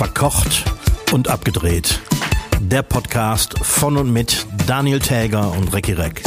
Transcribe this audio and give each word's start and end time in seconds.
Verkocht 0.00 0.64
und 1.12 1.28
abgedreht. 1.28 2.00
Der 2.58 2.80
Podcast 2.80 3.58
von 3.58 3.98
und 3.98 4.10
mit 4.10 4.46
Daniel 4.66 4.98
Täger 4.98 5.52
und 5.52 5.74
Recki 5.74 5.92
Reck. 5.92 6.22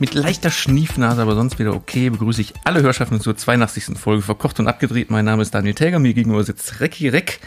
Mit 0.00 0.14
leichter 0.14 0.50
Schniefnase, 0.50 1.22
aber 1.22 1.36
sonst 1.36 1.60
wieder 1.60 1.74
okay, 1.74 2.10
begrüße 2.10 2.40
ich 2.40 2.54
alle 2.64 2.82
Hörschaften 2.82 3.20
zur 3.20 3.36
82. 3.36 3.96
Folge 3.96 4.22
Verkocht 4.22 4.58
und 4.58 4.66
abgedreht. 4.66 5.08
Mein 5.08 5.24
Name 5.24 5.42
ist 5.42 5.54
Daniel 5.54 5.74
Täger, 5.74 6.00
mir 6.00 6.12
gegenüber 6.12 6.42
sitzt 6.42 6.80
Recki 6.80 7.06
Reck. 7.06 7.38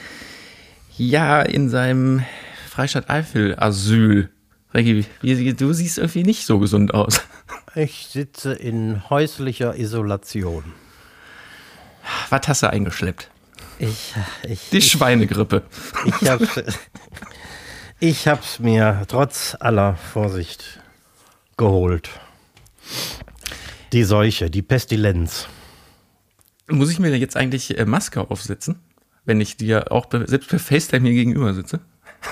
Ja, 0.97 1.41
in 1.41 1.67
seinem 1.67 2.23
Freistaat 2.69 3.09
Eifel 3.09 3.59
Asyl. 3.59 4.29
Recki, 4.73 5.05
wie, 5.21 5.53
du 5.53 5.73
siehst 5.73 5.97
irgendwie 5.97 6.23
nicht 6.23 6.45
so 6.45 6.57
gesund 6.59 6.93
aus. 6.93 7.19
Ich 7.75 8.07
sitze 8.09 8.53
in 8.53 9.09
häuslicher 9.09 9.77
Isolation. 9.77 10.63
Was 12.29 12.47
hast 12.47 12.63
du 12.63 12.69
eingeschleppt? 12.69 13.29
Ich, 13.79 14.13
ich, 14.43 14.69
Die 14.71 14.77
ich, 14.77 14.91
Schweinegrippe. 14.91 15.63
ich 16.21 16.29
hab's, 16.29 16.61
ich 17.99 18.27
hab's 18.27 18.59
mir 18.59 19.03
trotz 19.07 19.55
aller 19.59 19.95
Vorsicht 19.95 20.79
geholt. 21.57 22.09
Die 23.93 24.03
Seuche, 24.03 24.49
die 24.49 24.61
Pestilenz. 24.61 25.47
Muss 26.67 26.91
ich 26.91 26.99
mir 26.99 27.15
jetzt 27.17 27.35
eigentlich 27.37 27.77
äh, 27.77 27.85
Maske 27.85 28.29
aufsetzen, 28.29 28.79
wenn 29.25 29.41
ich 29.41 29.57
dir 29.57 29.91
auch 29.91 30.07
selbst 30.11 30.49
per 30.49 30.59
FaceTime 30.59 31.07
hier 31.07 31.15
gegenüber 31.15 31.53
sitze? 31.53 31.79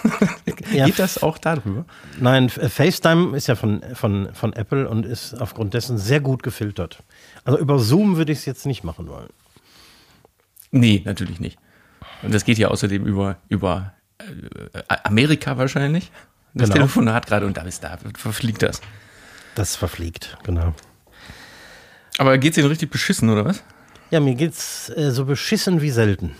Ja. 0.73 0.85
Geht 0.85 0.99
das 0.99 1.23
auch 1.23 1.37
darüber? 1.37 1.85
Nein, 2.19 2.47
F- 2.47 2.73
FaceTime 2.73 3.35
ist 3.37 3.47
ja 3.47 3.55
von, 3.55 3.81
von, 3.93 4.33
von 4.33 4.51
Apple 4.51 4.89
und 4.89 5.05
ist 5.05 5.33
aufgrund 5.39 5.73
dessen 5.73 5.97
sehr 5.97 6.19
gut 6.19 6.43
gefiltert. 6.43 7.03
Also 7.45 7.57
über 7.57 7.79
Zoom 7.79 8.17
würde 8.17 8.33
ich 8.33 8.39
es 8.39 8.45
jetzt 8.45 8.65
nicht 8.65 8.83
machen 8.83 9.07
wollen. 9.07 9.29
Nee, 10.71 11.01
natürlich 11.05 11.39
nicht. 11.39 11.57
Und 12.23 12.33
das 12.33 12.45
geht 12.45 12.57
ja 12.57 12.67
außerdem 12.69 13.05
über, 13.05 13.37
über 13.49 13.93
äh, 14.19 14.95
Amerika 15.03 15.57
wahrscheinlich. 15.57 16.11
Das 16.53 16.69
Genau. 16.69 16.81
Telefonat 16.81 17.27
gerade 17.27 17.45
und 17.45 17.57
da 17.57 17.61
ist 17.61 17.83
da, 17.83 17.97
verfliegt 18.15 18.63
das. 18.63 18.81
Das 19.55 19.75
verfliegt, 19.75 20.37
genau. 20.43 20.73
Aber 22.17 22.37
geht's 22.37 22.57
Ihnen 22.57 22.67
richtig 22.67 22.89
beschissen, 22.89 23.29
oder 23.29 23.45
was? 23.45 23.63
Ja, 24.09 24.19
mir 24.19 24.35
geht's 24.35 24.89
äh, 24.89 25.11
so 25.11 25.25
beschissen 25.25 25.81
wie 25.81 25.91
selten. 25.91 26.35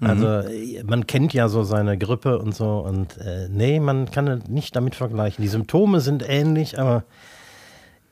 Also 0.00 0.26
äh, 0.26 0.82
man 0.82 1.06
kennt 1.06 1.32
ja 1.32 1.48
so 1.48 1.62
seine 1.62 1.96
Grippe 1.96 2.40
und 2.40 2.54
so 2.54 2.80
und 2.80 3.18
äh, 3.18 3.48
nee, 3.48 3.78
man 3.78 4.10
kann 4.10 4.26
es 4.26 4.48
nicht 4.48 4.74
damit 4.74 4.96
vergleichen. 4.96 5.42
Die 5.42 5.48
Symptome 5.48 6.00
sind 6.00 6.28
ähnlich, 6.28 6.78
aber 6.78 7.04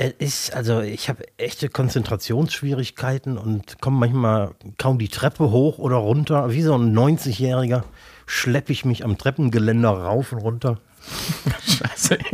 es 0.00 0.14
ist, 0.18 0.54
also 0.54 0.80
ich 0.80 1.10
habe 1.10 1.24
echte 1.36 1.68
Konzentrationsschwierigkeiten 1.68 3.36
und 3.36 3.82
komme 3.82 3.98
manchmal 3.98 4.52
kaum 4.78 4.98
die 4.98 5.08
Treppe 5.08 5.50
hoch 5.50 5.76
oder 5.76 5.96
runter. 5.96 6.50
Wie 6.52 6.62
so 6.62 6.74
ein 6.74 6.96
90-Jähriger 6.96 7.82
schleppe 8.24 8.72
ich 8.72 8.86
mich 8.86 9.04
am 9.04 9.18
Treppengeländer 9.18 9.90
rauf 9.90 10.32
und 10.32 10.38
runter. 10.38 10.80
Scheiße. 11.66 12.16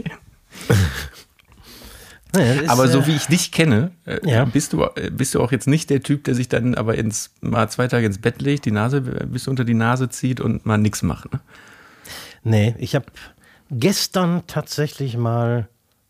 ist, 2.38 2.70
Aber 2.70 2.86
so 2.86 3.00
äh, 3.00 3.06
wie 3.08 3.16
ich 3.16 3.26
dich 3.26 3.50
kenne, 3.50 3.90
äh, 4.04 4.20
Ja. 4.22 4.44
bist, 4.44 4.72
du, 4.72 4.84
äh, 4.84 5.10
bist 5.10 5.34
du 5.34 5.42
auch 5.42 5.50
jetzt 5.50 5.66
nicht 5.66 5.90
der 5.90 6.04
Typ, 6.04 6.22
der 6.22 6.36
sich 6.36 6.48
dann 6.48 6.76
aber 6.76 6.94
ins, 6.94 7.32
mal 7.40 7.68
zwei 7.68 7.88
Tage 7.88 8.06
ins 8.06 8.18
Bett 8.18 8.40
legt, 8.40 8.64
die 8.64 8.70
Nase 8.70 9.00
bis 9.00 9.48
unter 9.48 9.64
die 9.64 9.74
Nase 9.74 10.08
zieht 10.08 10.40
und 10.40 10.66
mal 10.66 10.78
nichts 10.78 11.02
macht. 11.02 11.32
Ne? 11.32 11.40
Nee, 12.44 12.76
ich 12.78 12.94
habe 12.94 13.06
gestern 13.72 14.44
tatsächlich 14.46 15.16
mal 15.16 15.68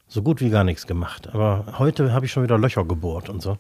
so 0.09 0.23
gut 0.23 0.41
wie 0.41 0.51
gar 0.51 0.65
nichts 0.65 0.87
gemacht. 0.87 1.29
Aber 1.33 1.65
heute 1.79 2.13
habe 2.13 2.27
ich 2.27 2.33
schon 2.33 2.43
wieder 2.43 2.59
Löcher 2.59 2.85
gebohrt 2.85 3.29
und 3.29 3.43
so. 3.43 3.59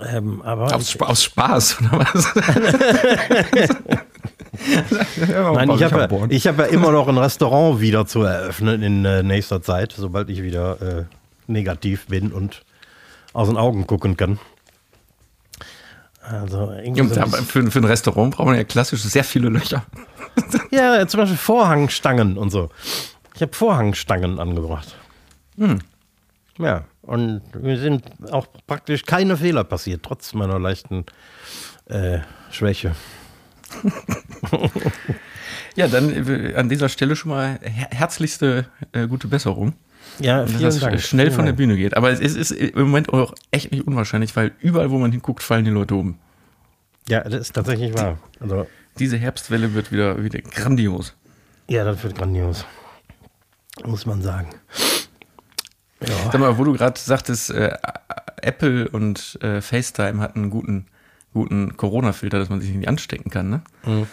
Ähm, 0.00 0.42
aber 0.42 0.74
Aus, 0.74 0.98
aus 1.00 1.22
Spaß, 1.22 1.78
oder 1.80 2.00
was? 2.00 2.34
nein, 5.54 5.70
ich 5.70 5.82
habe 5.84 6.08
ja, 6.10 6.26
ich 6.28 6.46
hab 6.46 6.58
ja 6.58 6.64
immer 6.64 6.90
noch 6.90 7.08
ein 7.08 7.18
Restaurant 7.18 7.80
wieder 7.80 8.06
zu 8.06 8.22
eröffnen 8.22 8.82
in 8.82 9.04
äh, 9.04 9.22
nächster 9.22 9.62
Zeit, 9.62 9.94
sobald 9.96 10.30
ich 10.30 10.42
wieder 10.42 10.80
äh, 10.82 11.04
negativ 11.46 12.06
bin 12.06 12.32
und 12.32 12.62
aus 13.32 13.48
den 13.48 13.56
Augen 13.56 13.86
gucken 13.86 14.16
kann. 14.16 14.38
Also 16.22 16.68
bisschen- 16.68 17.28
für, 17.44 17.70
für 17.70 17.78
ein 17.80 17.84
Restaurant 17.84 18.34
braucht 18.34 18.46
man 18.46 18.56
ja 18.56 18.64
klassisch 18.64 19.02
sehr 19.02 19.24
viele 19.24 19.50
Löcher. 19.50 19.84
ja, 20.70 21.06
zum 21.06 21.20
Beispiel 21.20 21.36
Vorhangstangen 21.36 22.38
und 22.38 22.50
so. 22.50 22.70
Ich 23.34 23.42
habe 23.42 23.52
Vorhangstangen 23.52 24.38
angebracht. 24.38 24.96
Ja, 26.58 26.84
und 27.02 27.42
mir 27.60 27.78
sind 27.78 28.04
auch 28.30 28.46
praktisch 28.66 29.04
keine 29.04 29.36
Fehler 29.36 29.64
passiert, 29.64 30.02
trotz 30.02 30.34
meiner 30.34 30.58
leichten 30.58 31.04
äh, 31.86 32.18
Schwäche. 32.50 32.94
Ja, 35.76 35.88
dann 35.88 36.10
äh, 36.28 36.54
an 36.54 36.68
dieser 36.68 36.88
Stelle 36.88 37.16
schon 37.16 37.30
mal 37.32 37.58
her 37.62 37.88
herzlichste 37.90 38.66
äh, 38.92 39.08
gute 39.08 39.26
Besserung. 39.26 39.72
Ja, 40.20 40.42
dass 40.42 40.50
vielen 40.50 40.62
das 40.62 40.78
Dank. 40.78 41.00
schnell 41.00 41.30
von 41.32 41.46
der. 41.46 41.52
Bühne 41.52 41.76
geht. 41.76 41.96
Aber 41.96 42.10
es 42.10 42.20
ist, 42.20 42.36
ist 42.36 42.52
im 42.52 42.78
Moment 42.82 43.12
auch 43.12 43.34
echt 43.50 43.72
nicht 43.72 43.86
unwahrscheinlich, 43.86 44.36
weil 44.36 44.52
überall, 44.60 44.90
wo 44.92 44.98
man 44.98 45.10
hinguckt, 45.10 45.42
fallen 45.42 45.64
die 45.64 45.72
Leute 45.72 45.96
um. 45.96 46.16
Ja, 47.08 47.22
das 47.24 47.40
ist 47.40 47.52
tatsächlich 47.54 47.92
wahr. 47.94 48.18
Also, 48.38 48.66
Diese 48.98 49.16
Herbstwelle 49.16 49.74
wird 49.74 49.90
wieder, 49.90 50.22
wieder 50.22 50.40
grandios. 50.40 51.14
ja, 51.68 51.84
das 51.84 52.02
wird 52.04 52.14
grandios. 52.16 52.64
Muss 53.82 54.06
man 54.06 54.22
sagen. 54.22 54.48
Ja. 56.00 56.30
Sag 56.30 56.38
mal, 56.38 56.58
wo 56.58 56.64
du 56.64 56.72
gerade 56.74 56.98
sagtest, 56.98 57.50
äh, 57.50 57.76
Apple 58.42 58.88
und 58.88 59.38
äh, 59.42 59.60
FaceTime 59.60 60.20
hatten 60.20 60.42
einen 60.42 60.50
guten, 60.50 60.86
guten 61.32 61.76
Corona-Filter, 61.76 62.38
dass 62.38 62.50
man 62.50 62.60
sich 62.60 62.70
nicht 62.70 62.88
anstecken 62.88 63.30
kann. 63.30 63.50
Ne? 63.50 63.62
Mhm. 63.84 64.06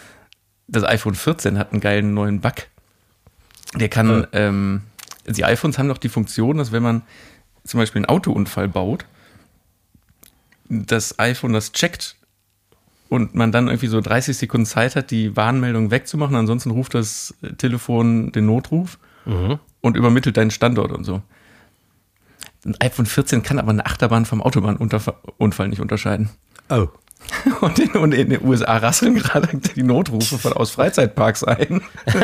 Das 0.68 0.84
iPhone 0.84 1.14
14 1.14 1.58
hat 1.58 1.72
einen 1.72 1.80
geilen 1.80 2.14
neuen 2.14 2.40
Bug. 2.40 2.54
Der 3.74 3.88
kann, 3.88 4.26
ähm, 4.32 4.82
die 5.26 5.44
iPhones 5.44 5.78
haben 5.78 5.88
doch 5.88 5.98
die 5.98 6.08
Funktion, 6.08 6.58
dass 6.58 6.72
wenn 6.72 6.82
man 6.82 7.02
zum 7.64 7.78
Beispiel 7.78 8.00
einen 8.00 8.06
Autounfall 8.06 8.68
baut, 8.68 9.06
das 10.68 11.18
iPhone 11.18 11.52
das 11.52 11.72
checkt 11.72 12.16
und 13.08 13.34
man 13.34 13.52
dann 13.52 13.68
irgendwie 13.68 13.86
so 13.86 14.00
30 14.00 14.36
Sekunden 14.36 14.66
Zeit 14.66 14.96
hat, 14.96 15.10
die 15.10 15.36
Warnmeldung 15.36 15.90
wegzumachen. 15.90 16.36
Ansonsten 16.36 16.70
ruft 16.70 16.94
das 16.94 17.34
Telefon 17.58 18.32
den 18.32 18.46
Notruf 18.46 18.98
und 19.24 19.96
übermittelt 19.96 20.36
deinen 20.36 20.50
Standort 20.50 20.92
und 20.92 21.04
so. 21.04 21.22
Ein 22.64 22.76
iPhone 22.80 23.06
14 23.06 23.42
kann 23.42 23.58
aber 23.58 23.70
eine 23.70 23.86
Achterbahn 23.86 24.24
vom 24.24 24.40
Autobahnunfall 24.40 25.68
nicht 25.68 25.80
unterscheiden. 25.80 26.30
Oh. 26.68 26.88
Und 27.60 27.78
in, 27.78 27.90
und 27.92 28.12
in 28.14 28.30
den 28.30 28.44
USA 28.44 28.78
rasseln 28.78 29.14
gerade 29.14 29.56
die 29.56 29.84
Notrufe 29.84 30.38
von 30.38 30.54
aus 30.54 30.72
Freizeitparks 30.72 31.44
ein. 31.44 31.80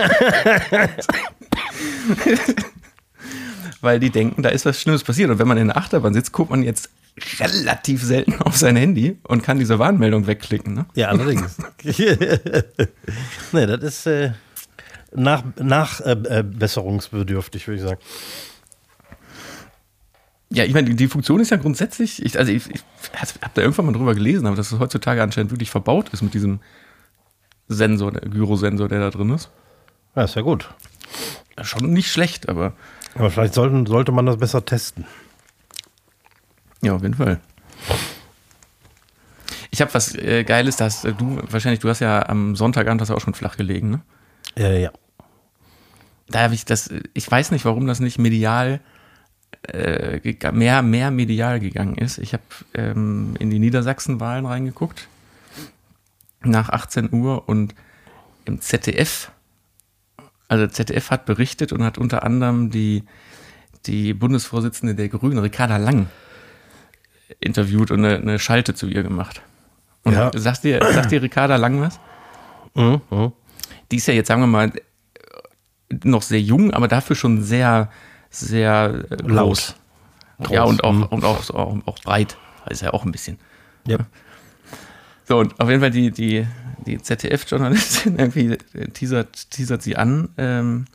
Weil 3.81 4.00
die 4.00 4.10
denken, 4.10 4.42
da 4.42 4.48
ist 4.48 4.66
was 4.66 4.81
Schlimmes 4.81 5.04
passiert. 5.04 5.31
Und 5.31 5.38
wenn 5.38 5.47
man 5.47 5.56
in 5.56 5.69
der 5.69 5.76
Achterbahn 5.76 6.14
sitzt, 6.14 6.32
guckt 6.32 6.50
man 6.50 6.64
jetzt 6.64 6.91
relativ 7.38 8.03
selten 8.03 8.42
auf 8.42 8.56
sein 8.56 8.75
Handy 8.75 9.19
und 9.22 9.44
kann 9.44 9.60
diese 9.60 9.78
Warnmeldung 9.78 10.26
wegklicken. 10.26 10.75
Ne? 10.75 10.87
Ja, 10.94 11.08
allerdings. 11.08 11.58
nee, 11.84 13.66
das 13.66 13.82
ist 13.82 14.06
äh, 14.06 14.32
nach, 15.14 15.42
nach 15.56 16.00
äh, 16.00 16.12
äh, 16.12 16.42
besserungsbedürftig, 16.42 17.66
würde 17.66 17.76
ich 17.76 17.88
sagen. 17.88 18.00
Ja, 20.50 20.64
ich 20.64 20.72
meine, 20.72 20.94
die, 20.94 21.08
Funktion 21.08 21.41
ist 21.41 21.50
ja 21.50 21.58
grundsätzlich, 21.58 22.24
ich, 22.24 22.38
also 22.38 22.50
ich, 22.50 22.70
ich 22.70 22.82
habe 23.14 23.52
da 23.52 23.60
irgendwann 23.60 23.86
mal 23.86 23.92
drüber 23.92 24.14
gelesen, 24.14 24.46
aber 24.46 24.56
dass 24.56 24.72
es 24.72 24.78
heutzutage 24.78 25.22
anscheinend 25.22 25.50
wirklich 25.50 25.70
verbaut 25.70 26.08
ist 26.10 26.22
mit 26.22 26.32
diesem 26.32 26.60
Sensor, 27.69 28.12
der 28.12 28.22
Gyrosensor, 28.22 28.88
der 28.88 29.00
da 29.00 29.10
drin 29.10 29.30
ist. 29.30 29.50
Ja, 30.16 30.24
ist 30.24 30.36
ja 30.36 30.42
gut. 30.42 30.70
Schon 31.60 31.93
nicht 31.93 32.11
schlecht, 32.11 32.49
aber 32.49 32.72
Aber 33.14 33.31
vielleicht 33.31 33.52
sollten, 33.52 33.84
sollte 33.84 34.11
man 34.11 34.25
das 34.25 34.38
besser 34.38 34.64
testen. 34.64 35.04
ja, 36.81 36.94
auf 36.94 37.02
jeden 37.02 37.14
Fall. 37.14 37.40
Ich 39.70 39.82
habe 39.82 39.93
was 39.93 40.14
äh, 40.14 40.44
Geiles, 40.44 40.76
da 40.76 40.87
hast 40.87 41.04
äh, 41.04 41.12
du, 41.12 41.43
wahrscheinlich, 41.50 41.81
du 41.81 41.90
hast 41.90 42.00
ja 42.00 42.26
am 42.26 42.56
Sonntagabend 42.56 43.02
hast 43.02 43.08
du 43.08 43.14
auch 43.14 43.20
schon 43.20 43.34
flach 43.34 43.56
gelegen, 43.56 43.90
ne? 43.90 44.00
Äh, 44.56 44.82
ja. 44.82 44.93
Da 46.29 46.40
habe 46.43 46.55
ich 46.55 46.64
das, 46.64 46.90
ich 47.14 47.31
weiß 47.31 47.50
nicht, 47.52 47.64
warum 47.64 47.87
das 47.87 48.00
nicht 48.00 48.19
medial 48.19 48.81
äh, 49.62 50.20
mehr, 50.52 50.82
mehr 50.82 51.11
medial 51.11 51.58
gegangen 51.61 51.96
ist. 51.96 52.19
Ich 52.19 52.32
habe 52.35 52.43
ähm, 52.75 53.35
in 53.38 53.50
die 53.50 53.58
Niedersachsen-Wahlen 53.58 54.44
reingeguckt 54.46 55.08
nach 56.43 56.69
18 56.69 57.12
Uhr 57.12 57.49
und 57.49 57.75
im 58.44 58.61
ZDF, 58.61 59.31
also 60.49 60.67
ZDF 60.67 61.11
hat 61.11 61.26
berichtet 61.26 61.73
und 61.73 61.82
hat 61.82 61.99
unter 61.99 62.23
anderem 62.25 62.70
die, 62.70 63.05
die 63.87 64.14
Bundesvorsitzende 64.14 64.94
der 64.94 65.08
Grünen, 65.08 65.38
Ricarda 65.38 65.76
Lang, 65.79 66.08
interviewt 67.40 67.90
und 67.90 68.05
eine, 68.05 68.17
eine 68.17 68.38
Schalte 68.38 68.75
zu 68.75 68.87
ihr 68.87 69.02
gemacht. 69.02 69.43
Und 70.05 70.12
Ja. 70.12 70.31
sagt, 70.35 70.64
dir, 70.64 70.81
sagt 70.93 71.11
dir 71.11 71.23
Ricarda 71.23 71.56
Lang 71.56 71.81
was? 71.81 71.99
Mhm, 72.75 73.00
mhm. 73.11 73.32
Die 73.90 73.96
ist 73.96 74.06
ja 74.06 74.14
jetzt, 74.14 74.29
sagen 74.29 74.43
wir 74.43 74.46
mal, 74.46 74.73
noch 76.05 76.23
sehr 76.23 76.40
jung, 76.40 76.73
aber 76.73 76.88
dafür 76.88 77.17
schon 77.17 77.43
sehr, 77.43 77.90
sehr 78.31 79.05
äh, 79.11 79.17
groß. 79.17 79.29
Laut. 79.29 79.75
Ja, 80.50 80.62
Groß, 80.62 80.70
und 80.70 80.85
auch, 80.85 80.93
mhm. 80.93 81.02
und 81.05 81.25
auch, 81.25 81.50
auch, 81.50 81.76
auch 81.87 81.99
breit 82.00 82.37
ist 82.70 82.82
ja 82.82 82.93
auch 82.93 83.05
ein 83.05 83.12
bisschen. 83.12 83.38
Ja. 83.87 83.99
So, 85.26 85.38
und 85.38 85.58
auf 85.61 85.69
jeden 85.69 85.81
Fall 85.81 85.90
die, 85.90 86.11
die, 86.11 86.46
die 86.87 86.99
ZDF-Journalistin 86.99 88.19
irgendwie 88.19 88.56
äh, 88.75 88.88
teasert, 88.88 89.50
teasert 89.50 89.82
sie 89.82 89.96
an. 89.96 90.29
Ähm, 90.38 90.87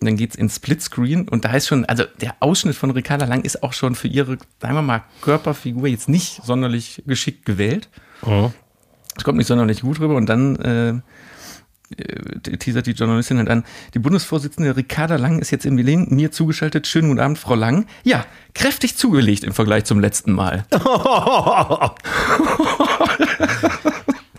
und 0.00 0.06
dann 0.06 0.16
geht's 0.16 0.36
in 0.36 0.50
Splitscreen 0.50 1.28
und 1.28 1.44
da 1.46 1.52
ist 1.52 1.68
schon, 1.68 1.86
also 1.86 2.04
der 2.20 2.34
Ausschnitt 2.40 2.74
von 2.74 2.90
Ricarda 2.90 3.24
Lang 3.24 3.42
ist 3.42 3.62
auch 3.62 3.72
schon 3.72 3.94
für 3.94 4.08
ihre, 4.08 4.36
sagen 4.60 4.74
wir 4.74 4.82
mal, 4.82 5.04
Körperfigur 5.22 5.86
jetzt 5.86 6.08
nicht 6.08 6.44
sonderlich 6.44 7.02
geschickt 7.06 7.46
gewählt. 7.46 7.88
Mhm. 8.26 8.52
Es 9.16 9.24
kommt 9.24 9.38
nicht 9.38 9.46
sonderlich 9.46 9.80
gut 9.80 10.00
rüber 10.00 10.16
und 10.16 10.26
dann 10.26 10.56
äh, 10.56 11.00
äh, 11.96 12.56
teasert 12.56 12.86
die 12.86 12.92
Journalistin 12.92 13.38
halt 13.38 13.48
an, 13.48 13.64
die 13.94 13.98
Bundesvorsitzende 13.98 14.76
Ricarda 14.76 15.16
Lang 15.16 15.38
ist 15.38 15.50
jetzt 15.50 15.66
in 15.66 15.76
Berlin, 15.76 16.06
mir 16.10 16.30
zugeschaltet. 16.30 16.86
Schönen 16.86 17.08
guten 17.08 17.20
Abend, 17.20 17.38
Frau 17.38 17.54
Lang. 17.54 17.86
Ja, 18.02 18.24
kräftig 18.54 18.96
zugelegt 18.96 19.44
im 19.44 19.52
Vergleich 19.52 19.84
zum 19.84 20.00
letzten 20.00 20.32
Mal. 20.32 20.64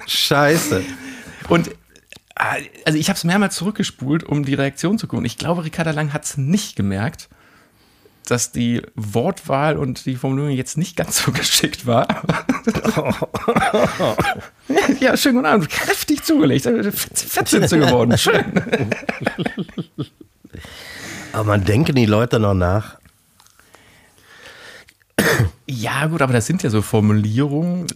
Scheiße. 0.08 0.84
Und 1.50 1.70
äh, 1.70 1.74
also 2.86 2.98
ich 2.98 3.10
habe 3.10 3.18
es 3.18 3.24
mehrmals 3.24 3.56
zurückgespult, 3.56 4.24
um 4.24 4.46
die 4.46 4.54
Reaktion 4.54 4.98
zu 4.98 5.08
gucken. 5.08 5.26
Ich 5.26 5.38
glaube, 5.38 5.64
Ricarda 5.64 5.92
Lang 5.92 6.14
hat 6.14 6.26
es 6.26 6.38
nicht 6.38 6.76
gemerkt, 6.76 7.30
dass 8.32 8.52
die 8.52 8.82
Wortwahl 8.96 9.78
und 9.78 10.06
die 10.06 10.16
Formulierung 10.16 10.52
jetzt 10.52 10.78
nicht 10.78 10.96
ganz 10.96 11.18
so 11.24 11.32
geschickt 11.32 11.86
war. 11.86 12.08
ja, 15.00 15.16
schönen 15.18 15.36
guten 15.36 15.48
Abend. 15.48 15.70
Kräftig 15.70 16.24
zugelegt. 16.24 16.66
14 16.66 17.62
geworden. 17.80 18.18
Schön. 18.18 18.46
Aber 21.34 21.44
man 21.44 21.64
denken 21.64 21.96
die 21.96 22.06
Leute 22.06 22.40
noch 22.40 22.54
nach. 22.54 22.98
Ja, 25.68 26.08
gut, 26.08 26.22
aber 26.22 26.34
das 26.34 26.46
sind 26.46 26.64
ja 26.64 26.70
so 26.70 26.82
Formulierungen. 26.82 27.88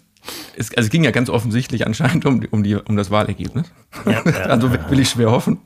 Es, 0.56 0.70
also 0.76 0.88
es 0.88 0.90
ging 0.90 1.04
ja 1.04 1.12
ganz 1.12 1.30
offensichtlich 1.30 1.86
anscheinend 1.86 2.26
um, 2.26 2.46
um, 2.52 2.64
die, 2.64 2.76
um 2.76 2.96
das 2.98 3.12
Wahlergebnis. 3.12 3.72
also 4.48 4.72
will 4.72 5.00
ich 5.00 5.10
schwer 5.10 5.32
hoffen. 5.32 5.60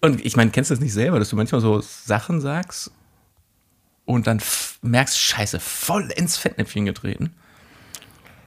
Und 0.00 0.24
ich 0.24 0.36
meine, 0.36 0.50
kennst 0.50 0.70
du 0.70 0.74
das 0.74 0.82
nicht 0.82 0.92
selber, 0.92 1.18
dass 1.18 1.30
du 1.30 1.36
manchmal 1.36 1.60
so 1.60 1.80
Sachen 1.80 2.40
sagst 2.40 2.90
und 4.04 4.26
dann 4.26 4.40
merkst, 4.82 5.18
scheiße, 5.18 5.60
voll 5.60 6.10
ins 6.16 6.36
Fettnäpfchen 6.36 6.86
getreten. 6.86 7.34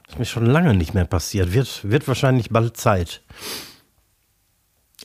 Das 0.04 0.14
ist 0.14 0.18
mir 0.18 0.24
schon 0.24 0.46
lange 0.46 0.74
nicht 0.74 0.94
mehr 0.94 1.04
passiert. 1.04 1.52
Wird, 1.52 1.88
wird 1.88 2.08
wahrscheinlich 2.08 2.50
bald 2.50 2.76
Zeit. 2.76 3.22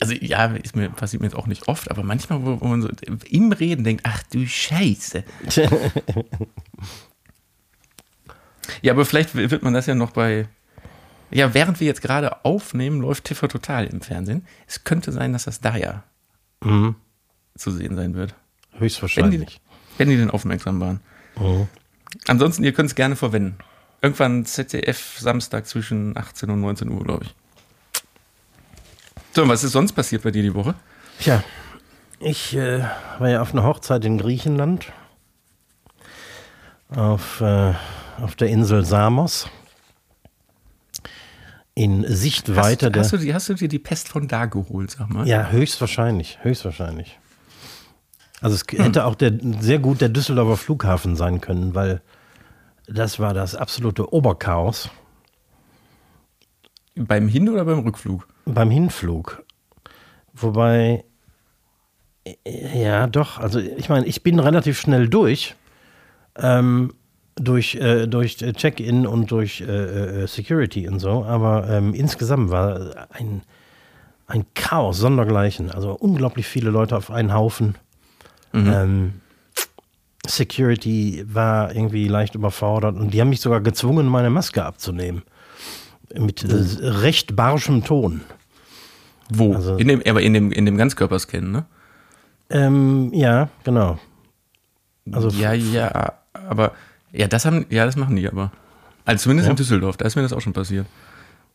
Also 0.02 0.14
ja, 0.14 0.46
ist 0.56 0.76
mir, 0.76 0.90
passiert 0.90 1.22
mir 1.22 1.28
jetzt 1.28 1.36
auch 1.36 1.48
nicht 1.48 1.68
oft, 1.68 1.92
aber 1.92 2.04
manchmal, 2.04 2.44
wo, 2.44 2.62
wo 2.62 2.68
man 2.68 2.82
so 2.82 2.90
im 3.30 3.52
Reden 3.52 3.84
denkt, 3.84 4.04
ach 4.06 4.24
du 4.24 4.46
Scheiße. 4.46 5.24
Ja, 8.82 8.94
aber 8.94 9.06
vielleicht 9.06 9.36
wird 9.36 9.64
man 9.64 9.74
das 9.74 9.88
ja 9.88 9.96
noch 9.96 10.12
bei. 10.12 10.48
Ja, 11.32 11.54
während 11.54 11.80
wir 11.80 11.88
jetzt 11.88 12.02
gerade 12.02 12.44
aufnehmen, 12.44 13.02
läuft 13.02 13.26
TV 13.26 13.48
Total 13.48 13.86
im 13.86 14.02
Fernsehen. 14.02 14.46
Es 14.68 14.84
könnte 14.84 15.12
sein, 15.12 15.34
dass 15.34 15.46
das 15.46 15.62
da 15.62 15.76
ja 15.76 16.04
zu 16.62 17.72
sehen 17.72 17.96
sein 17.96 18.16
wird. 18.16 18.36
Wenn 18.72 18.80
die, 18.80 18.86
Höchstwahrscheinlich. 18.86 19.62
wenn 19.98 20.10
die 20.10 20.18
denn 20.18 20.30
aufmerksam 20.30 20.80
waren. 20.80 21.00
Ansonsten, 22.28 22.64
ihr 22.64 22.74
könnt 22.74 22.90
es 22.90 22.96
gerne 22.96 23.16
verwenden. 23.16 23.58
Irgendwann 24.02 24.46
ZDF 24.46 25.18
Samstag 25.20 25.68
zwischen 25.68 26.18
18 26.18 26.50
und 26.50 26.62
19 26.62 26.90
Uhr, 26.90 27.04
glaube 27.04 27.26
ich. 27.26 27.36
So, 29.34 29.48
was 29.48 29.64
ist 29.64 29.74
sonst 29.74 29.92
passiert 29.94 30.24
bei 30.24 30.32
dir 30.32 30.42
die 30.42 30.54
Woche? 30.54 30.74
Tja, 31.20 31.44
ich 32.20 32.56
äh, 32.56 32.84
war 33.20 33.30
ja 33.30 33.42
auf 33.42 33.54
einer 33.54 33.64
Hochzeit 33.64 34.04
in 34.06 34.18
Griechenland. 34.18 34.92
Auf, 36.90 37.42
äh, 37.42 37.74
auf 38.22 38.36
der 38.36 38.50
Insel 38.50 38.84
Samos. 38.84 39.48
In 41.82 42.06
Sichtweite 42.08 42.88
hast, 42.88 42.96
der. 42.96 43.04
hast, 43.04 43.14
du, 43.14 43.18
die- 43.18 43.34
hast 43.34 43.48
du 43.50 43.54
dir 43.54 43.68
die 43.70 43.80
Pest 43.80 44.10
von 44.10 44.28
da 44.28 44.46
geholt, 44.46 44.92
sag 44.92 45.10
mal? 45.10 45.28
Ja, 45.28 45.50
höchstwahrscheinlich, 45.50 46.40
höchstwahrscheinlich. 46.44 47.18
Also 48.42 48.56
es 48.56 48.64
hätte 48.78 49.06
auch 49.06 49.16
der, 49.16 49.34
sehr 49.60 49.80
gut 49.80 50.02
der 50.02 50.10
Düsseldorfer 50.10 50.58
Flughafen 50.58 51.16
sein 51.16 51.40
können, 51.42 51.76
weil 51.76 52.02
das 52.88 53.20
war 53.20 53.34
das 53.34 53.56
absolute 53.56 54.14
Oberchaos 54.14 54.90
Beim 56.96 57.28
Hin- 57.28 57.50
oder 57.50 57.64
beim 57.66 57.80
Rückflug? 57.80 58.28
beim 58.46 58.72
Hinflug. 58.72 59.44
Wobei, 60.34 61.04
ja 62.46 63.08
doch, 63.08 63.38
also 63.38 63.60
ich 63.60 63.90
meine, 63.90 64.06
ich 64.06 64.24
bin 64.24 64.40
relativ 64.40 64.80
schnell 64.80 65.08
durch, 65.08 65.56
ähm, 66.36 66.94
durch, 67.40 67.76
äh, 67.76 68.08
durch 68.08 68.38
Check-in 68.38 69.08
und 69.08 69.32
durch 69.32 69.62
äh, 69.62 70.24
äh, 70.24 70.28
Security 70.28 70.88
und 70.88 71.00
so, 71.00 71.24
aber 71.26 71.68
ähm, 71.70 71.94
insgesamt 71.94 72.52
war 72.52 73.08
ein, 73.12 73.42
ein 74.28 74.46
Chaos 74.54 74.98
sondergleichen. 74.98 75.72
Also 75.72 75.94
unglaublich 75.94 76.46
viele 76.48 76.70
Leute 76.70 76.96
auf 76.98 77.10
einen 77.12 77.34
Haufen. 77.34 77.76
Ähm, 78.54 79.22
Security 80.28 81.24
war 81.28 81.74
irgendwie 81.74 82.08
leicht 82.08 82.36
überfordert 82.36 82.96
und 82.96 83.14
die 83.14 83.22
haben 83.22 83.30
mich 83.30 83.42
sogar 83.42 83.62
gezwungen, 83.62 84.08
meine 84.08 84.30
Maske 84.30 84.66
abzunehmen. 84.66 85.24
Mit 86.18 86.44
äh, 86.44 86.56
recht 86.88 87.36
barschem 87.36 87.84
Ton. 87.84 88.22
Wo? 89.30 89.54
Also- 89.54 89.78
in 89.78 89.88
dem, 89.88 90.02
aber 90.08 90.22
in 90.22 90.34
dem, 90.34 90.52
in 90.52 90.66
dem 90.66 90.78
Ganzkörperscan, 90.78 91.52
ne? 91.52 91.66
Ähm, 92.50 93.12
ja, 93.14 93.50
genau. 93.64 94.00
Also 95.12 95.30
ja, 95.30 95.54
ja, 95.54 96.14
aber 96.34 96.74
ja, 97.12 97.28
das 97.28 97.46
haben, 97.46 97.66
ja, 97.70 97.86
das 97.86 97.96
machen 97.96 98.16
die 98.16 98.28
aber. 98.28 98.52
Also 99.06 99.24
zumindest 99.24 99.48
Ja. 99.48 99.52
in 99.52 99.58
Düsseldorf, 99.58 99.98
da 99.98 100.06
ist 100.06 100.16
mir 100.16 100.22
das 100.22 100.34
auch 100.34 100.42
schon 100.42 100.54
passiert. 100.54 100.86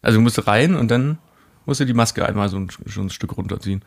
Also 0.03 0.19
du 0.19 0.23
musst 0.23 0.47
rein 0.47 0.75
und 0.75 0.91
dann 0.91 1.19
musst 1.67 1.81
du 1.81 1.85
die 1.87 1.95
Maske 1.95 2.27
einmal 2.27 2.49
so 2.49 2.57
ein, 2.59 2.69
so 2.87 3.01
ein 3.01 3.11
Stück 3.11 3.37
runterziehen. 3.37 3.83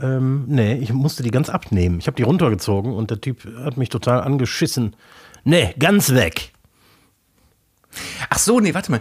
Ähm, 0.00 0.44
nee, 0.48 0.74
ich 0.74 0.92
musste 0.92 1.22
die 1.22 1.30
ganz 1.30 1.48
abnehmen. 1.48 1.98
Ich 1.98 2.06
habe 2.06 2.16
die 2.16 2.22
runtergezogen 2.22 2.92
und 2.92 3.10
der 3.10 3.20
Typ 3.20 3.46
hat 3.64 3.76
mich 3.78 3.88
total 3.88 4.20
angeschissen. 4.22 4.94
Nee, 5.44 5.74
ganz 5.78 6.12
weg. 6.12 6.52
Ach 8.28 8.38
so, 8.38 8.60
nee, 8.60 8.74
warte 8.74 8.90
mal. 8.90 9.00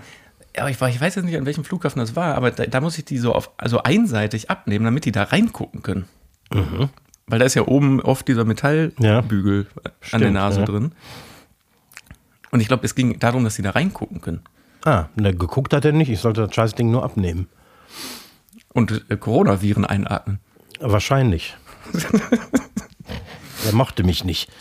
Aber 0.58 0.70
ich, 0.70 0.80
war- 0.80 0.88
ich 0.88 1.02
weiß 1.02 1.16
jetzt 1.16 1.26
nicht, 1.26 1.36
an 1.38 1.46
welchem 1.46 1.66
Flughafen 1.66 2.00
das 2.00 2.16
war, 2.16 2.36
aber 2.36 2.52
da, 2.52 2.66
da 2.66 2.80
muss 2.80 2.98
ich 2.98 3.04
die 3.04 3.18
so 3.18 3.34
auf, 3.34 3.52
also 3.58 3.84
einseitig 3.84 4.50
abnehmen, 4.50 4.86
damit 4.86 5.04
die 5.04 5.12
da 5.12 5.24
reingucken 5.24 5.82
können. 5.84 6.06
Weil 7.28 7.40
da 7.40 7.46
ist 7.46 7.56
ja 7.56 7.68
oben 7.68 8.02
oft 8.02 8.28
dieser 8.28 8.46
Metallbügel 8.46 9.68
an 9.84 9.84
der 9.84 10.18
Stimmt, 10.18 10.34
Nase 10.34 10.60
ja. 10.60 10.66
drin. 10.66 10.92
Und 12.52 12.60
ich 12.60 12.68
glaube, 12.68 12.86
es 12.86 12.96
ging 12.96 13.20
darum, 13.20 13.44
dass 13.44 13.56
sie 13.56 13.64
da 13.64 13.72
reingucken 13.72 14.22
können. 14.22 14.42
Ah, 14.86 15.10
ne, 15.16 15.34
geguckt 15.34 15.74
hat 15.74 15.84
er 15.84 15.92
nicht. 15.92 16.10
Ich 16.10 16.20
sollte 16.20 16.46
das 16.46 16.54
scheiß 16.54 16.76
Ding 16.76 16.92
nur 16.92 17.04
abnehmen. 17.04 17.50
Und 18.74 19.04
äh, 19.10 19.18
Coronaviren 19.18 19.86
einatmen. 19.86 20.40
Wahrscheinlich. 20.80 21.58
er 23.66 23.74
mochte 23.74 24.04
mich 24.04 24.24
nicht. 24.24 24.52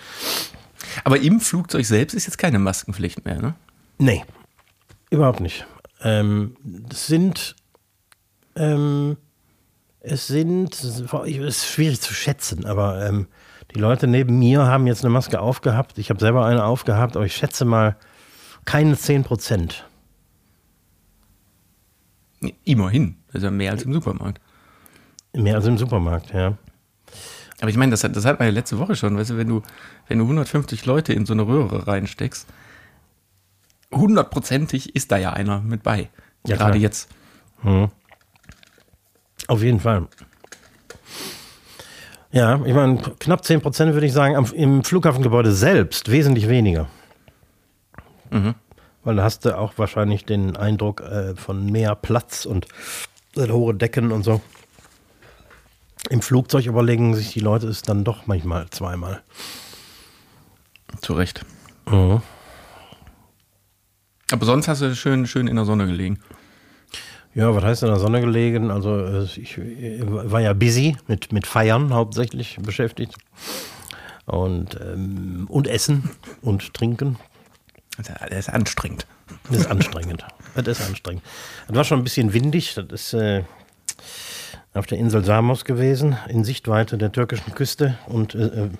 Aber 1.02 1.20
im 1.20 1.40
Flugzeug 1.40 1.84
selbst 1.84 2.14
ist 2.14 2.26
jetzt 2.26 2.38
keine 2.38 2.58
Maskenpflicht 2.58 3.24
mehr, 3.24 3.42
ne? 3.42 3.54
Nee, 3.98 4.24
überhaupt 5.10 5.40
nicht. 5.40 5.66
Ähm, 6.00 6.56
es 6.90 7.06
sind, 7.06 7.56
ähm, 8.56 9.16
es 10.04 10.26
sind, 10.26 10.74
es 10.74 11.00
ist 11.00 11.66
schwierig 11.66 12.00
zu 12.00 12.12
schätzen, 12.14 12.66
aber 12.66 13.04
ähm, 13.06 13.26
die 13.74 13.78
Leute 13.80 14.06
neben 14.06 14.38
mir 14.38 14.66
haben 14.66 14.86
jetzt 14.86 15.02
eine 15.04 15.10
Maske 15.12 15.40
aufgehabt. 15.40 15.98
Ich 15.98 16.10
habe 16.10 16.20
selber 16.20 16.44
eine 16.44 16.64
aufgehabt, 16.64 17.16
aber 17.16 17.24
ich 17.24 17.34
schätze 17.34 17.64
mal 17.64 17.96
keine 18.64 18.96
10 18.96 19.24
Prozent. 19.24 19.84
Immerhin. 22.64 23.16
Das 23.28 23.36
ist 23.36 23.42
ja 23.44 23.50
mehr 23.50 23.72
als 23.72 23.82
im 23.84 23.92
Supermarkt. 23.92 24.40
Mehr 25.32 25.56
als 25.56 25.66
im 25.66 25.78
Supermarkt, 25.78 26.32
ja. 26.32 26.56
Aber 27.60 27.70
ich 27.70 27.76
meine, 27.76 27.90
das, 27.92 28.04
hat- 28.04 28.14
das 28.14 28.24
hat 28.24 28.38
man 28.38 28.48
ja 28.48 28.52
letzte 28.54 28.78
Woche 28.78 28.94
schon. 28.96 29.16
Weißt 29.16 29.30
du, 29.30 29.36
wenn 29.38 29.48
du, 29.48 29.62
wenn 30.08 30.18
du 30.18 30.24
150 30.24 30.84
Leute 30.86 31.12
in 31.14 31.24
so 31.24 31.32
eine 31.32 31.46
Röhre 31.46 31.86
reinsteckst, 31.86 32.46
hundertprozentig 33.92 34.94
ist 34.94 35.10
da 35.12 35.16
ja 35.16 35.32
einer 35.32 35.60
mit 35.60 35.82
bei. 35.82 36.10
Ja, 36.46 36.56
Gerade 36.56 36.72
klar. 36.72 36.82
jetzt. 36.82 37.08
Auf 39.48 39.62
jeden 39.62 39.80
Fall. 39.80 40.08
Ja, 42.32 42.60
ich 42.64 42.74
meine, 42.74 42.98
knapp 43.20 43.44
10 43.44 43.60
Prozent 43.60 43.94
würde 43.94 44.06
ich 44.06 44.12
sagen, 44.12 44.34
am, 44.34 44.46
im 44.46 44.82
Flughafengebäude 44.82 45.52
selbst 45.52 46.10
wesentlich 46.10 46.48
weniger. 46.48 46.88
Weil 49.04 49.16
da 49.16 49.22
hast 49.22 49.44
du 49.44 49.56
auch 49.56 49.74
wahrscheinlich 49.76 50.24
den 50.24 50.56
Eindruck 50.56 51.00
äh, 51.00 51.36
von 51.36 51.66
mehr 51.66 51.94
Platz 51.94 52.44
und 52.46 52.66
äh, 53.36 53.48
hohe 53.48 53.74
Decken 53.74 54.10
und 54.10 54.24
so. 54.24 54.40
Im 56.10 56.22
Flugzeug 56.22 56.66
überlegen 56.66 57.14
sich 57.14 57.32
die 57.32 57.40
Leute 57.40 57.68
es 57.68 57.82
dann 57.82 58.02
doch 58.04 58.26
manchmal 58.26 58.68
zweimal. 58.70 59.22
Zu 61.00 61.14
Recht. 61.14 61.44
Aber 64.32 64.46
sonst 64.46 64.68
hast 64.68 64.82
du 64.82 64.94
schön, 64.94 65.26
schön 65.26 65.46
in 65.46 65.56
der 65.56 65.64
Sonne 65.64 65.86
gelegen. 65.86 66.18
Ja, 67.34 67.52
was 67.54 67.64
heißt 67.64 67.82
in 67.82 67.88
der 67.88 67.98
Sonne 67.98 68.20
gelegen? 68.20 68.70
Also 68.70 69.24
ich 69.36 69.58
war 69.58 70.40
ja 70.40 70.52
busy 70.52 70.96
mit, 71.08 71.32
mit 71.32 71.46
Feiern 71.46 71.92
hauptsächlich 71.92 72.58
beschäftigt. 72.62 73.16
Und, 74.26 74.78
ähm, 74.80 75.46
und 75.48 75.66
Essen 75.66 76.10
und 76.42 76.72
Trinken. 76.72 77.18
Das 77.98 78.08
ist 78.30 78.48
anstrengend. 78.48 79.06
Das 79.50 79.60
ist 79.60 79.66
anstrengend. 79.66 80.24
Das 80.54 80.78
ist 80.78 80.86
anstrengend. 80.86 81.22
Es 81.68 81.74
war 81.74 81.84
schon 81.84 82.00
ein 82.00 82.04
bisschen 82.04 82.32
windig. 82.32 82.74
Das 82.74 82.86
ist 82.90 83.14
äh, 83.14 83.42
auf 84.72 84.86
der 84.86 84.98
Insel 84.98 85.24
Samos 85.24 85.64
gewesen, 85.64 86.16
in 86.28 86.44
Sichtweite 86.44 86.98
der 86.98 87.12
türkischen 87.12 87.54
Küste. 87.54 87.98
Und 88.06 88.34
äh, 88.34 88.46
äh 88.46 88.70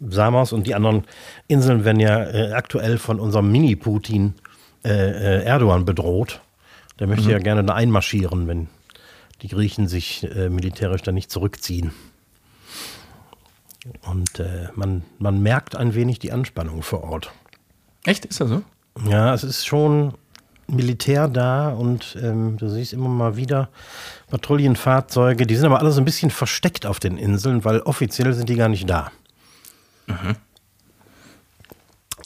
Samos 0.00 0.52
und 0.52 0.68
die 0.68 0.76
anderen 0.76 1.04
Inseln 1.48 1.84
werden 1.84 1.98
ja 1.98 2.22
äh, 2.22 2.52
aktuell 2.52 2.98
von 2.98 3.18
unserem 3.18 3.50
Mini-Putin 3.50 4.34
äh, 4.84 4.90
äh, 4.90 5.42
Erdogan 5.42 5.84
bedroht. 5.84 6.40
Der 6.98 7.06
möchte 7.06 7.26
mhm. 7.26 7.30
ja 7.30 7.38
gerne 7.38 7.64
da 7.64 7.74
einmarschieren, 7.74 8.48
wenn 8.48 8.68
die 9.42 9.48
Griechen 9.48 9.86
sich 9.86 10.24
äh, 10.24 10.48
militärisch 10.48 11.02
da 11.02 11.12
nicht 11.12 11.30
zurückziehen. 11.30 11.92
Und 14.02 14.40
äh, 14.40 14.68
man, 14.74 15.02
man 15.18 15.42
merkt 15.42 15.76
ein 15.76 15.94
wenig 15.94 16.18
die 16.18 16.32
Anspannung 16.32 16.82
vor 16.82 17.04
Ort. 17.04 17.32
Echt? 18.04 18.24
Ist 18.24 18.40
das 18.40 18.48
so? 18.48 18.62
Ja, 19.08 19.32
es 19.32 19.44
ist 19.44 19.66
schon 19.66 20.14
Militär 20.66 21.28
da 21.28 21.70
und 21.70 22.18
ähm, 22.20 22.58
du 22.58 22.68
siehst 22.68 22.92
immer 22.92 23.08
mal 23.08 23.36
wieder 23.36 23.70
Patrouillenfahrzeuge. 24.28 25.46
Die 25.46 25.56
sind 25.56 25.66
aber 25.66 25.78
alle 25.78 25.92
so 25.92 26.00
ein 26.00 26.04
bisschen 26.04 26.30
versteckt 26.30 26.84
auf 26.84 27.00
den 27.00 27.16
Inseln, 27.16 27.64
weil 27.64 27.80
offiziell 27.80 28.34
sind 28.34 28.48
die 28.48 28.56
gar 28.56 28.68
nicht 28.68 28.88
da. 28.90 29.10
Mhm. 30.06 30.36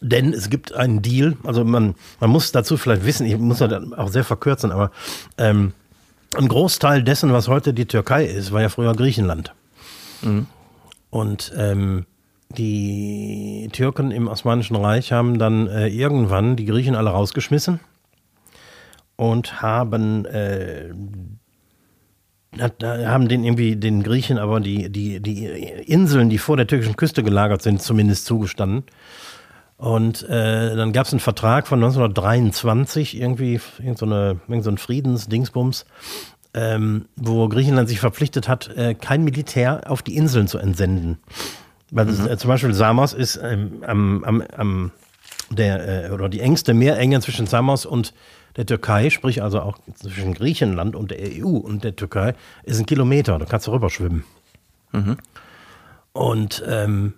Denn 0.03 0.33
es 0.33 0.51
gibt 0.51 0.75
einen 0.75 1.01
Deal, 1.01 1.37
also 1.45 1.65
man, 1.65 1.95
man 2.19 2.29
muss 2.29 2.51
dazu 2.51 2.77
vielleicht 2.77 3.07
wissen, 3.07 3.25
ich 3.25 3.39
muss 3.39 3.59
das 3.59 3.93
auch 3.93 4.09
sehr 4.09 4.25
verkürzen, 4.25 4.73
aber 4.73 4.91
ähm, 5.39 5.73
ein 6.37 6.49
Großteil 6.49 7.05
dessen, 7.05 7.33
was 7.33 7.47
heute 7.47 7.73
die 7.73 7.87
Türkei 7.87 8.25
ist, 8.25 8.51
war 8.51 8.61
ja 8.61 8.69
früher 8.69 8.95
Griechenland. 8.95 9.55
Mhm. 10.23 10.47
Und 11.11 11.53
ähm, 11.57 12.07
die 12.57 13.69
Türken 13.73 14.11
im 14.11 14.27
Osmanischen 14.27 14.77
Reich 14.77 15.13
haben 15.13 15.39
dann 15.39 15.69
äh, 15.69 15.87
irgendwann 15.87 16.57
die 16.57 16.65
Griechen 16.65 16.97
alle 16.97 17.11
rausgeschmissen 17.11 17.79
und 19.17 19.63
haben, 19.63 20.25
äh, 20.27 20.91
haben 22.59 23.29
den 23.29 23.45
irgendwie 23.45 23.77
den 23.77 24.03
Griechen 24.03 24.39
aber 24.39 24.59
die, 24.59 24.91
die, 24.91 25.21
die 25.21 25.47
Inseln, 25.47 26.29
die 26.29 26.39
vor 26.39 26.57
der 26.57 26.67
türkischen 26.67 26.97
Küste 26.97 27.23
gelagert 27.23 27.63
sind, 27.63 27.81
zumindest 27.81 28.27
zugestanden. 28.27 28.85
Und 29.83 30.23
äh, 30.29 30.77
dann 30.77 30.93
gab 30.93 31.07
es 31.07 31.13
einen 31.13 31.19
Vertrag 31.19 31.67
von 31.67 31.81
1923, 31.83 33.21
irgendwie 33.21 33.61
irgend 33.81 33.99
so, 33.99 34.07
eine, 34.07 34.39
irgend 34.47 34.63
so 34.63 34.71
ein 34.71 34.79
Friedensdingsbums, 34.79 35.87
ähm, 36.55 37.07
wo 37.17 37.49
Griechenland 37.49 37.89
sich 37.89 37.99
verpflichtet 37.99 38.47
hat, 38.47 38.69
äh, 38.77 38.95
kein 38.95 39.25
Militär 39.25 39.91
auf 39.91 40.03
die 40.03 40.17
Inseln 40.17 40.47
zu 40.47 40.59
entsenden. 40.59 41.19
Weil 41.91 42.07
mhm. 42.07 42.29
äh, 42.29 42.37
zum 42.37 42.47
Beispiel 42.47 42.73
Samos 42.75 43.13
ist 43.13 43.41
ähm, 43.43 43.83
am, 43.85 44.23
am, 44.23 44.45
am 44.57 44.93
der, 45.51 46.05
äh, 46.05 46.11
oder 46.13 46.29
die 46.29 46.43
engste 46.43 46.75
Meerenge 46.75 47.21
zwischen 47.21 47.49
Samos 47.49 47.85
und 47.85 48.15
der 48.55 48.67
Türkei, 48.67 49.11
sprich 49.11 49.43
also 49.43 49.63
auch 49.63 49.79
zwischen 49.97 50.35
Griechenland 50.35 50.95
und 50.95 51.11
der 51.11 51.19
EU 51.43 51.57
und 51.57 51.83
der 51.83 51.97
Türkei, 51.97 52.37
ist 52.63 52.79
ein 52.79 52.87
Kilometer. 52.87 53.37
Da 53.37 53.47
kannst 53.47 53.67
du 53.67 53.73
rüberschwimmen. 53.73 54.23
Mhm. 54.93 55.17
Und 56.13 56.63
ähm, 56.69 57.15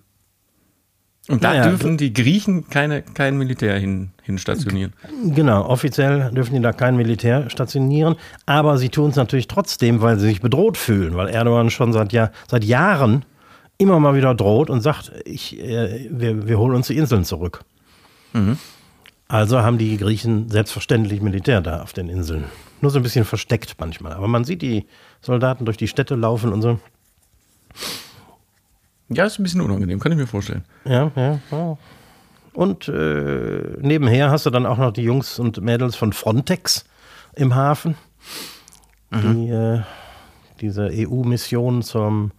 und 1.29 1.43
da 1.43 1.51
naja, 1.51 1.69
dürfen 1.69 1.97
die 1.97 2.13
Griechen 2.13 2.69
keine, 2.69 3.01
kein 3.01 3.39
Militär 3.39 3.79
hin, 3.79 4.11
hin 4.23 4.37
stationieren. 4.37 4.93
Genau, 5.25 5.67
offiziell 5.67 6.31
dürfen 6.33 6.55
die 6.55 6.61
da 6.61 6.73
kein 6.73 6.97
Militär 6.97 7.49
stationieren, 7.49 8.17
aber 8.45 8.77
sie 8.77 8.91
tun 8.91 9.11
es 9.11 9.17
natürlich 9.17 9.49
trotzdem, 9.49 10.03
weil 10.03 10.19
sie 10.19 10.27
sich 10.27 10.43
bedroht 10.43 10.77
fühlen, 10.77 11.17
weil 11.17 11.29
Erdogan 11.29 11.71
schon 11.71 11.95
seit, 11.95 12.13
Jahr, 12.13 12.31
seit 12.47 12.65
Jahren 12.65 13.25
immer 13.79 14.01
mal 14.01 14.15
wieder 14.15 14.35
droht 14.35 14.69
und 14.69 14.83
sagt, 14.83 15.13
ich, 15.25 15.59
äh, 15.59 16.09
wir, 16.11 16.47
wir 16.47 16.59
holen 16.59 16.75
uns 16.75 16.89
die 16.89 16.97
Inseln 16.97 17.25
zurück. 17.25 17.65
Mhm. 18.35 18.59
Also 19.27 19.63
haben 19.63 19.79
die 19.79 19.97
Griechen 19.97 20.51
selbstverständlich 20.51 21.23
Militär 21.23 21.63
da 21.63 21.83
auf 21.83 21.95
den 21.95 22.09
Inseln. 22.11 22.45
Nur 22.83 22.91
so 22.91 22.99
ein 22.99 23.03
bisschen 23.03 23.25
versteckt 23.25 23.77
manchmal. 23.79 24.13
Aber 24.13 24.29
man 24.29 24.45
sieht 24.45 24.61
die 24.61 24.87
Soldaten 25.23 25.65
durch 25.65 25.79
die 25.79 25.89
Städte 25.89 26.15
laufen 26.15 26.53
und 26.53 26.61
so. 26.61 26.79
Ja, 29.09 29.25
ist 29.25 29.39
ein 29.39 29.43
bisschen 29.43 29.61
unangenehm, 29.61 30.01
kann 30.01 30.13
ich 30.13 30.19
mir 30.19 30.27
vorstellen. 30.27 30.65
Ja, 30.85 31.11
ja, 31.15 31.41
ja. 31.51 31.79
Und 32.55 32.89
äh, 32.89 33.77
nebenher 33.81 34.31
hast 34.31 34.47
du 34.47 34.51
dann 34.51 34.65
auch 34.65 34.79
noch 34.79 34.93
die 34.93 35.03
Jungs 35.03 35.39
und 35.39 35.61
Mädels 35.61 35.97
von 35.97 36.13
Frontex 36.13 36.85
im 37.35 37.55
Hafen, 37.55 37.97
mhm. 39.11 39.35
die 39.35 39.49
äh, 39.51 39.81
diese 40.61 40.89
EU-Mission 40.93 41.83
zum 41.83 42.33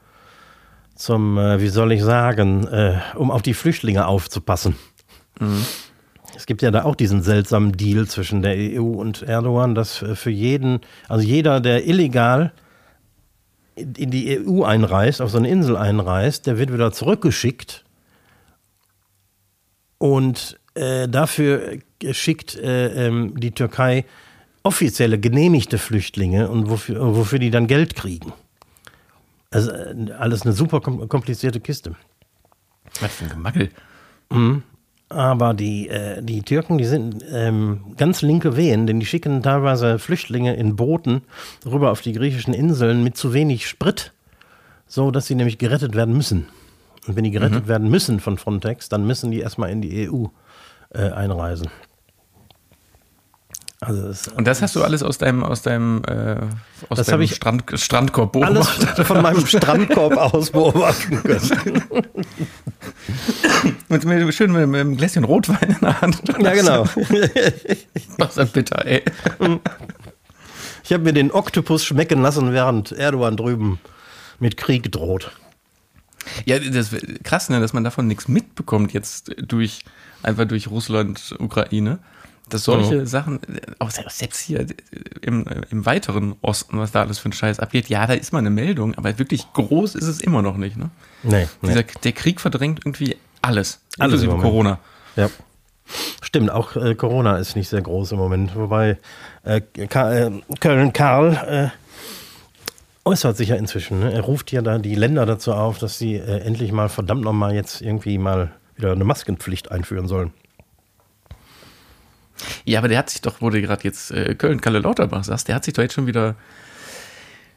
zum, 0.95 1.38
äh, 1.38 1.60
wie 1.60 1.67
soll 1.67 1.91
ich 1.91 2.01
sagen, 2.01 2.67
äh, 2.67 3.00
um 3.15 3.29
auf 3.29 3.41
die 3.41 3.53
Flüchtlinge 3.53 4.07
aufzupassen. 4.07 4.75
Mhm. 5.39 5.65
Es 6.36 6.45
gibt 6.45 6.62
ja 6.62 6.72
da 6.72 6.84
auch 6.84 6.95
diesen 6.95 7.22
seltsamen 7.22 7.74
Deal 7.74 8.07
zwischen 8.07 8.41
der 8.41 8.55
EU 8.55 8.84
und 8.84 9.22
Erdogan, 9.22 9.75
dass 9.75 9.98
für 9.98 10.31
jeden, 10.31 10.79
also 11.07 11.25
jeder, 11.25 11.62
der 11.62 11.88
illegal 11.88 12.51
in 13.75 14.12
die 14.12 14.39
EU 14.39 14.63
einreist, 14.63 15.22
auf 15.22 15.32
so 15.32 15.38
eine 15.38 15.50
Insel 15.50 15.75
einreist, 15.77 16.48
der 16.48 16.58
wird 16.58 16.72
wieder 16.74 16.91
zurückgeschickt 16.91 17.84
und 19.98 20.60
äh, 20.75 21.08
dafür 21.08 21.79
schickt 22.12 22.55
äh, 22.55 23.08
ähm, 23.08 23.39
die 23.39 23.51
Türkei 23.51 24.05
offizielle 24.63 25.20
genehmigte 25.20 25.77
Flüchtlinge 25.77 26.50
und 26.50 26.70
wofür, 26.70 27.15
wofür 27.15 27.39
die 27.39 27.51
dann 27.51 27.67
Geld 27.67 27.96
kriegen. 27.96 28.34
Also 29.51 29.72
äh, 29.72 30.12
alles 30.17 30.41
eine 30.44 30.53
super 30.53 30.82
komplizierte 30.82 31.60
Kiste. 31.60 31.96
Was 33.00 33.13
für 33.13 33.25
ein 33.25 33.29
Gemackel. 33.29 33.70
Mhm. 34.32 34.63
Aber 35.09 35.53
die, 35.53 35.88
äh, 35.88 36.21
die 36.21 36.41
Türken, 36.41 36.77
die 36.77 36.85
sind 36.85 37.24
ähm, 37.31 37.93
ganz 37.95 38.21
linke 38.21 38.57
Wehen, 38.57 38.88
denn 38.88 39.00
die 39.00 39.05
schicken 39.05 39.43
teilweise 39.43 40.00
Flüchtlinge 40.00 40.55
in 40.55 40.75
Booten 40.75 41.21
rüber 41.65 41.91
auf 41.91 42.01
die 42.01 42.13
griechischen 42.13 42.53
Inseln 42.53 43.03
mit 43.03 43.15
zu 43.15 43.31
wenig 43.31 43.67
Sprit, 43.67 44.13
so 44.88 45.12
dass 45.12 45.27
sie 45.27 45.35
nämlich 45.35 45.59
gerettet 45.59 45.95
werden 45.95 46.15
müssen. 46.15 46.47
Und 47.07 47.15
wenn 47.15 47.24
die 47.24 47.31
gerettet 47.31 47.65
mhm. 47.65 47.67
werden 47.67 47.89
müssen 47.89 48.19
von 48.19 48.38
Frontex, 48.39 48.89
dann 48.89 49.05
müssen 49.05 49.29
die 49.29 49.39
erstmal 49.39 49.69
in 49.69 49.81
die 49.81 50.09
EU 50.09 50.25
äh, 50.89 51.12
einreisen. 51.12 51.69
Also 53.81 54.07
das, 54.07 54.27
und 54.29 54.47
das 54.47 54.62
hast 54.63 54.75
du 54.75 54.83
alles 54.83 55.03
aus 55.03 55.19
deinem, 55.19 55.43
aus 55.43 55.62
deinem, 55.62 56.01
äh, 56.07 56.38
aus 56.89 56.97
das 56.97 57.07
deinem 57.07 57.27
Strand, 57.27 57.63
Strandkorb 57.75 58.31
beobachtet? 58.31 58.89
Alles 58.95 59.07
von 59.07 59.21
meinem 59.21 59.45
Strandkorb 59.45 60.17
aus 60.17 60.50
beobachten 60.50 61.21
können. 61.21 61.83
mit, 63.89 64.05
mit, 64.05 64.33
schön 64.33 64.51
mit, 64.51 64.67
mit, 64.67 64.79
einem 64.79 64.97
Gläschen 64.97 65.23
Rotwein 65.23 65.69
in 65.69 65.79
der 65.81 66.01
Hand. 66.01 66.21
Ja, 66.39 66.53
genau. 66.53 66.85
Was 68.17 68.37
ein 68.37 68.47
bitter, 68.49 68.85
ey. 68.85 69.03
Ich 70.83 70.93
habe 70.93 71.03
mir 71.03 71.13
den 71.13 71.31
Oktopus 71.31 71.85
schmecken 71.85 72.21
lassen, 72.21 72.53
während 72.53 72.91
Erdogan 72.91 73.37
drüben 73.37 73.79
mit 74.39 74.57
Krieg 74.57 74.91
droht. 74.91 75.31
Ja, 76.45 76.59
das 76.59 76.91
ist 76.91 77.23
krass, 77.23 77.49
ne, 77.49 77.59
dass 77.59 77.73
man 77.73 77.83
davon 77.83 78.07
nichts 78.07 78.27
mitbekommt 78.27 78.93
jetzt 78.93 79.31
durch 79.37 79.83
einfach 80.23 80.45
durch 80.45 80.67
Russland, 80.69 81.35
Ukraine 81.39 81.99
dass 82.49 82.63
solche 82.63 83.01
mhm. 83.01 83.05
Sachen, 83.05 83.39
auch 83.79 83.89
selbst 83.89 84.41
hier 84.41 84.67
im, 85.21 85.45
im 85.71 85.85
weiteren 85.85 86.35
Osten, 86.41 86.77
was 86.77 86.91
da 86.91 87.01
alles 87.01 87.17
für 87.17 87.29
ein 87.29 87.33
Scheiß 87.33 87.59
abgeht, 87.59 87.89
ja, 87.89 88.05
da 88.05 88.13
ist 88.13 88.33
mal 88.33 88.39
eine 88.39 88.51
Meldung, 88.51 88.93
aber 88.95 89.17
wirklich 89.17 89.51
groß 89.53 89.95
ist 89.95 90.07
es 90.07 90.21
immer 90.21 90.41
noch 90.41 90.57
nicht. 90.57 90.77
Ne? 90.77 90.89
Nee, 91.23 91.47
nee. 91.61 91.69
Dieser, 91.69 91.83
der 91.83 92.11
Krieg 92.11 92.39
verdrängt 92.39 92.81
irgendwie 92.85 93.17
alles, 93.45 93.79
alles 93.99 94.21
inklusive 94.21 94.41
Corona. 94.41 94.79
Ja. 95.15 95.29
Stimmt, 96.21 96.49
auch 96.49 96.75
äh, 96.75 96.95
Corona 96.95 97.37
ist 97.37 97.55
nicht 97.55 97.69
sehr 97.69 97.81
groß 97.81 98.13
im 98.13 98.17
Moment. 98.17 98.55
Wobei 98.55 98.97
äh, 99.43 99.61
äh 99.77 99.87
Köln 100.59 100.93
Karl 100.93 101.71
äh, 101.73 103.07
äußert 103.07 103.37
sich 103.37 103.49
ja 103.49 103.55
inzwischen. 103.55 103.99
Ne? 103.99 104.11
Er 104.11 104.21
ruft 104.21 104.51
ja 104.51 104.61
da 104.61 104.79
die 104.79 104.95
Länder 104.95 105.25
dazu 105.25 105.53
auf, 105.53 105.77
dass 105.77 105.99
sie 105.99 106.15
äh, 106.15 106.39
endlich 106.39 106.71
mal 106.71 106.89
verdammt 106.89 107.21
nochmal 107.21 107.53
jetzt 107.53 107.81
irgendwie 107.81 108.17
mal 108.17 108.51
wieder 108.75 108.91
eine 108.91 109.03
Maskenpflicht 109.03 109.71
einführen 109.71 110.07
sollen. 110.07 110.33
Ja, 112.65 112.79
aber 112.79 112.87
der 112.87 112.97
hat 112.97 113.09
sich 113.09 113.21
doch, 113.21 113.39
wo 113.39 113.49
du 113.49 113.61
gerade 113.61 113.83
jetzt 113.83 114.11
äh, 114.11 114.35
Köln, 114.35 114.59
Kalle 114.59 114.79
Lauterbach 114.79 115.23
sagst, 115.23 115.47
der 115.47 115.55
hat 115.55 115.63
sich 115.63 115.73
doch 115.73 115.83
jetzt 115.83 115.93
schon 115.93 116.07
wieder 116.07 116.35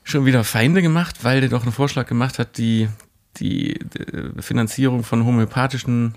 schon 0.04 0.24
wieder 0.24 0.42
Feinde 0.42 0.80
gemacht, 0.80 1.22
weil 1.22 1.40
der 1.40 1.50
doch 1.50 1.62
einen 1.62 1.72
Vorschlag 1.72 2.06
gemacht 2.06 2.38
hat, 2.38 2.56
die, 2.56 2.88
die, 3.36 3.78
die 3.78 4.42
Finanzierung 4.42 5.04
von 5.04 5.24
homöopathischen 5.24 6.16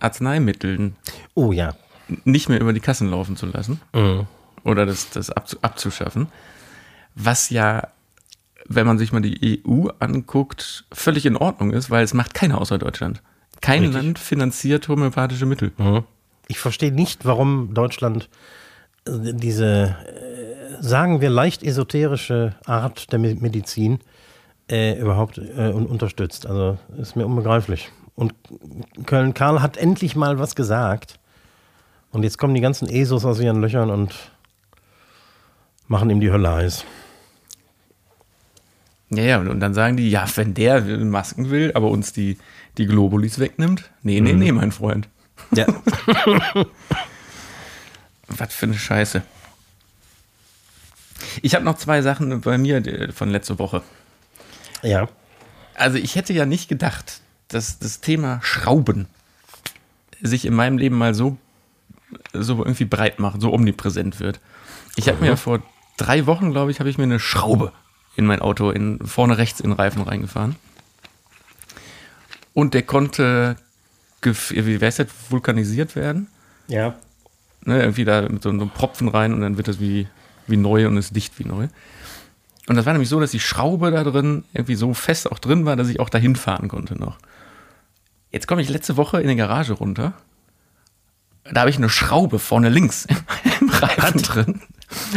Arzneimitteln 0.00 0.96
oh, 1.34 1.52
ja. 1.52 1.74
nicht 2.24 2.48
mehr 2.48 2.60
über 2.60 2.72
die 2.72 2.80
Kassen 2.80 3.10
laufen 3.10 3.36
zu 3.36 3.46
lassen. 3.46 3.80
Mhm. 3.92 4.26
Oder 4.64 4.86
das, 4.86 5.10
das 5.10 5.30
abzuschaffen. 5.30 6.28
Was 7.14 7.50
ja, 7.50 7.88
wenn 8.66 8.86
man 8.86 8.98
sich 8.98 9.12
mal 9.12 9.20
die 9.20 9.62
EU 9.66 9.88
anguckt, 9.98 10.84
völlig 10.92 11.26
in 11.26 11.36
Ordnung 11.36 11.72
ist, 11.72 11.90
weil 11.90 12.04
es 12.04 12.14
macht 12.14 12.34
keiner 12.34 12.60
außer 12.60 12.78
Deutschland. 12.78 13.22
Kein 13.60 13.82
Richtig. 13.82 14.02
Land 14.02 14.18
finanziert 14.18 14.88
homöopathische 14.88 15.46
Mittel. 15.46 15.72
Mhm 15.78 16.04
ich 16.48 16.58
verstehe 16.58 16.92
nicht, 16.92 17.24
warum 17.24 17.74
Deutschland 17.74 18.28
äh, 19.06 19.32
diese, 19.32 19.96
äh, 20.06 20.82
sagen 20.82 21.20
wir, 21.20 21.30
leicht 21.30 21.62
esoterische 21.62 22.54
Art 22.66 23.12
der 23.12 23.18
Medizin 23.18 24.00
äh, 24.70 24.98
überhaupt 24.98 25.38
äh, 25.38 25.70
unterstützt. 25.70 26.46
Also 26.46 26.78
ist 26.98 27.16
mir 27.16 27.26
unbegreiflich. 27.26 27.90
Und 28.14 28.34
Köln-Karl 29.06 29.60
hat 29.60 29.76
endlich 29.76 30.16
mal 30.16 30.38
was 30.38 30.54
gesagt. 30.54 31.18
Und 32.12 32.22
jetzt 32.22 32.38
kommen 32.38 32.54
die 32.54 32.60
ganzen 32.60 32.88
ESOs 32.88 33.24
aus 33.24 33.40
ihren 33.40 33.60
Löchern 33.60 33.90
und 33.90 34.14
machen 35.88 36.10
ihm 36.10 36.20
die 36.20 36.30
Hölle 36.30 36.52
heiß. 36.52 36.84
Ja, 39.10 39.22
ja, 39.22 39.38
und 39.38 39.60
dann 39.60 39.74
sagen 39.74 39.96
die, 39.96 40.10
ja, 40.10 40.26
wenn 40.36 40.54
der 40.54 40.80
Masken 40.80 41.50
will, 41.50 41.72
aber 41.74 41.88
uns 41.88 42.12
die, 42.12 42.38
die 42.78 42.86
Globulis 42.86 43.38
wegnimmt. 43.38 43.90
Nee, 44.02 44.20
nee, 44.20 44.32
nee, 44.32 44.52
mein 44.52 44.72
Freund. 44.72 45.08
Ja. 45.54 45.66
Was 48.28 48.54
für 48.54 48.66
eine 48.66 48.74
Scheiße. 48.74 49.22
Ich 51.42 51.54
habe 51.54 51.64
noch 51.64 51.76
zwei 51.76 52.02
Sachen 52.02 52.40
bei 52.40 52.58
mir 52.58 52.78
äh, 52.86 53.12
von 53.12 53.30
letzter 53.30 53.58
Woche. 53.58 53.82
Ja. 54.84 55.08
Also 55.74 55.98
ich 55.98 56.14
hätte 56.14 56.32
ja 56.32 56.46
nicht 56.46 56.68
gedacht, 56.68 57.20
dass 57.48 57.78
das 57.78 58.00
Thema 58.00 58.40
Schrauben 58.42 59.06
sich 60.20 60.44
in 60.44 60.54
meinem 60.54 60.78
Leben 60.78 60.96
mal 60.96 61.14
so, 61.14 61.36
so 62.32 62.58
irgendwie 62.58 62.84
breit 62.84 63.18
macht, 63.18 63.40
so 63.40 63.52
omnipräsent 63.52 64.20
wird. 64.20 64.40
Ich 64.96 65.08
habe 65.08 65.20
mir 65.20 65.36
vor 65.36 65.62
drei 65.96 66.26
Wochen, 66.26 66.52
glaube 66.52 66.70
ich, 66.70 66.78
habe 66.78 66.88
ich 66.88 66.98
mir 66.98 67.04
eine 67.04 67.18
Schraube 67.18 67.72
in 68.16 68.26
mein 68.26 68.40
Auto 68.40 68.70
in, 68.70 69.04
vorne 69.04 69.38
rechts 69.38 69.60
in 69.60 69.70
den 69.70 69.76
Reifen 69.76 70.02
reingefahren. 70.02 70.56
Und 72.52 72.74
der 72.74 72.82
konnte, 72.82 73.56
wie 74.22 74.78
heißt 74.78 75.00
das, 75.00 75.08
vulkanisiert 75.28 75.96
werden. 75.96 76.28
Ja. 76.68 76.94
Ne, 77.64 77.80
irgendwie 77.80 78.04
da 78.04 78.22
mit 78.22 78.42
so, 78.42 78.50
so 78.50 78.60
einem 78.60 78.70
Propfen 78.70 79.08
rein 79.08 79.34
und 79.34 79.40
dann 79.40 79.56
wird 79.56 79.68
das 79.68 79.80
wie, 79.80 80.06
wie 80.46 80.56
neu 80.56 80.86
und 80.86 80.96
ist 80.96 81.16
dicht 81.16 81.38
wie 81.38 81.44
neu. 81.44 81.68
Und 82.66 82.76
das 82.76 82.86
war 82.86 82.92
nämlich 82.92 83.08
so, 83.08 83.20
dass 83.20 83.30
die 83.30 83.40
Schraube 83.40 83.90
da 83.90 84.04
drin 84.04 84.44
irgendwie 84.52 84.74
so 84.74 84.94
fest 84.94 85.30
auch 85.30 85.38
drin 85.38 85.66
war, 85.66 85.76
dass 85.76 85.88
ich 85.88 86.00
auch 86.00 86.08
dahin 86.08 86.34
fahren 86.36 86.68
konnte 86.68 86.98
noch. 86.98 87.18
Jetzt 88.30 88.48
komme 88.48 88.62
ich 88.62 88.68
letzte 88.68 88.96
Woche 88.96 89.20
in 89.20 89.28
die 89.28 89.36
Garage 89.36 89.74
runter. 89.74 90.14
Da 91.52 91.60
habe 91.60 91.70
ich 91.70 91.76
eine 91.76 91.90
Schraube 91.90 92.38
vorne 92.38 92.70
links 92.70 93.06
im, 93.60 93.68
Reifen 93.68 94.22
drin. 94.22 94.62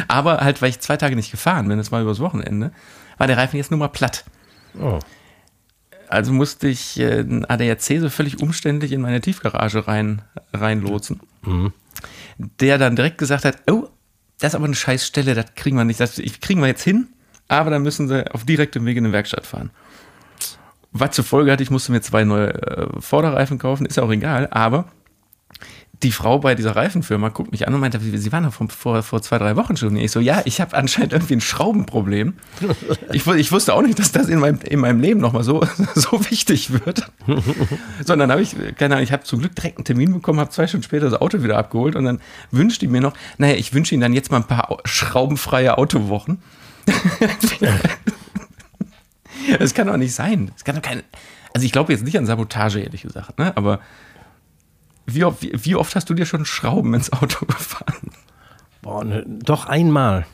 Aber 0.08 0.40
halt, 0.40 0.62
weil 0.62 0.70
ich 0.70 0.80
zwei 0.82 0.98
Tage 0.98 1.16
nicht 1.16 1.32
gefahren 1.32 1.68
bin, 1.68 1.78
das 1.78 1.92
war 1.92 2.02
übers 2.02 2.20
Wochenende, 2.20 2.72
war 3.18 3.28
der 3.28 3.38
Reifen 3.38 3.58
jetzt 3.58 3.72
nur 3.72 3.80
mal 3.80 3.88
platt. 3.88 4.26
Oh. 4.80 5.00
Also 6.10 6.34
musste 6.34 6.68
ich 6.68 7.00
äh, 7.00 7.20
einen 7.20 7.46
ADAC 7.46 8.00
so 8.00 8.10
völlig 8.10 8.42
umständlich 8.42 8.92
in 8.92 9.02
meine 9.02 9.22
Tiefgarage 9.22 9.88
rein, 9.88 10.22
reinlotsen. 10.54 11.22
Der 12.38 12.78
dann 12.78 12.96
direkt 12.96 13.18
gesagt 13.18 13.46
hat, 13.46 13.58
oh, 13.70 13.90
das 14.40 14.52
ist 14.52 14.56
aber 14.56 14.66
eine 14.66 14.76
Scheißstelle, 14.76 15.34
das 15.34 15.56
kriegen 15.56 15.78
wir 15.78 15.86
nicht. 15.86 16.00
Das 16.00 16.22
kriegen 16.42 16.62
wir 16.62 16.68
jetzt 16.68 16.84
hin, 16.84 17.08
aber 17.48 17.70
dann 17.70 17.84
müssen 17.84 18.08
sie 18.08 18.30
auf 18.34 18.46
direktem 18.46 18.86
Weg 18.86 18.98
in 18.98 19.06
eine 19.06 19.14
Werkstatt 19.14 19.46
fahren. 19.46 19.70
Was 20.92 21.12
zur 21.12 21.26
Folge 21.26 21.52
hatte, 21.52 21.64
ich 21.64 21.70
musste 21.72 21.92
mir 21.92 22.02
zwei 22.02 22.24
neue 22.24 22.54
äh, 22.54 22.88
Vorderreifen 23.02 23.58
kaufen, 23.60 23.86
ist 23.86 23.98
ja 23.98 24.04
auch 24.04 24.12
egal, 24.12 24.48
aber 24.52 24.86
die 26.04 26.12
Frau 26.12 26.38
bei 26.38 26.54
dieser 26.54 26.76
Reifenfirma 26.76 27.30
guckt 27.30 27.52
mich 27.52 27.68
an 27.68 27.74
und 27.74 27.80
meinte, 27.80 28.00
sie 28.00 28.32
waren 28.32 28.44
doch 28.44 28.54
vor, 28.72 29.02
vor, 29.02 29.22
zwei, 29.24 29.40
drei 29.40 29.56
Wochen 29.56 29.78
schon. 29.78 29.96
Ich 29.96 30.12
so, 30.12 30.20
ja, 30.20 30.44
ich 30.46 30.62
habe 30.62 30.78
anscheinend 30.78 31.12
irgendwie 31.14 31.36
ein 31.36 31.42
Schraubenproblem. 31.42 32.36
Ich, 33.12 33.26
ich 33.26 33.52
wusste 33.52 33.74
auch 33.74 33.82
nicht, 33.82 33.98
dass 33.98 34.12
das 34.12 34.28
in 34.30 34.38
meinem, 34.38 34.60
in 34.62 34.80
meinem 34.80 35.02
Leben 35.02 35.20
nochmal 35.20 35.44
so, 35.44 35.66
so 35.96 36.12
wichtig 36.30 36.72
wird. 36.86 37.12
Sondern 38.06 38.32
habe 38.32 38.44
ich, 38.44 38.56
keine 38.78 38.94
Ahnung, 38.96 39.04
ich 39.04 39.12
habe 39.12 39.24
zum 39.24 39.40
Glück 39.40 39.56
direkt 39.56 39.80
einen 39.80 39.86
Termin 39.86 40.14
bekommen, 40.14 40.40
habe 40.40 40.52
zwei 40.52 40.68
Stunden 40.68 40.84
später 40.84 41.10
das 41.10 41.20
Auto 41.20 41.42
wieder 41.42 41.58
abgeholt 41.58 41.96
und 41.96 42.06
dann 42.06 42.22
wünscht 42.52 42.84
die 42.84 42.88
mir 42.88 43.02
noch, 43.02 43.14
naja, 43.40 43.56
ich 43.56 43.74
wünsche 43.74 43.96
Ihnen 43.96 44.02
dann 44.02 44.14
jetzt 44.14 44.30
mal 44.30 44.38
ein 44.38 44.48
paar 44.48 44.70
au- 44.72 44.80
schraubenfreie 44.86 45.80
Autowochen. 45.80 46.38
Das 49.60 49.74
kann 49.74 49.88
doch 49.88 49.98
nicht 49.98 50.14
sein. 50.14 50.52
Das 50.54 50.64
kann 50.66 50.76
doch 50.76 50.82
kein, 50.82 51.04
also 51.54 51.66
ich 51.66 51.72
glaube 51.72 51.94
jetzt 51.94 52.04
nicht 52.04 52.18
an 52.18 52.26
Sabotage, 52.26 52.80
ehrlich 52.82 53.02
gesagt, 53.04 53.40
ne? 53.40 53.56
aber 53.56 53.80
wie, 55.06 55.24
oft- 55.24 55.42
wie, 55.42 55.52
wie 55.54 55.76
oft 55.76 55.96
hast 55.96 56.10
du 56.10 56.14
dir 56.14 56.26
schon 56.26 56.46
Schrauben 56.46 56.94
ins 56.94 57.12
Auto 57.14 57.46
gefahren? 57.48 58.12
Boah, 58.82 59.04
ne, 59.06 59.24
doch 59.28 59.66
einmal. 59.68 60.26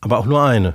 Aber 0.00 0.18
auch 0.18 0.26
nur 0.26 0.44
eine. 0.44 0.74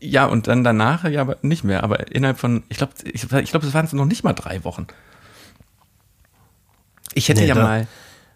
Ja, 0.00 0.26
und 0.26 0.48
dann 0.48 0.64
danach 0.64 1.04
ja 1.04 1.22
aber 1.22 1.38
nicht 1.40 1.64
mehr. 1.64 1.82
Aber 1.82 2.12
innerhalb 2.12 2.38
von, 2.38 2.62
ich 2.68 2.76
glaube, 2.76 2.92
ich, 3.04 3.22
ich 3.24 3.50
glaube, 3.50 3.66
es 3.66 3.72
waren 3.72 3.88
noch 3.92 4.04
nicht 4.04 4.22
mal 4.22 4.34
drei 4.34 4.64
Wochen. 4.64 4.86
Ich 7.14 7.28
hätte 7.28 7.40
Nee, 7.40 7.46
ja 7.48 7.54
da- 7.54 7.62
mal, 7.62 7.86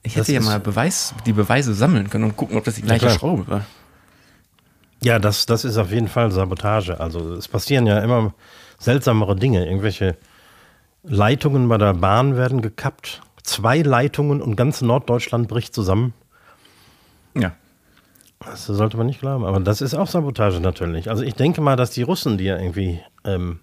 ich 0.03 0.17
hätte 0.17 0.33
ja 0.33 0.41
mal 0.41 0.61
Beweis, 0.61 1.15
die 1.27 1.33
Beweise 1.35 1.75
sammeln 1.75 2.09
können 2.09 2.25
und 2.25 2.37
gucken, 2.37 2.57
ob 2.57 2.65
das 2.65 2.77
die 2.77 2.83
gleiche 2.83 3.07
klar. 3.07 3.19
Schraube 3.19 3.47
war. 3.49 3.67
Ja, 5.03 5.19
das, 5.19 5.47
das 5.47 5.65
ist 5.65 5.77
auf 5.77 5.93
jeden 5.93 6.09
Fall 6.09 6.31
Sabotage. 6.31 6.99
Also 7.01 7.35
es 7.35 7.49
passieren 7.49 7.87
ja 7.87 8.01
immer 8.01 8.35
seltsamere 8.79 9.37
Dinge. 9.37 9.67
Irgendwelche 9.67 10.17
Leitungen 11.03 11.69
bei 11.69 11.79
der 11.79 11.95
Bahn 11.95 12.37
werden 12.37 12.63
gekappt. 12.63 13.23
Zwei 13.43 13.81
Leitungen 13.81 14.43
und 14.43 14.57
ganz 14.57 14.83
Norddeutschland 14.83 15.49
bricht 15.49 15.75
zusammen. 15.75 16.13
Ja. 17.35 17.53
Das 18.41 18.67
sollte 18.67 18.97
man 18.97 19.07
nicht 19.07 19.21
glauben. 19.21 19.45
Aber 19.45 19.61
das 19.61 19.81
ist 19.81 19.95
auch 19.95 20.07
Sabotage 20.07 20.61
natürlich. 20.61 21.11
Also 21.11 21.23
ich 21.23 21.35
denke 21.35 21.61
mal, 21.61 21.77
dass 21.77 21.91
die 21.91 22.03
Russen, 22.03 22.39
die 22.39 22.45
ja 22.45 22.59
irgendwie 22.59 23.01
ähm, 23.25 23.61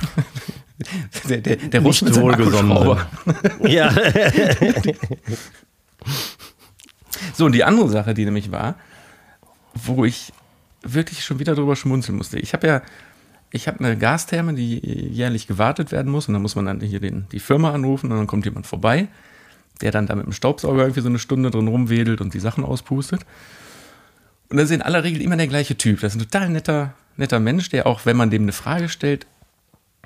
Der, 1.28 1.38
der, 1.38 1.56
der 1.56 1.80
nicht 1.80 1.88
Russe 1.88 2.04
mit 2.06 2.14
seinem 2.14 2.24
wohlgesonnen 2.24 2.98
sind. 3.58 3.68
Ja. 3.70 3.94
So, 7.34 7.44
und 7.44 7.52
die 7.52 7.64
andere 7.64 7.88
Sache, 7.88 8.14
die 8.14 8.24
nämlich 8.24 8.50
war, 8.50 8.76
wo 9.74 10.06
ich 10.06 10.32
wirklich 10.82 11.24
schon 11.24 11.38
wieder 11.38 11.54
drüber 11.54 11.76
schmunzeln 11.76 12.16
musste. 12.16 12.38
Ich 12.38 12.52
habe 12.52 12.66
ja, 12.66 12.82
ich 13.50 13.68
habe 13.68 13.80
eine 13.80 13.96
Gastherme, 13.96 14.54
die 14.54 14.78
jährlich 14.78 15.46
gewartet 15.46 15.92
werden 15.92 16.10
muss 16.10 16.28
und 16.28 16.34
dann 16.34 16.42
muss 16.42 16.56
man 16.56 16.66
dann 16.66 16.80
hier 16.80 17.00
den, 17.00 17.26
die 17.32 17.40
Firma 17.40 17.72
anrufen 17.72 18.10
und 18.10 18.18
dann 18.18 18.26
kommt 18.26 18.44
jemand 18.44 18.66
vorbei, 18.66 19.08
der 19.80 19.90
dann 19.90 20.06
da 20.06 20.14
mit 20.14 20.26
dem 20.26 20.32
Staubsauger 20.32 20.82
irgendwie 20.82 21.00
so 21.00 21.08
eine 21.08 21.18
Stunde 21.18 21.50
drin 21.50 21.68
rumwedelt 21.68 22.20
und 22.20 22.34
die 22.34 22.40
Sachen 22.40 22.64
auspustet. 22.64 23.26
Und 24.48 24.56
das 24.56 24.66
ist 24.66 24.74
in 24.74 24.82
aller 24.82 25.04
Regel 25.04 25.22
immer 25.22 25.36
der 25.36 25.46
gleiche 25.46 25.76
Typ. 25.76 26.00
Das 26.00 26.14
ist 26.14 26.20
ein 26.20 26.24
total 26.24 26.48
netter, 26.48 26.94
netter 27.16 27.40
Mensch, 27.40 27.68
der 27.70 27.86
auch, 27.86 28.06
wenn 28.06 28.16
man 28.16 28.30
dem 28.30 28.42
eine 28.42 28.52
Frage 28.52 28.88
stellt, 28.88 29.26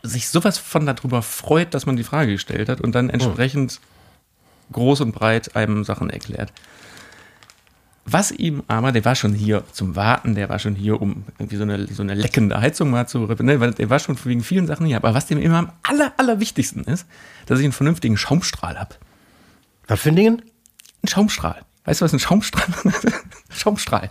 sich 0.02 0.28
sowas 0.28 0.58
von 0.58 0.84
darüber 0.84 1.22
freut, 1.22 1.72
dass 1.72 1.86
man 1.86 1.96
die 1.96 2.04
Frage 2.04 2.32
gestellt 2.32 2.68
hat 2.68 2.80
und 2.82 2.94
dann 2.94 3.08
entsprechend 3.08 3.80
groß 4.72 5.00
und 5.00 5.12
breit 5.12 5.56
einem 5.56 5.84
Sachen 5.84 6.10
erklärt. 6.10 6.52
Was 8.06 8.30
ihm 8.30 8.62
aber, 8.68 8.92
der 8.92 9.04
war 9.04 9.14
schon 9.14 9.32
hier 9.32 9.64
zum 9.72 9.96
Warten, 9.96 10.34
der 10.34 10.50
war 10.50 10.58
schon 10.58 10.74
hier, 10.74 11.00
um 11.00 11.24
irgendwie 11.38 11.56
so 11.56 11.62
eine, 11.62 11.86
so 11.86 12.02
eine 12.02 12.14
leckende 12.14 12.60
Heizung 12.60 12.90
mal 12.90 13.06
zu 13.06 13.24
reparieren, 13.24 13.46
ne, 13.46 13.60
weil 13.60 13.72
der 13.72 13.88
war 13.88 13.98
schon 13.98 14.22
wegen 14.24 14.42
vielen 14.42 14.66
Sachen 14.66 14.84
hier. 14.84 14.98
Aber 14.98 15.14
was 15.14 15.26
dem 15.26 15.38
immer 15.38 15.58
am 15.58 15.72
aller, 15.82 16.12
allerwichtigsten 16.18 16.84
ist, 16.84 17.06
dass 17.46 17.60
ich 17.60 17.64
einen 17.64 17.72
vernünftigen 17.72 18.18
Schaumstrahl 18.18 18.78
habe. 18.78 18.96
Was 19.86 20.00
für 20.00 20.10
ein 20.10 20.16
Dingen? 20.16 20.42
Ein 21.02 21.08
Schaumstrahl. 21.08 21.62
Weißt 21.86 22.00
du, 22.00 22.04
was 22.04 22.12
ein 22.12 22.18
Schaumstrahl 22.18 22.66
Schaumstrahl. 23.50 24.10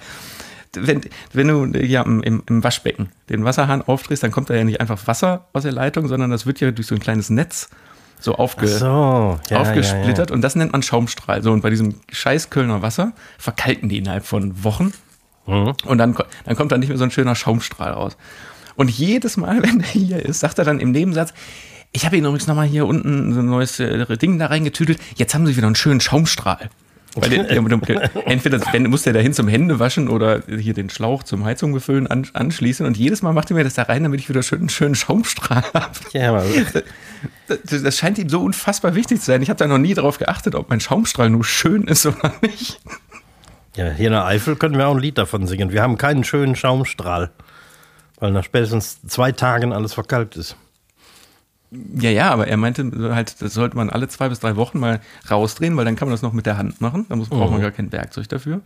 Wenn, 0.76 1.02
wenn 1.32 1.48
du 1.48 1.80
ja 1.80 2.02
im, 2.02 2.24
im, 2.24 2.44
im 2.48 2.64
Waschbecken 2.64 3.10
den 3.30 3.46
Wasserhahn 3.46 3.84
aufdrehst, 3.84 4.24
dann 4.24 4.32
kommt 4.32 4.50
da 4.50 4.56
ja 4.56 4.64
nicht 4.64 4.82
einfach 4.82 5.06
Wasser 5.06 5.48
aus 5.54 5.64
der 5.64 5.72
Leitung, 5.72 6.08
sondern 6.08 6.32
das 6.32 6.48
wird 6.48 6.60
ja 6.60 6.72
durch 6.72 6.88
so 6.88 6.96
ein 6.96 7.02
kleines 7.02 7.30
Netz 7.30 7.70
so 8.20 8.36
aufge, 8.36 8.68
So, 8.68 9.40
ja, 9.50 9.60
aufgesplittert 9.60 10.32
und 10.32 10.42
das 10.42 10.56
nennt 10.56 10.72
man 10.72 10.82
Schaumstrahl. 10.84 11.44
So, 11.44 11.52
und 11.52 11.62
bei 11.62 11.70
diesem 11.70 11.96
scheiß 12.12 12.50
Kölner 12.50 12.82
Wasser 12.82 13.14
verkalken 13.38 13.90
die 13.90 13.98
innerhalb 13.98 14.26
von 14.26 14.64
Wochen 14.64 14.94
und 15.86 15.98
dann, 15.98 16.16
dann 16.46 16.56
kommt 16.56 16.72
da 16.72 16.78
nicht 16.78 16.90
mehr 16.90 16.98
so 16.98 17.04
ein 17.04 17.12
schöner 17.12 17.36
Schaumstrahl 17.36 17.92
raus. 17.92 18.18
Und 18.76 18.90
jedes 18.90 19.38
Mal, 19.38 19.62
wenn 19.64 19.80
der 19.80 19.88
hier 19.88 20.26
ist, 20.26 20.40
sagt 20.40 20.60
er 20.60 20.66
dann 20.66 20.80
im 20.80 20.92
Nebensatz, 20.92 21.34
ich 21.92 22.06
habe 22.06 22.18
Ihnen 22.18 22.26
übrigens 22.26 22.48
nochmal 22.48 22.66
hier 22.66 22.88
unten 22.88 23.34
so 23.34 23.40
ein 23.42 23.46
neues 23.46 23.80
äh, 23.80 24.18
Ding 24.18 24.40
da 24.40 24.48
reingetüdelt, 24.48 25.00
jetzt 25.16 25.36
haben 25.36 25.46
Sie 25.46 25.56
wieder 25.56 25.68
einen 25.68 25.76
schönen 25.76 26.00
Schaumstrahl. 26.00 26.70
Weil 27.16 27.30
der, 27.30 27.44
der, 27.44 27.62
der, 27.62 28.28
entweder 28.28 28.60
wenn, 28.72 28.90
muss 28.90 29.04
der 29.04 29.14
da 29.14 29.20
hin 29.20 29.34
zum 29.34 29.48
Hände 29.48 29.80
waschen 29.80 30.08
oder 30.10 30.42
hier 30.48 30.74
den 30.74 30.90
Schlauch 30.90 31.22
zum 31.22 31.46
Heizung 31.46 31.72
befüllen 31.72 32.08
an, 32.08 32.28
anschließen 32.34 32.86
und 32.86 32.98
jedes 32.98 33.22
Mal 33.22 33.34
macht 33.34 33.52
er 33.52 33.56
mir 33.56 33.64
das 33.64 33.76
da 33.76 33.84
rein, 33.84 34.04
damit 34.04 34.20
ich 34.20 34.30
wieder 34.30 34.42
schön, 34.42 34.60
einen 34.60 34.70
schönen 34.70 34.96
Schaumstrahl 34.96 35.64
habe. 35.74 36.00
Ja, 36.12 36.30
aber, 36.30 36.44
Das, 37.48 37.84
das 37.84 37.98
scheint 37.98 38.18
ihm 38.18 38.30
so 38.30 38.42
unfassbar 38.42 38.96
wichtig 38.96 39.20
zu 39.20 39.26
sein. 39.26 39.42
Ich 39.42 39.50
habe 39.50 39.58
da 39.58 39.68
noch 39.68 39.78
nie 39.78 39.94
darauf 39.94 40.18
geachtet, 40.18 40.56
ob 40.56 40.70
mein 40.70 40.80
Schaumstrahl 40.80 41.30
nur 41.30 41.44
schön 41.44 41.84
ist 41.84 42.06
oder 42.06 42.34
nicht. 42.42 42.80
ja, 43.76 43.92
hier 43.92 44.08
in 44.08 44.14
der 44.14 44.26
Eifel 44.26 44.56
können 44.56 44.78
wir 44.78 44.88
auch 44.88 44.96
ein 44.96 45.02
Lied 45.02 45.18
davon 45.18 45.46
singen. 45.46 45.72
Wir 45.72 45.82
haben 45.82 45.98
keinen 45.98 46.24
schönen 46.24 46.56
Schaumstrahl, 46.56 47.32
weil 48.20 48.32
nach 48.32 48.44
spätestens 48.44 49.02
zwei 49.08 49.32
Tagen 49.32 49.72
alles 49.72 49.94
verkalkt 49.94 50.36
ist. 50.36 50.56
Ja, 51.96 52.10
ja, 52.10 52.32
aber 52.32 52.48
er 52.48 52.58
meinte 52.58 52.92
halt, 53.14 53.42
das 53.42 53.54
sollte 53.54 53.76
man 53.76 53.90
alle 53.90 54.08
zwei 54.08 54.30
bis 54.30 54.40
drei 54.40 54.56
Wochen 54.56 54.80
mal 54.80 55.02
rausdrehen, 55.30 55.76
weil 55.76 55.86
dann 55.86 55.96
kann 55.96 56.08
man 56.08 56.14
das 56.14 56.22
noch 56.22 56.34
mit 56.34 56.46
der 56.46 56.58
Hand 56.58 56.82
machen. 56.82 57.06
Da 57.10 57.16
muss, 57.16 57.30
braucht 57.30 57.52
man 57.52 57.62
gar 57.62 57.72
kein 57.72 57.92
Werkzeug 57.92 58.30
dafür. 58.30 58.62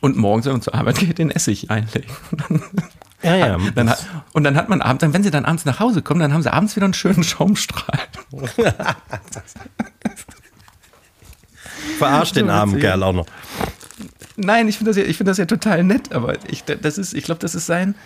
Und 0.00 0.16
morgens, 0.16 0.46
wenn 0.46 0.52
man 0.52 0.62
zur 0.62 0.74
Arbeit 0.74 0.98
geht, 0.98 1.18
den 1.18 1.30
Essig 1.30 1.70
einlegen. 1.70 2.10
Ja, 3.20 3.34
ja. 3.34 3.58
Dann 3.74 3.90
hat, 3.90 4.06
und 4.32 4.44
dann 4.44 4.54
hat 4.54 4.68
man 4.68 4.80
abends, 4.80 5.04
wenn 5.12 5.24
sie 5.24 5.32
dann 5.32 5.44
abends 5.44 5.64
nach 5.64 5.80
Hause 5.80 6.02
kommen, 6.02 6.20
dann 6.20 6.32
haben 6.32 6.44
sie 6.44 6.52
abends 6.52 6.76
wieder 6.76 6.84
einen 6.84 6.94
schönen 6.94 7.24
Schaumstrahl. 7.24 7.98
Verarscht 11.98 12.36
den 12.36 12.48
armen. 12.48 12.78
Kerl 12.78 13.02
auch 13.02 13.12
noch. 13.12 13.26
Nein, 14.36 14.68
ich 14.68 14.78
finde 14.78 14.90
das, 14.90 14.98
ja, 14.98 15.02
ich 15.02 15.16
finde 15.16 15.32
das 15.32 15.38
ja 15.38 15.46
total 15.46 15.82
nett, 15.82 16.12
aber 16.12 16.36
ich, 16.48 16.62
das 16.62 16.96
ist, 16.96 17.12
ich 17.12 17.24
glaube, 17.24 17.40
das 17.40 17.56
ist 17.56 17.66
sein, 17.66 17.96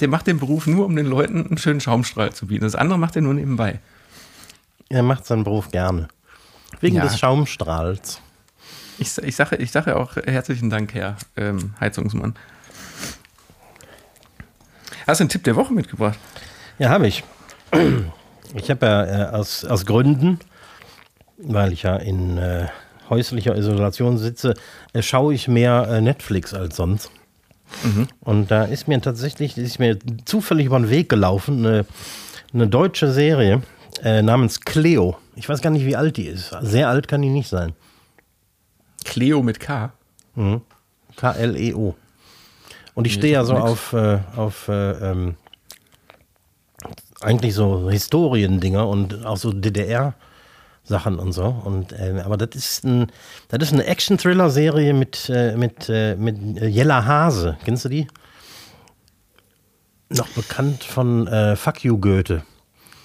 der 0.00 0.08
macht 0.08 0.26
den 0.26 0.38
Beruf 0.38 0.66
nur, 0.66 0.86
um 0.86 0.96
den 0.96 1.06
Leuten 1.06 1.46
einen 1.46 1.58
schönen 1.58 1.80
Schaumstrahl 1.80 2.32
zu 2.32 2.46
bieten. 2.46 2.64
Das 2.64 2.74
andere 2.74 2.98
macht 2.98 3.16
er 3.16 3.22
nur 3.22 3.34
nebenbei. 3.34 3.78
Er 4.88 5.02
macht 5.02 5.24
seinen 5.26 5.44
Beruf 5.44 5.70
gerne. 5.70 6.08
Wegen 6.80 6.96
Ja. 6.96 7.02
des 7.04 7.18
Schaumstrahls. 7.18 8.20
Ich, 8.98 9.16
ich, 9.18 9.34
sage, 9.36 9.56
ich 9.56 9.70
sage 9.72 9.96
auch 9.96 10.16
herzlichen 10.16 10.70
Dank, 10.70 10.94
Herr 10.94 11.16
ähm, 11.36 11.74
Heizungsmann. 11.80 12.34
Hast 15.06 15.20
du 15.20 15.24
einen 15.24 15.28
Tipp 15.28 15.44
der 15.44 15.56
Woche 15.56 15.72
mitgebracht? 15.72 16.18
Ja, 16.78 16.90
habe 16.90 17.06
ich. 17.06 17.24
Ich 18.54 18.70
habe 18.70 18.86
ja 18.86 19.04
äh, 19.04 19.30
aus, 19.34 19.64
aus 19.64 19.84
Gründen, 19.84 20.38
weil 21.38 21.72
ich 21.72 21.82
ja 21.82 21.96
in 21.96 22.38
äh, 22.38 22.68
häuslicher 23.10 23.56
Isolation 23.56 24.16
sitze, 24.18 24.54
äh, 24.92 25.02
schaue 25.02 25.34
ich 25.34 25.48
mehr 25.48 25.86
äh, 25.88 26.00
Netflix 26.00 26.54
als 26.54 26.76
sonst. 26.76 27.10
Und 28.20 28.50
da 28.50 28.64
ist 28.64 28.88
mir 28.88 29.00
tatsächlich, 29.00 29.56
ist 29.58 29.78
mir 29.78 29.98
zufällig 30.24 30.66
über 30.66 30.78
den 30.78 30.90
Weg 30.90 31.08
gelaufen, 31.08 31.66
eine, 31.66 31.86
eine 32.52 32.66
deutsche 32.68 33.10
Serie 33.12 33.62
äh, 34.02 34.22
namens 34.22 34.60
Cleo. 34.60 35.16
Ich 35.36 35.48
weiß 35.48 35.60
gar 35.60 35.70
nicht, 35.70 35.84
wie 35.86 35.96
alt 35.96 36.16
die 36.16 36.26
ist. 36.26 36.54
Sehr 36.62 36.88
alt 36.88 37.08
kann 37.08 37.22
die 37.22 37.28
nicht 37.28 37.48
sein. 37.48 37.72
Cleo 39.04 39.42
mit 39.42 39.60
K. 39.60 39.92
K-L-E-O. 41.16 41.90
E 41.90 41.94
Und 42.94 43.06
ich 43.06 43.14
Nee, 43.14 43.20
stehe 43.20 43.34
ja 43.34 43.44
so 43.44 43.54
nix. 43.54 43.64
auf, 43.64 43.92
äh, 43.92 44.18
auf 44.36 44.68
äh, 44.68 44.90
ähm, 45.10 45.36
eigentlich 47.20 47.54
so 47.54 47.90
Historiendinger 47.90 48.86
und 48.88 49.24
auch 49.24 49.36
so 49.36 49.52
DDR-Sachen 50.84 51.18
und 51.18 51.32
so. 51.32 51.44
Und, 51.46 51.92
äh, 51.92 52.22
aber 52.24 52.36
das 52.36 52.54
ist, 52.54 52.84
ein, 52.84 53.10
das 53.48 53.62
ist 53.62 53.72
eine 53.72 53.86
Action-Thriller-Serie 53.86 54.94
mit, 54.94 55.28
äh, 55.28 55.56
mit, 55.56 55.88
äh, 55.88 56.16
mit 56.16 56.60
äh, 56.60 56.66
Jella 56.66 57.04
Hase. 57.04 57.56
Kennst 57.64 57.84
du 57.84 57.88
die? 57.88 58.06
Noch 60.10 60.28
bekannt 60.28 60.84
von 60.84 61.26
äh, 61.26 61.56
Fuck 61.56 61.84
You 61.84 61.98
Goethe. 61.98 62.44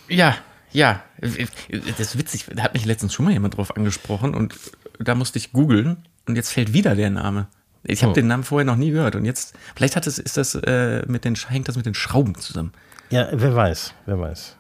Ja, 0.10 0.36
ja. 0.72 1.02
Das 1.20 2.00
ist 2.00 2.18
witzig. 2.18 2.46
Da 2.54 2.64
hat 2.64 2.74
mich 2.74 2.86
letztens 2.86 3.14
schon 3.14 3.26
mal 3.26 3.32
jemand 3.32 3.58
drauf 3.58 3.76
angesprochen 3.76 4.36
und 4.36 4.54
da 5.00 5.16
musste 5.16 5.40
ich 5.40 5.52
googeln 5.52 5.98
und 6.28 6.36
jetzt 6.36 6.52
fällt 6.52 6.74
wieder 6.74 6.96
der 6.96 7.10
Name. 7.10 7.48
Ich 7.84 8.04
habe 8.04 8.12
Oh. 8.12 8.14
den 8.14 8.28
Namen 8.28 8.44
vorher 8.44 8.66
noch 8.66 8.76
nie 8.76 8.92
gehört 8.92 9.16
und 9.16 9.24
jetzt, 9.24 9.56
vielleicht 9.76 9.96
hat 9.96 10.06
es, 10.06 10.20
ist 10.20 10.36
das, 10.36 10.54
äh, 10.56 11.04
mit 11.08 11.24
den, 11.24 11.36
hängt 11.36 11.70
das 11.70 11.78
mit 11.78 11.86
den 11.86 11.94
Schrauben 11.94 12.36
zusammen. 12.36 12.74
Ja, 13.10 13.30
wer 13.32 13.56
weiß, 13.56 13.94
wer 14.06 14.20
weiß. 14.20 14.58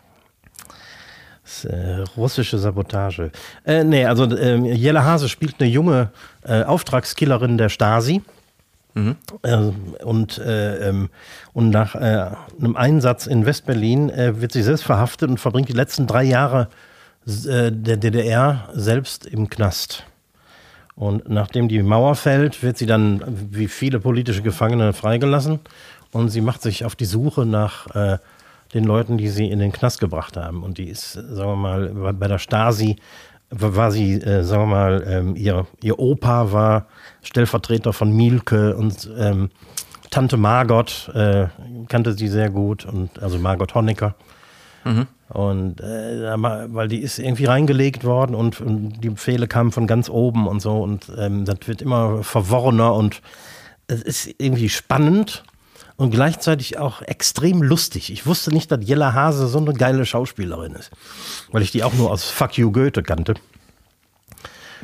Äh, 1.65 2.03
russische 2.15 2.57
Sabotage. 2.57 3.31
Äh, 3.65 3.83
nee, 3.83 4.05
also 4.05 4.25
ähm, 4.37 4.65
Jelle 4.65 5.03
Hase 5.03 5.29
spielt 5.29 5.55
eine 5.59 5.69
junge 5.69 6.11
äh, 6.43 6.63
Auftragskillerin 6.63 7.57
der 7.57 7.69
Stasi. 7.69 8.21
Äh, 9.43 9.55
und, 10.03 10.37
äh, 10.39 10.89
ähm, 10.89 11.09
und 11.53 11.69
nach 11.69 11.95
äh, 11.95 12.31
einem 12.59 12.75
Einsatz 12.75 13.27
in 13.27 13.45
Westberlin 13.45 14.09
äh, 14.09 14.41
wird 14.41 14.51
sie 14.51 14.63
selbst 14.63 14.83
verhaftet 14.83 15.29
und 15.29 15.39
verbringt 15.39 15.69
die 15.69 15.73
letzten 15.73 16.07
drei 16.07 16.23
Jahre 16.23 16.67
der 17.25 17.71
DDR 17.71 18.69
selbst 18.73 19.27
im 19.27 19.49
Knast. 19.49 20.05
Und 20.95 21.29
nachdem 21.29 21.67
die 21.67 21.83
Mauer 21.83 22.15
fällt, 22.15 22.63
wird 22.63 22.77
sie 22.77 22.87
dann, 22.87 23.21
wie 23.51 23.67
viele 23.67 23.99
politische 23.99 24.41
Gefangene, 24.41 24.93
freigelassen. 24.93 25.59
Und 26.11 26.29
sie 26.29 26.41
macht 26.41 26.63
sich 26.63 26.85
auf 26.85 26.95
die 26.95 27.05
Suche 27.05 27.45
nach 27.45 28.19
den 28.73 28.83
Leuten, 28.83 29.17
die 29.17 29.29
sie 29.29 29.49
in 29.49 29.59
den 29.59 29.71
Knast 29.71 29.99
gebracht 29.99 30.37
haben. 30.37 30.63
Und 30.63 30.77
die 30.77 30.89
ist, 30.89 31.13
sagen 31.13 31.51
wir 31.51 31.55
mal, 31.55 32.13
bei- 32.13 32.27
der 32.27 32.37
Stasi 32.39 32.97
war 33.49 33.91
sie, 33.91 34.13
äh, 34.15 34.43
sagen 34.43 34.63
wir 34.63 34.67
mal, 34.75 35.03
ähm, 35.07 35.35
ihr, 35.35 35.65
ihr 35.81 35.97
Opa 35.97 36.51
war 36.51 36.85
Stellvertreter 37.23 37.93
von 37.93 38.11
Mielke 38.15 38.75
und 38.75 39.09
ähm, 39.17 39.49
Tante 40.11 40.37
Margot 40.37 41.11
äh, 41.15 41.47
kannte 41.87 42.13
sie 42.13 42.27
sehr 42.27 42.49
gut. 42.49 42.85
Und 42.85 43.21
also 43.21 43.37
Margot 43.39 43.73
Honecker. 43.75 44.15
Und 45.29 45.81
äh, 45.81 46.33
weil 46.73 46.87
die 46.87 46.99
ist 47.01 47.19
irgendwie 47.19 47.45
reingelegt 47.45 48.03
worden 48.03 48.33
und, 48.33 48.61
und 48.61 49.01
die 49.03 49.09
Befehle 49.11 49.47
kamen 49.47 49.71
von 49.71 49.85
ganz 49.85 50.09
oben 50.09 50.47
und 50.47 50.59
so 50.61 50.81
und 50.81 51.11
ähm, 51.19 51.45
das 51.45 51.59
wird 51.65 51.83
immer 51.83 52.23
verworrener 52.23 52.95
und 52.95 53.21
es 53.85 54.01
ist 54.01 54.33
irgendwie 54.39 54.69
spannend 54.69 55.43
und 55.99 56.11
gleichzeitig 56.11 56.77
auch 56.77 57.01
extrem 57.01 57.61
lustig. 57.61 58.09
Ich 58.09 58.25
wusste 58.25 58.51
nicht, 58.51 58.71
dass 58.71 58.79
Jella 58.81 59.13
Hase 59.13 59.47
so 59.49 59.59
eine 59.59 59.73
geile 59.73 60.05
Schauspielerin 60.05 60.73
ist, 60.73 60.91
weil 61.51 61.61
ich 61.61 61.71
die 61.71 61.83
auch 61.83 61.93
nur 61.93 62.09
aus 62.09 62.23
Fuck 62.23 62.57
You 62.57 62.71
Goethe 62.71 63.03
kannte. 63.03 63.33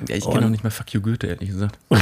Ja, 0.10 0.15
ich 0.17 0.25
kenne 0.25 0.41
noch 0.41 0.49
nicht 0.49 0.65
mal 0.65 0.71
Fuck 0.71 0.93
You 0.93 1.01
Goethe, 1.01 1.28
ehrlich 1.28 1.49
gesagt. 1.49 1.80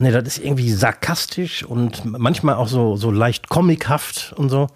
Ne, 0.00 0.10
das 0.10 0.24
ist 0.24 0.44
irgendwie 0.44 0.72
sarkastisch 0.72 1.62
und 1.62 2.04
manchmal 2.04 2.56
auch 2.56 2.66
so, 2.66 2.96
so 2.96 3.12
leicht 3.12 3.48
comichaft 3.48 4.34
und 4.36 4.48
so. 4.48 4.66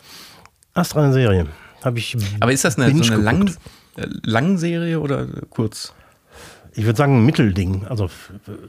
Astral 0.75 1.13
Serie. 1.13 1.49
Habe 1.83 1.99
ich. 1.99 2.17
Aber 2.39 2.53
ist 2.53 2.65
das 2.65 2.79
eine, 2.79 2.87
binge 2.87 3.03
so 3.03 3.15
eine 3.15 3.23
lang, 3.23 3.49
äh, 3.97 4.07
Langserie 4.23 5.01
oder 5.01 5.27
kurz? 5.51 5.93
Ich 6.73 6.85
würde 6.85 6.97
sagen, 6.97 7.19
ein 7.19 7.27
Mittelding. 7.27 7.85
Also 7.89 8.09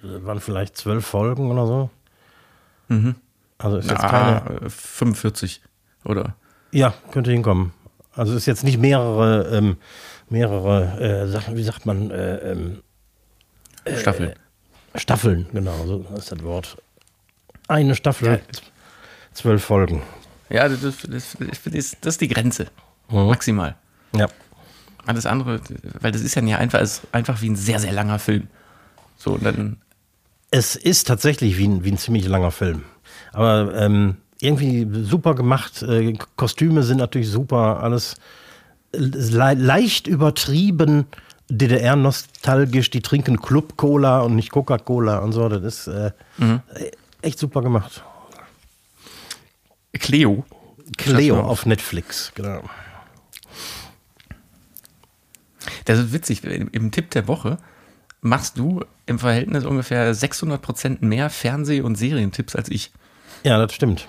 waren 0.02 0.40
vielleicht 0.40 0.76
zwölf 0.76 1.06
Folgen 1.06 1.52
oder 1.52 1.68
so. 1.68 1.90
Also 3.60 3.78
ist 3.78 3.90
jetzt 3.90 4.02
keine. 4.02 4.42
Ah, 4.42 4.66
äh, 4.66 4.70
45 4.70 5.62
oder? 6.06 6.36
Ja, 6.72 6.94
könnte 7.12 7.32
hinkommen. 7.32 7.74
Also 8.14 8.36
ist 8.36 8.46
jetzt 8.48 8.64
nicht 8.64 8.80
mehrere, 8.80 9.56
ähm, 9.56 9.78
mehrere 10.30 11.00
äh, 11.00 11.28
Sachen, 11.28 11.56
wie 11.56 11.64
sagt 11.64 11.86
man, 11.86 12.10
äh, 12.12 12.38
ähm, 12.52 12.82
Staffel. 13.98 14.36
Staffeln, 14.96 15.48
genau, 15.54 15.86
so 15.86 16.06
ist 16.18 16.32
das 16.32 16.44
Wort. 16.44 16.78
Eine 17.68 17.96
Staffel, 17.96 18.28
Ja. 18.28 18.40
zwölf 19.34 19.64
Folgen. 19.64 20.02
Ja, 20.50 20.68
das, 20.68 20.82
das, 20.82 20.98
das, 21.08 21.36
ist, 21.66 21.98
das 22.02 22.16
ist 22.16 22.22
die 22.22 22.28
Grenze. 22.28 22.68
Mhm. 23.10 23.28
Maximal. 23.28 23.76
Ja. 24.16 24.28
Alles 25.06 25.26
andere, 25.26 25.62
weil 26.02 26.12
das 26.12 26.22
ist 26.22 26.36
ja 26.36 26.42
nicht 26.42 26.56
einfach, 26.56 26.82
ist 26.82 27.02
einfach 27.12 27.42
wie 27.42 27.50
ein 27.50 27.56
sehr, 27.56 27.80
sehr 27.80 27.92
langer 27.94 28.20
Film. 28.20 28.48
So, 29.18 29.38
dann, 29.38 29.78
Es 30.52 30.76
ist 30.76 31.08
tatsächlich 31.08 31.58
wie 31.58 31.68
ein, 31.68 31.84
wie 31.84 31.92
ein 31.92 31.98
ziemlich 31.98 32.28
langer 32.28 32.52
Film. 32.52 32.84
Aber 33.34 33.74
ähm, 33.76 34.18
irgendwie 34.42 34.88
super 35.04 35.36
gemacht. 35.36 35.82
Äh, 35.84 36.14
Kostüme 36.36 36.84
sind 36.84 36.98
natürlich 36.98 37.30
super. 37.30 37.84
Alles 37.84 38.16
le 38.94 39.54
leicht 39.54 40.08
übertrieben. 40.08 41.06
DDR-nostalgisch. 41.50 42.92
Die 42.92 43.02
trinken 43.02 43.42
Club-Cola 43.42 44.22
und 44.22 44.36
nicht 44.36 44.52
Coca-Cola 44.52 45.20
und 45.20 45.32
so. 45.32 45.50
Das 45.50 45.64
ist 45.64 45.88
äh, 45.88 46.12
echt 47.22 47.40
super 47.40 47.62
gemacht. 47.62 48.04
Cleo. 49.94 50.46
Cleo 50.98 51.40
auf 51.40 51.66
Netflix, 51.66 52.32
genau. 52.36 52.62
Das 55.86 56.00
ist 56.00 56.14
witzig. 56.14 56.44
Im, 56.44 56.70
Im 56.72 56.92
Tipp 56.92 57.12
der 57.12 57.28
Woche 57.28 57.58
machst 58.22 58.58
du 58.58 58.84
im 59.06 59.20
Verhältnis 59.20 59.66
ungefähr 59.66 60.14
600 60.14 60.62
Prozent 60.62 61.02
mehr 61.02 61.30
Fernseh- 61.30 61.82
und 61.82 61.96
Serientipps 61.96 62.56
als 62.56 62.70
ich. 62.70 62.92
Ja, 63.44 63.58
das 63.58 63.74
stimmt. 63.74 64.08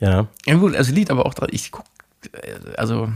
Ja. 0.00 0.26
Ja 0.46 0.54
gut, 0.54 0.74
also 0.74 0.92
liegt 0.92 1.10
aber 1.10 1.26
auch 1.26 1.34
dran, 1.34 1.50
ich 1.52 1.70
guck, 1.70 1.84
äh, 2.32 2.76
also 2.76 3.10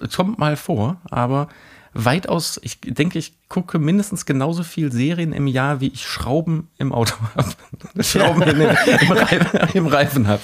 es 0.00 0.16
kommt 0.16 0.38
mal 0.38 0.56
vor, 0.56 1.00
aber 1.10 1.48
weitaus, 1.94 2.60
ich 2.62 2.80
denke, 2.80 3.18
ich 3.18 3.32
gucke 3.48 3.78
mindestens 3.78 4.26
genauso 4.26 4.62
viel 4.64 4.92
Serien 4.92 5.32
im 5.32 5.46
Jahr, 5.46 5.80
wie 5.80 5.88
ich 5.88 6.06
Schrauben 6.06 6.68
im 6.78 6.92
Auto 6.92 7.14
habe. 7.36 8.04
Schrauben 8.04 8.42
in 8.42 8.58
den, 8.58 8.68
im, 9.00 9.12
Reifen, 9.12 9.60
im 9.74 9.86
Reifen 9.86 10.28
habe. 10.28 10.42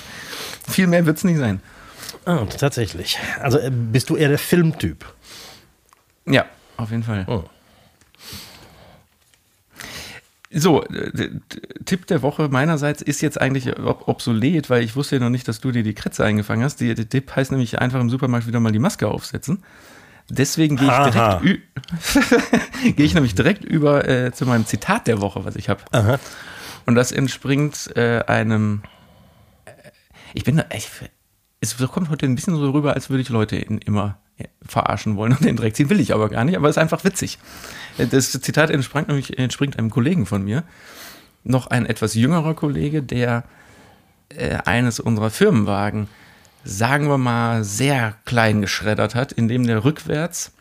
Viel 0.69 0.87
mehr 0.87 1.05
wird 1.05 1.19
es 1.19 1.25
nicht 1.25 1.39
sein. 1.39 1.61
Ah, 2.25 2.45
tatsächlich. 2.47 3.19
Also 3.41 3.59
äh, 3.59 3.71
bist 3.71 4.09
du 4.09 4.17
eher 4.17 4.29
der 4.29 4.39
Filmtyp? 4.39 5.05
Ja, 6.27 6.47
auf 6.77 6.91
jeden 6.91 7.03
Fall. 7.03 7.25
Oh. 7.27 7.45
So, 10.55 10.85
äh, 10.85 11.31
Tipp 11.85 12.07
der 12.07 12.23
Woche 12.23 12.49
meinerseits 12.49 13.01
ist 13.03 13.21
jetzt 13.23 13.41
eigentlich 13.41 13.79
ob 13.79 14.07
obsolet, 14.09 14.69
weil 14.71 14.83
ich 14.83 14.95
wusste 14.97 15.17
ja 15.17 15.23
noch 15.23 15.31
nicht, 15.31 15.49
dass 15.49 15.61
du 15.61 15.73
dir 15.73 15.83
die 15.83 15.95
Kretze 15.95 16.25
eingefangen 16.25 16.63
hast. 16.65 16.81
Der 16.81 16.95
Tipp 16.95 17.35
heißt 17.35 17.51
nämlich 17.53 17.79
einfach 17.79 18.01
im 18.01 18.11
Supermarkt 18.11 18.47
wieder 18.47 18.61
mal 18.61 18.73
die 18.73 18.79
Maske 18.79 19.09
aufsetzen. 19.09 19.63
Deswegen 20.29 20.77
gehe 20.77 20.87
ich 20.87 20.93
gehe 22.97 23.07
ich 23.07 23.15
nämlich 23.15 23.35
direkt 23.35 23.65
über 23.65 24.09
äh, 24.09 24.33
zu 24.33 24.47
meinem 24.47 24.67
Zitat 24.67 25.07
der 25.07 25.21
Woche, 25.21 25.45
was 25.45 25.57
ich 25.57 25.69
habe. 25.69 25.83
Und 26.87 26.95
das 26.95 27.13
entspringt 27.13 27.91
äh, 27.97 28.21
einem. 28.27 28.83
äh, 29.65 29.71
Ich 30.35 30.45
bin, 30.45 30.57
da- 30.57 30.67
ich, 30.75 30.89
es 31.61 31.77
kommt 31.91 32.09
heute 32.11 32.27
ein 32.27 32.35
bisschen 32.35 32.57
so 32.57 32.71
rüber, 32.71 32.95
als 32.95 33.11
würde 33.11 33.23
ich 33.23 33.29
Leute 33.29 33.57
in, 33.57 33.79
immer 33.79 34.19
verarschen 34.67 35.17
wollen 35.17 35.33
und 35.33 35.45
den 35.45 35.57
Dreck 35.57 35.77
ziehen. 35.77 35.91
Will 35.91 36.01
ich 36.01 36.15
aber 36.15 36.29
gar 36.29 36.45
nicht, 36.45 36.57
aber 36.57 36.69
es 36.69 36.77
ist 36.77 36.83
einfach 36.83 37.05
witzig. 37.05 37.39
Das 37.99 38.31
Zitat 38.33 38.71
entspringt 38.71 39.09
nämlich 39.09 39.39
entspringt 39.39 39.79
einem 39.79 39.91
Kollegen 39.91 40.27
von 40.27 40.45
mir, 40.45 40.65
noch 41.45 41.67
ein 41.67 41.87
etwas 41.87 42.15
jüngerer 42.15 42.55
Kollege, 42.55 43.03
der 43.03 43.45
äh, 44.31 44.59
eines 44.65 45.01
unserer 45.01 45.31
Firmenwagen, 45.31 46.09
sagen 46.65 47.09
wir 47.09 47.19
mal, 47.19 47.65
sehr 47.65 48.15
klein 48.25 48.61
geschreddert 48.61 49.15
hat, 49.15 49.33
indem 49.33 49.67
der 49.67 49.85
rückwärts 49.85 50.53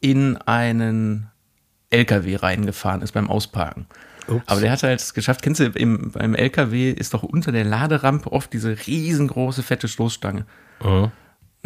in 0.00 0.36
einen 0.36 1.28
LKW 1.90 2.36
reingefahren 2.36 3.02
ist 3.02 3.12
beim 3.12 3.30
Ausparken. 3.30 3.86
Ups. 4.28 4.42
Aber 4.46 4.60
der 4.60 4.72
hat 4.72 4.82
halt 4.82 5.00
es 5.00 5.14
geschafft. 5.14 5.42
Kennst 5.42 5.60
du, 5.60 5.66
im, 5.66 6.10
beim 6.10 6.34
LKW 6.34 6.90
ist 6.90 7.14
doch 7.14 7.22
unter 7.22 7.52
der 7.52 7.64
Laderampe 7.64 8.32
oft 8.32 8.52
diese 8.52 8.76
riesengroße, 8.86 9.62
fette 9.62 9.88
Stoßstange. 9.88 10.44
Mhm. 10.82 11.12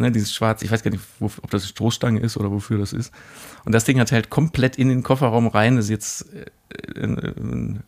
Ne, 0.01 0.11
dieses 0.11 0.33
schwarz, 0.33 0.61
ich 0.61 0.71
weiß 0.71 0.83
gar 0.83 0.91
nicht, 0.91 1.03
wo, 1.19 1.25
ob 1.25 1.49
das 1.51 1.63
eine 1.63 1.69
Stoßstange 1.69 2.19
ist 2.19 2.37
oder 2.37 2.51
wofür 2.51 2.77
das 2.77 2.91
ist. 2.91 3.13
Und 3.65 3.71
das 3.73 3.83
Ding 3.83 3.99
hat 3.99 4.11
halt 4.11 4.29
komplett 4.29 4.77
in 4.77 4.89
den 4.89 5.03
Kofferraum 5.03 5.47
rein. 5.47 5.75
Das 5.75 5.85
ist 5.85 5.91
jetzt 5.91 6.25
äh, 6.33 6.99
ein, 6.99 7.17
ein 7.17 7.83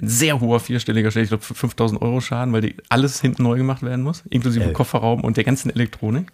sehr 0.00 0.40
hoher 0.40 0.60
vierstelliger 0.60 1.10
Schaden, 1.10 1.24
ich 1.24 1.28
glaube 1.28 1.44
5000 1.44 2.02
Euro 2.02 2.20
Schaden, 2.20 2.52
weil 2.52 2.62
die 2.62 2.76
alles 2.88 3.20
hinten 3.20 3.44
neu 3.44 3.58
gemacht 3.58 3.82
werden 3.82 4.02
muss, 4.02 4.24
inklusive 4.30 4.70
Äh. 4.70 4.72
Kofferraum 4.72 5.22
und 5.22 5.36
der 5.36 5.44
ganzen 5.44 5.70
Elektronik. 5.70 6.32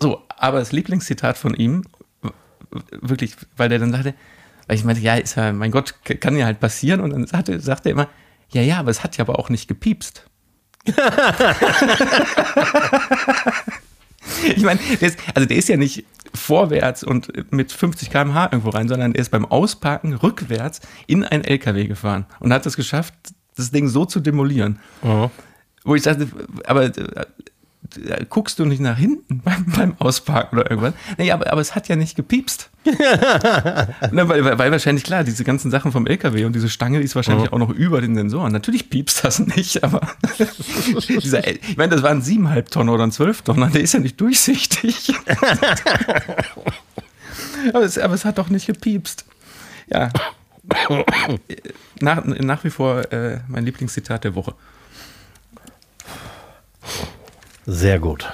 So, 0.00 0.22
aber 0.28 0.58
das 0.58 0.72
Lieblingszitat 0.72 1.38
von 1.38 1.54
ihm, 1.54 1.84
wirklich, 3.00 3.36
weil 3.56 3.68
der 3.68 3.78
dann 3.78 3.92
sagte, 3.92 4.14
weil 4.66 4.76
ich 4.76 4.84
meinte, 4.84 5.02
ja, 5.02 5.14
ist 5.16 5.36
ja, 5.36 5.52
mein 5.52 5.70
Gott, 5.70 5.94
kann 6.04 6.36
ja 6.36 6.46
halt 6.46 6.60
passieren. 6.60 7.00
Und 7.00 7.10
dann 7.10 7.26
sagte, 7.26 7.60
sagte 7.60 7.88
er 7.88 7.92
immer, 7.92 8.08
ja, 8.52 8.62
ja, 8.62 8.78
aber 8.78 8.90
es 8.90 9.02
hat 9.02 9.16
ja 9.16 9.24
aber 9.24 9.38
auch 9.38 9.48
nicht 9.48 9.68
gepiepst. 9.68 10.28
Ich 14.56 14.62
meine, 14.62 14.80
der 15.00 15.08
ist, 15.08 15.18
also 15.34 15.46
der 15.48 15.56
ist 15.56 15.68
ja 15.68 15.76
nicht 15.76 16.04
vorwärts 16.34 17.04
und 17.04 17.52
mit 17.52 17.72
50 17.72 18.10
km/h 18.10 18.48
irgendwo 18.52 18.70
rein, 18.70 18.88
sondern 18.88 19.14
er 19.14 19.20
ist 19.20 19.30
beim 19.30 19.44
Ausparken 19.46 20.14
rückwärts 20.14 20.80
in 21.06 21.24
ein 21.24 21.44
LKW 21.44 21.86
gefahren 21.86 22.26
und 22.40 22.52
hat 22.52 22.66
es 22.66 22.76
geschafft, 22.76 23.14
das 23.56 23.70
Ding 23.70 23.88
so 23.88 24.04
zu 24.04 24.20
demolieren. 24.20 24.80
Wo 25.84 25.94
ich 25.94 26.02
dachte, 26.02 26.28
aber 26.66 26.90
guckst 28.28 28.58
du 28.58 28.64
nicht 28.64 28.80
nach 28.80 28.98
hinten 28.98 29.40
beim, 29.44 29.66
beim 29.66 29.94
Ausparken 29.98 30.58
oder 30.58 30.70
irgendwas? 30.70 30.94
Nee, 31.18 31.30
aber, 31.30 31.50
aber 31.50 31.60
es 31.60 31.74
hat 31.74 31.88
ja 31.88 31.96
nicht 31.96 32.16
gepiepst. 32.16 32.70
Na, 34.10 34.28
weil, 34.28 34.44
weil, 34.44 34.58
weil 34.58 34.70
wahrscheinlich 34.70 35.04
klar, 35.04 35.24
diese 35.24 35.44
ganzen 35.44 35.70
Sachen 35.70 35.92
vom 35.92 36.06
LKW 36.06 36.44
und 36.44 36.54
diese 36.54 36.68
Stange 36.68 37.00
ist 37.00 37.16
wahrscheinlich 37.16 37.52
auch 37.52 37.58
noch 37.58 37.70
über 37.70 38.00
den 38.00 38.14
Sensoren. 38.14 38.52
Natürlich 38.52 38.90
piepst 38.90 39.24
das 39.24 39.38
nicht, 39.38 39.82
aber 39.82 40.00
dieser, 41.08 41.46
ich 41.46 41.76
meine, 41.76 41.94
das 41.94 42.02
waren 42.02 42.20
siebeneinhalb 42.20 42.70
Tonnen 42.70 42.90
oder 42.90 43.04
ein 43.04 43.12
zwölf 43.12 43.42
Tonnen, 43.42 43.72
der 43.72 43.82
ist 43.82 43.94
ja 43.94 44.00
nicht 44.00 44.20
durchsichtig. 44.20 45.14
aber, 47.72 47.84
es, 47.84 47.98
aber 47.98 48.14
es 48.14 48.24
hat 48.24 48.38
doch 48.38 48.50
nicht 48.50 48.66
gepiepst. 48.66 49.24
Ja. 49.88 50.10
Nach, 52.00 52.24
nach 52.24 52.64
wie 52.64 52.70
vor 52.70 53.12
äh, 53.12 53.40
mein 53.48 53.64
Lieblingszitat 53.64 54.24
der 54.24 54.34
Woche. 54.34 54.54
Sehr 57.66 57.98
gut. 57.98 58.32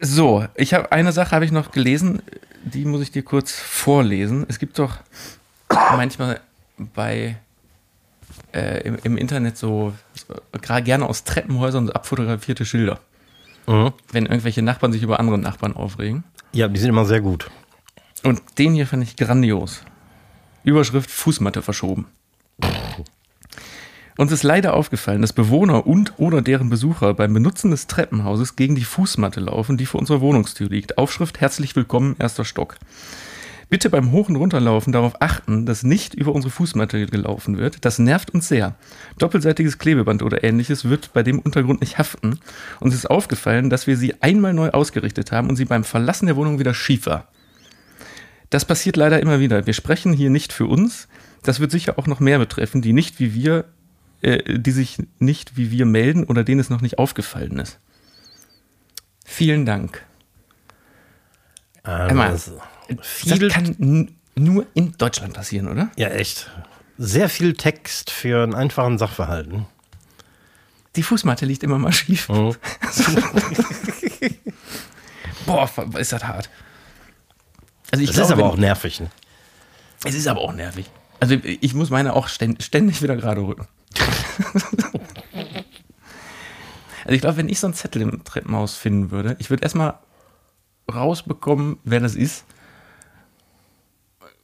So, 0.00 0.46
ich 0.56 0.74
habe 0.74 0.90
eine 0.90 1.12
Sache 1.12 1.30
habe 1.34 1.44
ich 1.44 1.52
noch 1.52 1.70
gelesen, 1.70 2.22
die 2.64 2.84
muss 2.84 3.02
ich 3.02 3.10
dir 3.12 3.22
kurz 3.22 3.52
vorlesen. 3.52 4.44
Es 4.48 4.58
gibt 4.58 4.78
doch 4.78 4.96
manchmal 5.68 6.40
bei 6.94 7.36
äh, 8.52 8.80
im, 8.86 8.98
im 9.04 9.16
Internet 9.16 9.56
so, 9.56 9.92
so 10.14 10.34
gerade 10.60 10.82
gerne 10.82 11.06
aus 11.08 11.24
Treppenhäusern 11.24 11.86
so 11.86 11.92
abfotografierte 11.92 12.64
Schilder, 12.64 12.98
Mhm. 13.68 13.92
wenn 14.10 14.26
irgendwelche 14.26 14.60
Nachbarn 14.62 14.92
sich 14.92 15.02
über 15.04 15.20
andere 15.20 15.38
Nachbarn 15.38 15.76
aufregen. 15.76 16.24
Ja, 16.52 16.66
die 16.66 16.80
sind 16.80 16.88
immer 16.88 17.04
sehr 17.04 17.20
gut. 17.20 17.48
Und 18.24 18.40
den 18.58 18.74
hier 18.74 18.86
fand 18.88 19.04
ich 19.04 19.14
grandios. 19.16 19.82
Überschrift 20.64 21.10
Fußmatte 21.10 21.62
verschoben. 21.62 22.06
Uns 24.18 24.30
ist 24.30 24.42
leider 24.42 24.74
aufgefallen, 24.74 25.22
dass 25.22 25.32
Bewohner 25.32 25.86
und 25.86 26.12
oder 26.18 26.42
deren 26.42 26.68
Besucher 26.68 27.14
beim 27.14 27.32
Benutzen 27.32 27.70
des 27.70 27.86
Treppenhauses 27.86 28.56
gegen 28.56 28.74
die 28.74 28.84
Fußmatte 28.84 29.40
laufen, 29.40 29.78
die 29.78 29.86
vor 29.86 30.00
unserer 30.00 30.20
Wohnungstür 30.20 30.68
liegt. 30.68 30.98
Aufschrift 30.98 31.40
Herzlich 31.40 31.74
willkommen, 31.74 32.16
erster 32.18 32.44
Stock. 32.44 32.76
Bitte 33.70 33.88
beim 33.88 34.12
Hoch- 34.12 34.28
und 34.28 34.36
Runterlaufen 34.36 34.92
darauf 34.92 35.22
achten, 35.22 35.64
dass 35.64 35.82
nicht 35.82 36.12
über 36.12 36.34
unsere 36.34 36.50
Fußmatte 36.50 37.06
gelaufen 37.06 37.56
wird. 37.56 37.86
Das 37.86 37.98
nervt 37.98 38.28
uns 38.28 38.48
sehr. 38.48 38.74
Doppelseitiges 39.16 39.78
Klebeband 39.78 40.22
oder 40.22 40.44
ähnliches 40.44 40.90
wird 40.90 41.14
bei 41.14 41.22
dem 41.22 41.38
Untergrund 41.38 41.80
nicht 41.80 41.96
haften. 41.96 42.38
Uns 42.80 42.94
ist 42.94 43.08
aufgefallen, 43.08 43.70
dass 43.70 43.86
wir 43.86 43.96
sie 43.96 44.20
einmal 44.20 44.52
neu 44.52 44.68
ausgerichtet 44.72 45.32
haben 45.32 45.48
und 45.48 45.56
sie 45.56 45.64
beim 45.64 45.84
Verlassen 45.84 46.26
der 46.26 46.36
Wohnung 46.36 46.58
wieder 46.58 46.74
schief 46.74 47.06
war. 47.06 47.28
Das 48.50 48.66
passiert 48.66 48.98
leider 48.98 49.20
immer 49.20 49.40
wieder. 49.40 49.64
Wir 49.64 49.72
sprechen 49.72 50.12
hier 50.12 50.28
nicht 50.28 50.52
für 50.52 50.66
uns. 50.66 51.08
Das 51.42 51.58
wird 51.58 51.70
sicher 51.70 51.98
auch 51.98 52.06
noch 52.06 52.20
mehr 52.20 52.38
betreffen, 52.38 52.82
die 52.82 52.92
nicht 52.92 53.18
wie 53.20 53.32
wir, 53.32 53.64
äh, 54.22 54.58
die 54.58 54.70
sich 54.70 54.98
nicht 55.18 55.56
wie 55.56 55.70
wir 55.70 55.84
melden 55.86 56.24
oder 56.24 56.44
denen 56.44 56.60
es 56.60 56.70
noch 56.70 56.80
nicht 56.80 56.98
aufgefallen 56.98 57.58
ist. 57.58 57.78
Vielen 59.24 59.66
Dank. 59.66 60.04
Also, 61.84 62.60
Das 62.88 63.06
viel, 63.06 63.48
kann 63.48 64.14
nur 64.36 64.66
in 64.74 64.96
Deutschland 64.98 65.34
passieren, 65.34 65.68
oder? 65.68 65.90
ja, 65.96 66.08
echt. 66.08 66.50
Sehr 66.98 67.28
viel 67.28 67.54
Text 67.54 68.10
für 68.10 68.42
einen 68.42 68.54
einfachen 68.54 68.98
Sachverhalten. 68.98 69.66
Die 70.94 71.02
Fußmatte 71.02 71.46
liegt 71.46 71.62
immer 71.64 71.78
mal 71.78 71.92
schief. 71.92 72.28
Mhm. 72.28 72.54
Boah, 75.46 75.68
ist 75.98 76.12
das 76.12 76.24
hart. 76.24 76.50
Also 77.90 78.02
ich 78.02 78.10
Das 78.10 78.16
glaube, 78.16 78.26
ist 78.26 78.38
aber 78.38 78.44
auch 78.52 78.56
nervig. 78.56 79.00
Ne? 79.00 79.10
Es 80.04 80.14
ist 80.14 80.26
aber 80.26 80.40
auch 80.40 80.52
nervig. 80.52 80.88
Also 81.20 81.34
ich 81.42 81.74
muss 81.74 81.90
meine 81.90 82.12
auch 82.14 82.28
ständ- 82.28 82.62
ständig 82.62 83.02
wieder 83.02 83.16
gerade 83.16 83.40
rücken. 83.40 83.66
also 87.04 87.14
ich 87.14 87.20
glaube, 87.20 87.36
wenn 87.36 87.48
ich 87.48 87.60
so 87.60 87.66
einen 87.66 87.74
Zettel 87.74 88.02
im 88.02 88.24
Treppenhaus 88.24 88.76
finden 88.76 89.10
würde, 89.10 89.36
ich 89.38 89.50
würde 89.50 89.62
erstmal 89.62 89.98
rausbekommen, 90.92 91.78
wer 91.84 92.00
das 92.00 92.14
ist. 92.14 92.44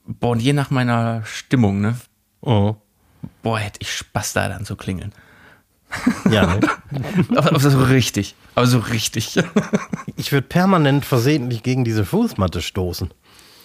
Boah, 0.06 0.30
und 0.30 0.40
je 0.40 0.52
nach 0.52 0.70
meiner 0.70 1.22
Stimmung, 1.24 1.80
ne? 1.80 1.96
Mhm. 2.42 2.76
Boah, 3.42 3.58
hätte 3.58 3.80
ich 3.80 3.94
Spaß 3.94 4.32
da 4.32 4.48
dann 4.48 4.64
zu 4.64 4.76
klingeln. 4.76 5.12
Ja, 6.30 6.46
ne? 6.46 6.60
Aber, 7.36 7.48
aber 7.54 7.60
so 7.60 7.82
richtig. 7.82 8.34
Aber 8.54 8.66
so 8.66 8.78
richtig. 8.78 9.38
Ich 10.16 10.32
würde 10.32 10.46
permanent 10.46 11.06
versehentlich 11.06 11.62
gegen 11.62 11.84
diese 11.84 12.04
Fußmatte 12.04 12.60
stoßen. 12.60 13.10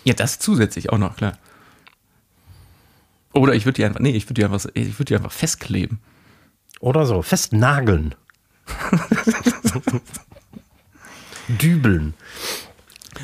ja, 0.06 0.14
das 0.14 0.40
zusätzlich 0.40 0.90
auch 0.92 0.98
noch, 0.98 1.18
klar. 1.18 1.34
Oder 3.34 3.54
ich 3.54 3.66
würde 3.66 3.76
die 3.78 3.86
einfach, 3.86 4.00
nee, 4.00 4.12
ich 4.12 4.26
würde 4.26 4.36
die 4.36 4.46
einfach, 4.46 4.66
ich 4.74 5.00
würde 5.00 5.06
die 5.06 5.16
einfach 5.16 5.32
festkleben. 5.32 6.00
Oder 6.80 7.06
so. 7.06 7.22
Festnageln. 7.22 8.16
Dübeln. 11.48 12.14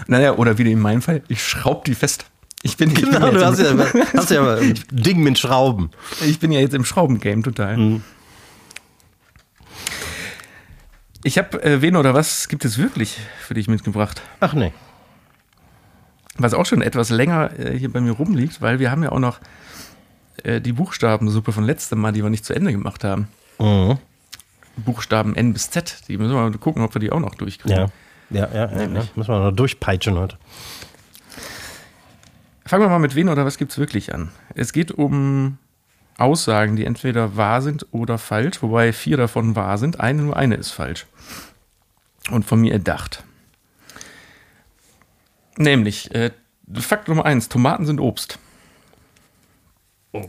Naja, 0.07 0.33
oder 0.35 0.57
wie 0.57 0.71
in 0.71 0.79
meinem 0.79 1.01
Fall, 1.01 1.23
ich 1.27 1.43
schraube 1.45 1.83
die 1.85 1.95
fest. 1.95 2.25
Ich 2.61 2.75
bin, 2.77 2.89
ich 2.89 2.95
bin, 3.01 3.11
Genau, 3.11 3.27
ja, 3.27 3.31
du 3.31 3.45
hast 3.45 3.59
ja, 3.59 3.93
hast 4.13 4.31
ja 4.31 4.55
ein 4.55 4.73
Ding 4.91 5.23
mit 5.23 5.39
Schrauben. 5.39 5.91
ich 6.25 6.39
bin 6.39 6.51
ja 6.51 6.59
jetzt 6.59 6.73
im 6.73 6.83
Schraubengame 6.83 7.41
total. 7.41 8.01
Ich 11.23 11.37
habe, 11.37 11.61
äh, 11.63 11.81
wen 11.81 11.95
oder 11.95 12.13
was 12.13 12.47
gibt 12.49 12.65
es 12.65 12.77
wirklich 12.77 13.17
für 13.45 13.53
dich 13.53 13.67
mitgebracht? 13.67 14.21
Ach 14.39 14.53
nee. 14.53 14.73
Was 16.37 16.53
auch 16.53 16.65
schon 16.65 16.81
etwas 16.81 17.09
länger 17.09 17.57
äh, 17.59 17.77
hier 17.77 17.91
bei 17.91 18.01
mir 18.01 18.11
rumliegt, 18.11 18.61
weil 18.61 18.79
wir 18.79 18.91
haben 18.91 19.03
ja 19.03 19.11
auch 19.11 19.19
noch 19.19 19.39
äh, 20.43 20.61
die 20.61 20.73
Buchstabensuppe 20.73 21.51
von 21.51 21.63
letztem 21.63 21.99
Mal, 21.99 22.11
die 22.11 22.23
wir 22.23 22.29
nicht 22.29 22.45
zu 22.45 22.53
Ende 22.53 22.71
gemacht 22.71 23.03
haben. 23.03 23.27
Mhm. 23.59 23.97
Buchstaben 24.77 25.35
N 25.35 25.53
bis 25.53 25.69
Z, 25.71 26.07
die 26.07 26.17
müssen 26.17 26.33
wir 26.33 26.41
mal 26.41 26.51
gucken, 26.57 26.83
ob 26.83 26.93
wir 26.95 26.99
die 26.99 27.11
auch 27.11 27.19
noch 27.19 27.35
durchkriegen. 27.35 27.77
Ja. 27.77 27.87
Ja, 28.29 28.47
ja, 28.53 28.71
ja, 28.71 28.81
ja. 28.81 28.87
Müssen 28.87 29.15
wir 29.15 29.39
noch 29.39 29.51
durchpeitschen 29.51 30.17
heute. 30.17 30.37
Fangen 32.65 32.83
wir 32.83 32.89
mal 32.89 32.99
mit 32.99 33.15
wen 33.15 33.29
oder 33.29 33.45
was 33.45 33.57
gibt 33.57 33.71
es 33.71 33.79
wirklich 33.79 34.13
an? 34.13 34.29
Es 34.53 34.73
geht 34.73 34.91
um 34.91 35.57
Aussagen, 36.19 36.75
die 36.75 36.85
entweder 36.85 37.35
wahr 37.35 37.61
sind 37.61 37.87
oder 37.91 38.17
falsch, 38.17 38.61
wobei 38.61 38.93
vier 38.93 39.17
davon 39.17 39.55
wahr 39.55 39.77
sind. 39.77 39.99
Eine, 39.99 40.21
nur 40.21 40.37
eine 40.37 40.55
ist 40.55 40.71
falsch. 40.71 41.07
Und 42.29 42.45
von 42.45 42.61
mir 42.61 42.73
erdacht. 42.73 43.23
Nämlich, 45.57 46.13
äh, 46.13 46.31
Fakt 46.75 47.07
Nummer 47.07 47.25
eins: 47.25 47.49
Tomaten 47.49 47.87
sind 47.87 47.99
Obst. 47.99 48.37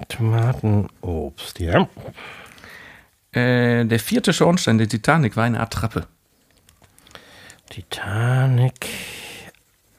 Tomaten, 0.08 0.88
Obst, 1.00 1.58
ja. 1.58 1.88
Äh, 3.32 3.84
der 3.86 3.98
vierte 3.98 4.32
Schornstein 4.32 4.78
der 4.78 4.88
Titanic 4.88 5.36
war 5.36 5.44
eine 5.44 5.60
Attrappe. 5.60 6.06
Titanic, 7.70 8.88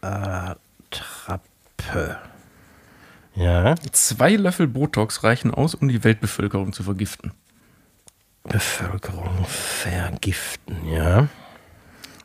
Attrappe. 0.02 1.40
Ja. 3.34 3.76
Zwei 3.92 4.36
Löffel 4.36 4.68
Botox 4.68 5.24
reichen 5.24 5.54
aus, 5.54 5.74
um 5.74 5.88
die 5.88 6.04
Weltbevölkerung 6.04 6.74
zu 6.74 6.84
vergiften. 6.84 7.32
Bevölkerung 8.44 9.46
vergiften, 9.46 10.86
ja. 10.86 11.28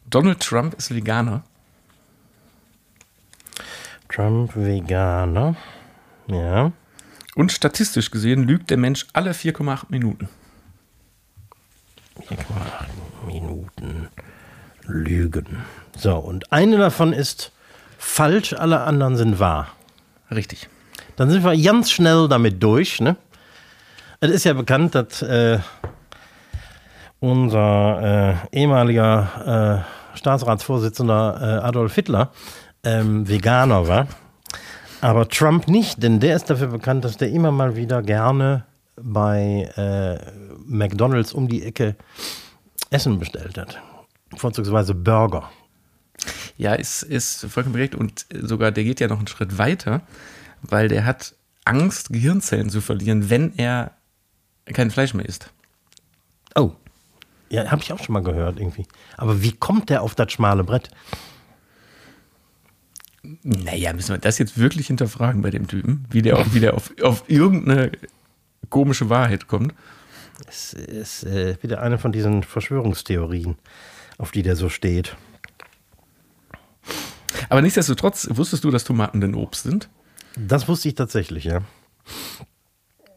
Donald 0.09 0.40
Trump 0.40 0.75
ist 0.75 0.95
Veganer. 0.95 1.42
Trump 4.09 4.57
Veganer. 4.57 5.57
Ja. 6.27 6.73
Und 7.37 7.53
statistisch 7.53 8.11
gesehen 8.11 8.44
lügt 8.44 8.70
der 8.70 8.79
Mensch 8.79 9.07
alle 9.12 9.33
4,8 9.33 9.85
Minuten. 9.90 10.31
4,8 12.18 13.27
Minuten 13.27 14.09
Lügen. 14.87 15.59
So, 15.94 16.16
und 16.16 16.51
eine 16.51 16.79
davon 16.79 17.12
ist 17.12 17.53
falsch, 17.99 18.55
alle 18.55 18.81
anderen 18.81 19.18
sind 19.18 19.38
wahr. 19.38 19.68
Richtig. 20.31 20.70
Dann 21.16 21.29
sind 21.29 21.44
wir 21.44 21.55
ganz 21.62 21.90
schnell 21.90 22.27
damit 22.27 22.62
durch. 22.62 23.03
Ne? 23.03 23.16
Es 24.20 24.31
ist 24.31 24.44
ja 24.44 24.55
bekannt, 24.55 24.94
dass 24.94 25.20
äh, 25.20 25.59
unser 27.20 28.46
äh, 28.51 28.59
ehemaliger 28.59 29.85
äh, 30.14 30.16
Staatsratsvorsitzender 30.16 31.38
äh, 31.42 31.66
Adolf 31.66 31.94
Hitler 31.94 32.33
ähm, 32.83 33.29
Veganer 33.29 33.87
war. 33.87 34.09
Aber 35.00 35.28
Trump 35.28 35.68
nicht, 35.68 36.02
denn 36.02 36.20
der 36.20 36.37
ist 36.37 36.50
dafür 36.50 36.68
bekannt, 36.68 37.04
dass 37.04 37.16
der 37.16 37.30
immer 37.30 37.52
mal 37.52 37.76
wieder 37.76 38.02
gerne 38.02 38.64
bei 38.96 39.70
äh, 39.76 40.18
McDonalds 40.64 41.32
um 41.32 41.48
die 41.48 41.62
Ecke 41.62 41.96
Essen 42.90 43.18
bestellt 43.18 43.59
hat. 43.59 43.78
Vorzugsweise 44.37 44.94
Burger. 44.94 45.50
Ja, 46.56 46.74
ist, 46.74 47.02
ist 47.02 47.46
vollkommen 47.46 47.74
korrekt. 47.74 47.94
Und 47.94 48.26
sogar 48.32 48.72
der 48.72 48.85
geht 48.85 49.00
ja 49.00 49.09
noch 49.09 49.18
einen 49.18 49.26
Schritt 49.26 49.59
weiter, 49.59 50.02
weil 50.62 50.88
der 50.88 51.04
hat 51.04 51.35
Angst, 51.64 52.11
Gehirnzellen 52.11 52.70
zu 52.70 52.80
verlieren, 52.80 53.28
wenn 53.28 53.52
er 53.56 53.92
kein 54.72 54.90
Fleisch 54.90 55.14
mehr 55.14 55.26
isst. 55.26 55.50
Oh. 56.54 56.72
Ja, 57.50 57.70
habe 57.70 57.82
ich 57.82 57.92
auch 57.92 58.02
schon 58.02 58.14
mal 58.14 58.22
gehört 58.22 58.59
irgendwie. 58.59 58.87
Aber 59.16 59.42
wie 59.42 59.52
kommt 59.52 59.90
der 59.90 60.02
auf 60.02 60.14
das 60.14 60.32
schmale 60.32 60.64
Brett? 60.64 60.90
Naja, 63.42 63.92
müssen 63.92 64.10
wir 64.10 64.18
das 64.18 64.38
jetzt 64.38 64.58
wirklich 64.58 64.86
hinterfragen 64.86 65.42
bei 65.42 65.50
dem 65.50 65.66
Typen, 65.66 66.06
wie 66.10 66.22
der, 66.22 66.38
auch, 66.38 66.46
wie 66.52 66.60
der 66.60 66.74
auf, 66.74 66.92
auf 67.02 67.24
irgendeine 67.28 67.92
komische 68.70 69.08
Wahrheit 69.10 69.48
kommt. 69.48 69.74
Es 70.46 70.74
ist 70.74 71.24
äh, 71.24 71.56
wieder 71.62 71.82
eine 71.82 71.98
von 71.98 72.12
diesen 72.12 72.42
Verschwörungstheorien, 72.42 73.56
auf 74.18 74.30
die 74.32 74.42
der 74.42 74.56
so 74.56 74.68
steht. 74.68 75.16
Aber 77.48 77.62
nichtsdestotrotz, 77.62 78.28
wusstest 78.30 78.64
du, 78.64 78.70
dass 78.70 78.84
Tomaten 78.84 79.20
denn 79.20 79.34
Obst 79.34 79.62
sind? 79.62 79.88
Das 80.36 80.68
wusste 80.68 80.88
ich 80.88 80.94
tatsächlich, 80.94 81.44
ja. 81.44 81.62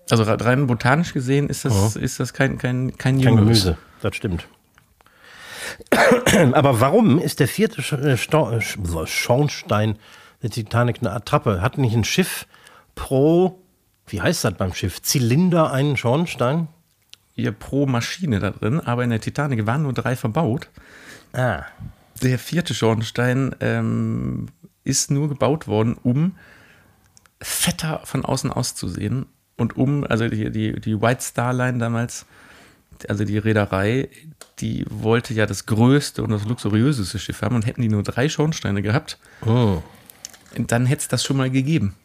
Also 0.09 0.23
rein 0.23 0.67
botanisch 0.67 1.13
gesehen 1.13 1.49
ist 1.49 1.65
das, 1.65 1.95
oh. 1.95 1.99
ist 1.99 2.19
das 2.19 2.33
kein, 2.33 2.57
kein, 2.57 2.97
kein, 2.97 3.21
kein 3.21 3.35
Gemüse. 3.35 3.77
Das 4.01 4.15
stimmt. 4.15 4.47
Aber 6.53 6.79
warum 6.79 7.19
ist 7.19 7.39
der 7.39 7.47
vierte 7.47 7.81
äh, 7.95 8.13
äh, 8.13 9.07
Schornstein 9.07 9.97
der 10.41 10.49
Titanic 10.49 10.99
eine 11.01 11.11
Attrappe? 11.11 11.61
Hat 11.61 11.77
nicht 11.77 11.95
ein 11.95 12.03
Schiff 12.03 12.47
pro, 12.95 13.61
wie 14.07 14.21
heißt 14.21 14.43
das 14.43 14.53
beim 14.55 14.73
Schiff, 14.73 15.01
Zylinder 15.01 15.71
einen 15.71 15.97
Schornstein? 15.97 16.67
Ja, 17.35 17.51
pro 17.51 17.85
Maschine 17.85 18.39
da 18.39 18.51
drin, 18.51 18.79
aber 18.81 19.03
in 19.03 19.11
der 19.11 19.21
Titanic 19.21 19.65
waren 19.65 19.83
nur 19.83 19.93
drei 19.93 20.15
verbaut. 20.15 20.69
Ah. 21.33 21.63
Der 22.21 22.37
vierte 22.37 22.73
Schornstein 22.73 23.55
ähm, 23.61 24.47
ist 24.83 25.09
nur 25.09 25.29
gebaut 25.29 25.67
worden, 25.67 25.95
um 26.03 26.35
fetter 27.41 28.01
von 28.03 28.25
außen 28.25 28.51
auszusehen 28.51 29.25
und 29.55 29.77
um, 29.77 30.03
also 30.03 30.27
die, 30.27 30.51
die, 30.51 30.79
die 30.79 31.01
White 31.01 31.21
Star 31.21 31.53
Line 31.53 31.77
damals, 31.77 32.25
also 33.07 33.23
die 33.23 33.37
Reederei, 33.37 34.09
die 34.59 34.85
wollte 34.89 35.33
ja 35.33 35.45
das 35.45 35.65
größte 35.65 36.23
und 36.23 36.31
das 36.31 36.45
luxuriöseste 36.45 37.19
Schiff 37.19 37.41
haben 37.41 37.55
und 37.55 37.65
hätten 37.65 37.81
die 37.81 37.89
nur 37.89 38.03
drei 38.03 38.27
Schornsteine 38.27 38.81
gehabt, 38.81 39.17
oh. 39.45 39.81
dann 40.55 40.85
hätte 40.85 41.01
es 41.01 41.07
das 41.07 41.23
schon 41.23 41.37
mal 41.37 41.49
gegeben. 41.49 41.95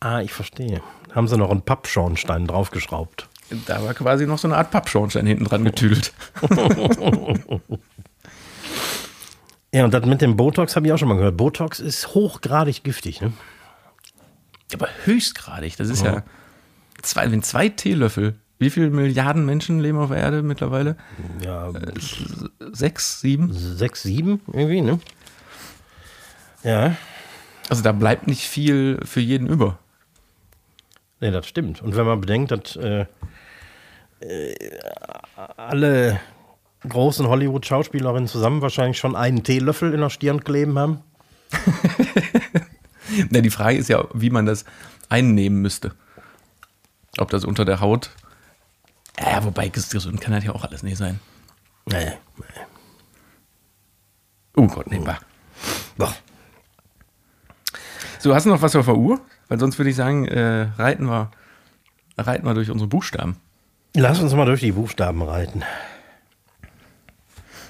Ah, 0.00 0.20
ich 0.20 0.32
verstehe. 0.32 0.82
Haben 1.14 1.26
sie 1.28 1.36
noch 1.36 1.50
einen 1.50 1.62
Pappschornstein 1.62 2.46
draufgeschraubt. 2.46 3.28
Da 3.66 3.82
war 3.82 3.94
quasi 3.94 4.26
noch 4.26 4.38
so 4.38 4.48
eine 4.48 4.56
Art 4.56 4.70
Pappschornstein 4.70 5.26
hinten 5.26 5.44
dran 5.44 5.64
getüdelt. 5.64 6.12
ja, 9.72 9.84
und 9.84 9.94
das 9.94 10.04
mit 10.04 10.20
dem 10.20 10.36
Botox 10.36 10.76
habe 10.76 10.86
ich 10.86 10.92
auch 10.92 10.98
schon 10.98 11.08
mal 11.08 11.16
gehört. 11.16 11.36
Botox 11.36 11.80
ist 11.80 12.14
hochgradig 12.14 12.82
giftig, 12.82 13.20
ne? 13.20 13.32
Aber 14.74 14.88
höchstgradig. 15.04 15.76
Das 15.76 15.88
ist 15.88 16.02
ja, 16.04 16.14
ja 16.14 16.24
zwei, 17.02 17.30
wenn 17.30 17.42
zwei 17.42 17.68
Teelöffel 17.68 18.38
wie 18.58 18.70
viele 18.70 18.90
Milliarden 18.90 19.44
Menschen 19.44 19.80
leben 19.80 19.98
auf 19.98 20.08
der 20.08 20.18
Erde 20.18 20.42
mittlerweile? 20.42 20.96
Ja, 21.44 21.70
äh, 21.70 21.92
sechs, 22.72 23.20
sieben? 23.20 23.52
Sechs, 23.52 24.02
sieben 24.02 24.40
irgendwie, 24.52 24.80
ne? 24.80 24.98
Ja. 26.62 26.96
Also 27.68 27.82
da 27.82 27.92
bleibt 27.92 28.26
nicht 28.26 28.46
viel 28.46 29.00
für 29.04 29.20
jeden 29.20 29.46
über. 29.46 29.78
Nee, 31.20 31.30
das 31.30 31.46
stimmt. 31.46 31.82
Und 31.82 31.96
wenn 31.96 32.06
man 32.06 32.20
bedenkt, 32.20 32.50
dass 32.50 32.76
äh, 32.76 33.06
äh, 34.20 34.54
alle 35.56 36.20
großen 36.88 37.26
Hollywood-Schauspielerinnen 37.26 38.28
zusammen 38.28 38.62
wahrscheinlich 38.62 38.98
schon 38.98 39.16
einen 39.16 39.42
Teelöffel 39.42 39.92
in 39.92 40.00
der 40.00 40.10
Stirn 40.10 40.44
kleben 40.44 40.78
haben. 40.78 41.00
Na, 43.30 43.40
die 43.40 43.50
Frage 43.50 43.78
ist 43.78 43.88
ja, 43.88 44.06
wie 44.14 44.30
man 44.30 44.46
das 44.46 44.64
einnehmen 45.08 45.60
müsste. 45.62 45.92
Ob 47.18 47.30
das 47.30 47.44
unter 47.44 47.64
der 47.64 47.80
Haut 47.80 48.10
ja, 49.18 49.44
wobei 49.44 49.68
gesund 49.68 50.20
kann 50.20 50.32
das 50.32 50.44
ja 50.44 50.52
auch 50.52 50.64
alles 50.64 50.82
nicht 50.82 50.96
sein. 50.96 51.20
Nee. 51.86 52.12
Oh 54.56 54.66
Gott, 54.66 54.90
nee, 54.90 54.98
bah. 54.98 55.18
Boah. 55.96 56.14
So, 58.18 58.34
hast 58.34 58.46
du 58.46 58.50
noch 58.50 58.62
was 58.62 58.74
auf 58.74 58.86
der 58.86 58.96
Uhr? 58.96 59.20
Weil 59.48 59.60
sonst 59.60 59.78
würde 59.78 59.90
ich 59.90 59.96
sagen, 59.96 60.26
äh, 60.26 60.68
reiten, 60.78 61.06
wir, 61.06 61.30
reiten 62.18 62.46
wir 62.46 62.54
durch 62.54 62.70
unsere 62.70 62.88
Buchstaben. 62.88 63.36
Lass 63.94 64.20
uns 64.20 64.34
mal 64.34 64.46
durch 64.46 64.60
die 64.60 64.72
Buchstaben 64.72 65.22
reiten. 65.22 65.62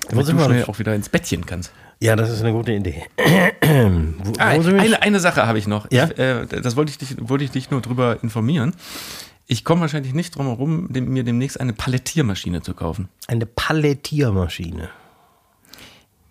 Damit 0.08 0.28
du 0.28 0.38
schnell 0.42 0.64
auch 0.64 0.78
wieder 0.78 0.94
ins 0.94 1.08
Bettchen 1.08 1.46
kannst. 1.46 1.72
Ja, 2.00 2.14
das 2.14 2.30
ist 2.30 2.42
eine 2.42 2.52
gute 2.52 2.72
Idee. 2.72 3.04
wo, 3.16 4.32
ah, 4.38 4.48
eine, 4.48 5.02
eine 5.02 5.20
Sache 5.20 5.46
habe 5.46 5.58
ich 5.58 5.66
noch. 5.66 5.90
Ja? 5.90 6.04
Ich, 6.04 6.18
äh, 6.18 6.46
das 6.46 6.76
wollte 6.76 6.90
ich, 6.90 6.98
dich, 6.98 7.16
wollte 7.18 7.44
ich 7.44 7.50
dich 7.50 7.70
nur 7.70 7.80
drüber 7.80 8.18
informieren. 8.22 8.74
Ich 9.46 9.64
komme 9.64 9.82
wahrscheinlich 9.82 10.12
nicht 10.12 10.34
drum 10.34 10.46
herum, 10.46 10.88
mir 10.90 11.22
demnächst 11.22 11.60
eine 11.60 11.72
Palettiermaschine 11.72 12.62
zu 12.62 12.74
kaufen. 12.74 13.08
Eine 13.28 13.46
Palettiermaschine. 13.46 14.90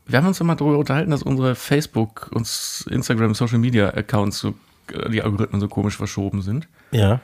Wir 0.05 0.17
haben 0.19 0.27
uns 0.27 0.39
mal 0.41 0.55
darüber 0.55 0.77
unterhalten, 0.77 1.11
dass 1.11 1.23
unsere 1.23 1.55
Facebook- 1.55 2.29
und 2.33 2.47
Instagram, 2.89 3.33
Social 3.33 3.57
Media 3.57 3.89
Accounts 3.89 4.39
so, 4.39 4.53
äh, 4.91 5.09
die 5.09 5.21
Algorithmen 5.21 5.61
so 5.61 5.67
komisch 5.67 5.97
verschoben 5.97 6.41
sind. 6.41 6.67
Ja. 6.91 7.21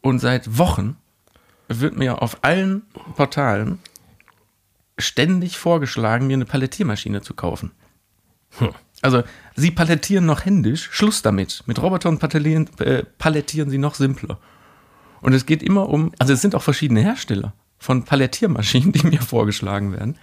Und 0.00 0.18
seit 0.18 0.58
Wochen 0.58 0.96
wird 1.68 1.96
mir 1.96 2.22
auf 2.22 2.38
allen 2.42 2.82
Portalen 3.16 3.78
ständig 4.98 5.58
vorgeschlagen, 5.58 6.26
mir 6.26 6.34
eine 6.34 6.44
Palettiermaschine 6.46 7.22
zu 7.22 7.34
kaufen. 7.34 7.72
Hm. 8.58 8.70
Also, 9.02 9.22
sie 9.54 9.70
palettieren 9.70 10.24
noch 10.24 10.44
händisch, 10.44 10.88
Schluss 10.90 11.20
damit. 11.20 11.62
Mit 11.66 11.82
Robotern 11.82 12.18
palettieren, 12.18 12.70
äh, 12.78 13.04
palettieren 13.18 13.68
sie 13.68 13.78
noch 13.78 13.94
simpler. 13.94 14.38
Und 15.20 15.32
es 15.32 15.46
geht 15.46 15.62
immer 15.62 15.88
um, 15.88 16.12
also 16.18 16.32
es 16.32 16.40
sind 16.40 16.54
auch 16.54 16.62
verschiedene 16.62 17.00
Hersteller 17.00 17.52
von 17.78 18.04
Palettiermaschinen, 18.04 18.92
die 18.92 19.06
mir 19.06 19.20
vorgeschlagen 19.20 19.92
werden. 19.92 20.16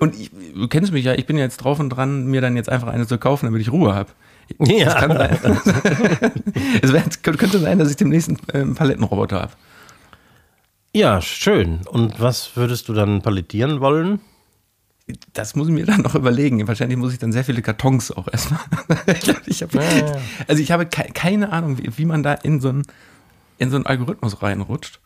Und 0.00 0.14
ich, 0.14 0.30
du 0.30 0.68
kennst 0.68 0.92
mich 0.92 1.04
ja, 1.04 1.14
ich 1.14 1.26
bin 1.26 1.36
ja 1.36 1.44
jetzt 1.44 1.58
drauf 1.58 1.80
und 1.80 1.90
dran, 1.90 2.26
mir 2.26 2.40
dann 2.40 2.56
jetzt 2.56 2.68
einfach 2.68 2.88
eine 2.88 3.06
zu 3.06 3.18
kaufen, 3.18 3.46
damit 3.46 3.60
ich 3.60 3.72
Ruhe 3.72 3.94
habe. 3.94 4.10
Ja. 4.60 4.88
Es, 4.88 4.94
kann 4.94 5.16
sein, 5.16 5.38
es 6.82 6.92
wär, 6.92 7.02
könnte 7.22 7.58
sein, 7.58 7.78
dass 7.78 7.90
ich 7.90 7.96
demnächst 7.96 8.28
einen 8.28 8.72
äh, 8.72 8.74
Palettenroboter 8.74 9.40
habe. 9.40 9.52
Ja, 10.94 11.20
schön. 11.20 11.80
Und 11.86 12.20
was 12.20 12.56
würdest 12.56 12.88
du 12.88 12.94
dann 12.94 13.22
palettieren 13.22 13.80
wollen? 13.80 14.20
Das 15.32 15.54
muss 15.54 15.68
ich 15.68 15.74
mir 15.74 15.86
dann 15.86 16.02
noch 16.02 16.14
überlegen. 16.14 16.66
Wahrscheinlich 16.66 16.98
muss 16.98 17.12
ich 17.12 17.18
dann 17.18 17.32
sehr 17.32 17.44
viele 17.44 17.62
Kartons 17.62 18.10
auch 18.10 18.28
erstmal. 18.30 18.60
ich 19.46 19.62
hab, 19.62 19.74
ja. 19.74 19.82
Also 20.46 20.62
ich 20.62 20.70
habe 20.70 20.86
keine 20.86 21.50
Ahnung, 21.52 21.78
wie, 21.78 21.96
wie 21.96 22.04
man 22.04 22.22
da 22.22 22.34
in 22.34 22.60
so 22.60 22.70
ein 22.70 22.82
in 23.58 23.70
so 23.70 23.76
einen 23.76 23.86
Algorithmus 23.86 24.42
reinrutscht. 24.42 25.00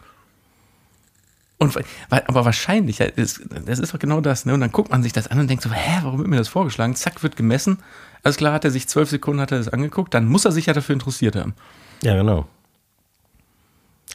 Und, 1.59 1.77
aber 2.11 2.45
wahrscheinlich, 2.45 2.97
das, 2.97 3.39
ist 3.39 3.95
doch 3.95 3.99
genau 3.99 4.21
das, 4.21 4.47
ne? 4.47 4.55
Und 4.55 4.61
dann 4.61 4.73
guckt 4.73 4.91
man 4.91 5.05
sich 5.05 5.13
das 5.13 5.29
an 5.29 5.39
und 5.39 5.49
denkt 5.49 5.63
so, 5.63 5.71
hä, 5.71 6.01
warum 6.03 6.19
wird 6.19 6.29
mir 6.29 6.37
das 6.37 6.49
vorgeschlagen? 6.49 6.97
Zack, 6.97 7.23
wird 7.23 7.37
gemessen. 7.37 7.79
Alles 8.25 8.37
klar, 8.37 8.53
hat 8.53 8.65
er 8.65 8.73
sich 8.73 8.89
zwölf 8.89 9.11
Sekunden 9.11 9.41
hat 9.41 9.53
er 9.53 9.59
das 9.59 9.69
angeguckt, 9.69 10.13
dann 10.13 10.27
muss 10.27 10.45
er 10.45 10.51
sich 10.51 10.67
ja 10.67 10.73
dafür 10.73 10.95
interessiert 10.95 11.37
haben. 11.37 11.55
Ja, 12.03 12.17
genau. 12.17 12.47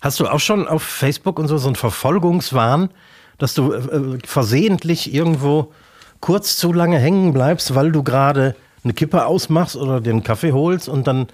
Hast 0.01 0.19
du 0.19 0.27
auch 0.27 0.41
schon 0.41 0.67
auf 0.67 0.83
Facebook 0.83 1.39
und 1.39 1.47
so 1.47 1.57
so 1.57 1.67
einen 1.67 1.75
Verfolgungswahn, 1.77 2.89
dass 3.37 3.53
du 3.53 3.71
äh, 3.71 3.77
äh 3.77 4.19
versehentlich 4.25 5.13
irgendwo 5.13 5.73
kurz 6.19 6.57
zu 6.57 6.73
lange 6.73 6.99
hängen 6.99 7.33
bleibst, 7.33 7.75
weil 7.75 7.91
du 7.91 8.03
gerade 8.03 8.55
eine 8.83 8.93
Kippe 8.93 9.25
ausmachst 9.25 9.75
oder 9.75 10.01
den 10.01 10.23
Kaffee 10.23 10.51
holst 10.51 10.89
und 10.89 11.07
dann 11.07 11.27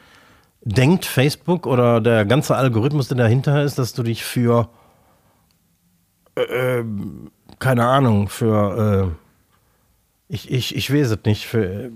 denkt 0.65 1.05
Facebook 1.05 1.67
oder 1.67 2.01
der 2.01 2.25
ganze 2.25 2.55
Algorithmus, 2.55 3.07
der 3.07 3.17
dahinter 3.17 3.63
ist, 3.63 3.77
dass 3.77 3.93
du 3.93 4.03
dich 4.03 4.23
für, 4.23 4.69
äh, 6.35 6.83
keine 7.59 7.85
Ahnung, 7.85 8.29
für, 8.29 9.13
äh, 10.29 10.33
ich, 10.33 10.51
ich, 10.51 10.75
ich 10.75 10.93
weiß 10.93 11.11
es 11.11 11.19
nicht, 11.25 11.45
für 11.45 11.65
äh, 11.65 11.91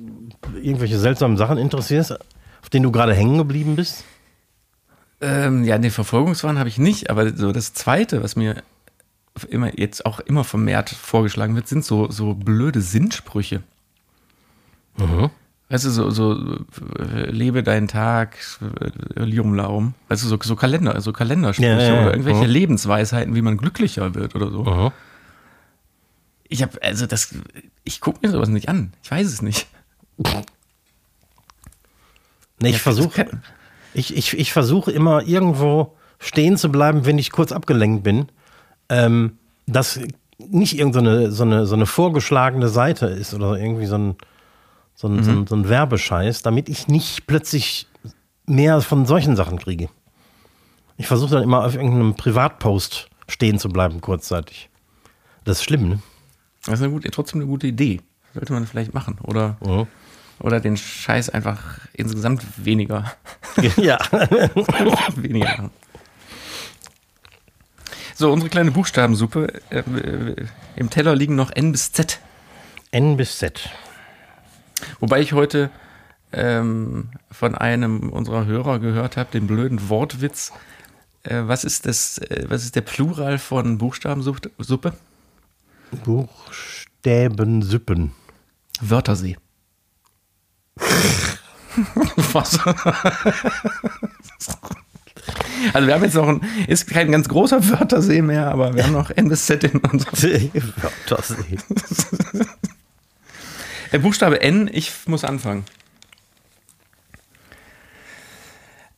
irgendwelche 0.62 1.00
seltsamen 1.00 1.38
Sachen 1.38 1.58
interessierst, 1.58 2.18
auf 2.62 2.70
denen 2.70 2.84
du 2.84 2.92
gerade 2.92 3.14
hängen 3.14 3.38
geblieben 3.38 3.76
bist? 3.76 4.04
Ähm, 5.20 5.64
ja, 5.64 5.78
den 5.78 5.92
Verfolgungswahn 5.92 6.60
habe 6.60 6.70
ich 6.70 6.78
nicht, 6.78 7.10
aber 7.10 7.36
so 7.36 7.52
das 7.52 7.74
Zweite, 7.74 8.22
was 8.22 8.36
mir 8.36 8.62
immer 9.50 9.80
jetzt 9.80 10.06
auch 10.06 10.20
immer 10.20 10.44
vermehrt 10.44 10.90
vorgeschlagen 10.90 11.56
wird, 11.56 11.68
sind 11.68 11.86
so, 11.86 12.10
so 12.12 12.34
blöde 12.34 12.82
Sinnsprüche. 12.82 13.64
Mhm. 14.98 15.30
Weißt 15.70 15.84
du, 15.84 15.90
so, 15.90 16.10
so 16.12 16.38
lebe 17.10 17.62
deinen 17.62 17.90
Tag, 17.90 18.38
Lium 19.16 19.54
Laum. 19.54 19.96
Weißt 20.08 20.24
du, 20.24 20.28
so, 20.30 20.38
so 20.42 20.56
Kalender, 20.56 21.00
so 21.02 21.12
Kalendersprüche 21.12 21.70
Ja, 21.70 21.80
ja, 21.82 21.94
ja. 21.96 22.02
oder 22.04 22.12
irgendwelche 22.12 22.46
Mhm. 22.46 22.50
Lebensweisheiten, 22.52 23.36
wie 23.36 23.42
man 23.42 23.58
glücklicher 23.58 24.16
wird 24.16 24.34
oder 24.36 24.50
so. 24.50 24.64
Mhm. 24.64 24.92
Ich 26.48 26.62
habe, 26.62 26.82
also 26.82 27.06
das, 27.06 27.36
ich 27.84 28.00
gucke 28.00 28.20
mir 28.26 28.32
sowas 28.32 28.48
nicht 28.48 28.70
an. 28.70 28.94
Ich 29.04 29.12
weiß 29.12 29.28
es 29.28 29.42
nicht. 29.42 29.68
Nee, 32.60 32.70
ich 32.70 32.82
versuche 32.82 33.28
ich, 33.94 34.16
ich, 34.16 34.38
ich 34.38 34.54
versuche 34.54 34.92
immer 34.92 35.24
irgendwo 35.28 35.96
stehen 36.20 36.58
zu 36.58 36.72
bleiben, 36.72 37.06
wenn 37.06 37.18
ich 37.18 37.32
kurz 37.32 37.52
abgelenkt 37.52 38.04
bin. 38.04 38.28
Ähm, 38.90 39.38
dass 39.68 40.00
nicht 40.38 40.78
irgendeine 40.78 41.32
so 41.32 41.44
eine, 41.44 41.66
so 41.66 41.76
eine 41.76 41.86
vorgeschlagene 41.86 42.70
Seite 42.70 43.08
ist 43.08 43.34
oder 43.34 43.58
irgendwie 43.58 43.86
so 43.86 43.96
ein, 43.96 44.16
so 45.00 45.08
ein, 45.08 45.24
so 45.24 45.30
ein, 45.32 45.46
so 45.48 45.56
ein 45.56 45.70
Werbescheiß, 45.70 46.42
damit 46.42 46.70
ich 46.70 46.88
nicht 46.88 47.28
plötzlich 47.28 47.88
mehr 48.48 48.82
von 48.82 49.06
solchen 49.06 49.36
Sachen 49.36 49.60
kriege. 49.60 49.90
Ich 50.98 51.06
versuche 51.06 51.36
dann 51.36 51.44
immer 51.44 51.64
auf 51.64 51.76
irgendeinem 51.76 52.16
Privatpost 52.16 53.08
stehen 53.28 53.60
zu 53.60 53.70
bleiben, 53.70 54.02
kurzzeitig. 54.02 54.70
Das 55.44 55.60
ist 55.60 55.66
schlimm, 55.66 55.88
ne? 55.88 56.00
Das 56.66 56.80
ist 56.80 56.82
eine 56.84 56.92
gute, 56.92 57.12
trotzdem 57.12 57.42
eine 57.42 57.48
gute 57.48 57.68
Idee. 57.68 58.02
Sollte 58.34 58.54
man 58.54 58.66
vielleicht 58.66 58.96
machen. 58.96 59.20
Oder, 59.22 59.58
Mhm. 59.64 59.86
oder 60.40 60.60
den 60.60 60.76
Scheiß 60.78 61.30
einfach 61.30 61.80
insgesamt 61.94 62.44
weniger, 62.58 63.14
ja. 63.78 64.00
weniger 65.16 65.48
machen. 65.50 65.70
So, 68.16 68.32
unsere 68.32 68.50
kleine 68.50 68.72
Buchstabensuppe. 68.72 69.62
Äh, 69.70 69.80
äh, 69.80 70.46
Im 70.76 70.90
Teller 70.90 71.16
liegen 71.16 71.36
noch 71.36 71.52
N 71.52 71.72
bis 71.72 71.92
Z. 71.92 72.20
N 72.90 73.16
bis 73.18 73.38
Z. 73.38 73.70
Wobei 75.00 75.22
ich 75.22 75.34
heute 75.34 75.70
ähm, 76.32 77.10
von 77.32 77.56
einem 77.56 78.10
unserer 78.10 78.46
Hörer 78.46 78.80
gehört 78.80 79.18
habe, 79.18 79.32
den 79.32 79.48
blöden 79.48 79.90
Wortwitz. 79.90 80.52
Äh, 81.24 81.44
was, 81.46 81.64
ist 81.64 81.86
das, 81.86 82.18
äh, 82.20 82.46
was 82.48 82.64
ist 82.64 82.76
der 82.76 82.82
Plural 82.82 83.38
von 83.38 83.78
Buchstabensuppe? 83.78 84.52
Suppe? 84.58 84.94
Buchstäbensuppen. 86.04 88.12
Wörtersee. 88.82 89.38
Was? 92.34 92.60
Also 95.74 95.88
wir 95.88 95.96
haben 95.96 96.04
jetzt 96.04 96.16
noch 96.16 96.28
ein, 96.28 96.42
ist 96.68 96.88
kein 96.88 97.12
ganz 97.12 97.28
großer 97.28 97.70
Wörtersee 97.70 98.22
mehr, 98.22 98.52
aber 98.52 98.76
wir 98.76 98.84
haben 98.84 98.94
noch 98.94 99.10
N 99.10 99.30
bis 99.30 99.46
Z 99.46 99.64
in 99.64 99.80
unserem 99.80 100.14
Wörtersee. 100.54 101.58
Äh, 103.92 104.00
Buchstabe 104.00 104.42
N, 104.42 104.70
ich 104.72 104.92
muss 105.08 105.24
anfangen. 105.24 105.66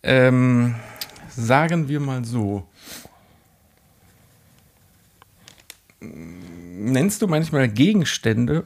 Ähm, 0.04 0.76
sagen 1.30 1.88
wir 1.88 2.00
mal 2.00 2.24
so. 2.26 2.68
Nennst 6.00 7.22
du 7.22 7.28
manchmal 7.28 7.68
Gegenstände, 7.68 8.66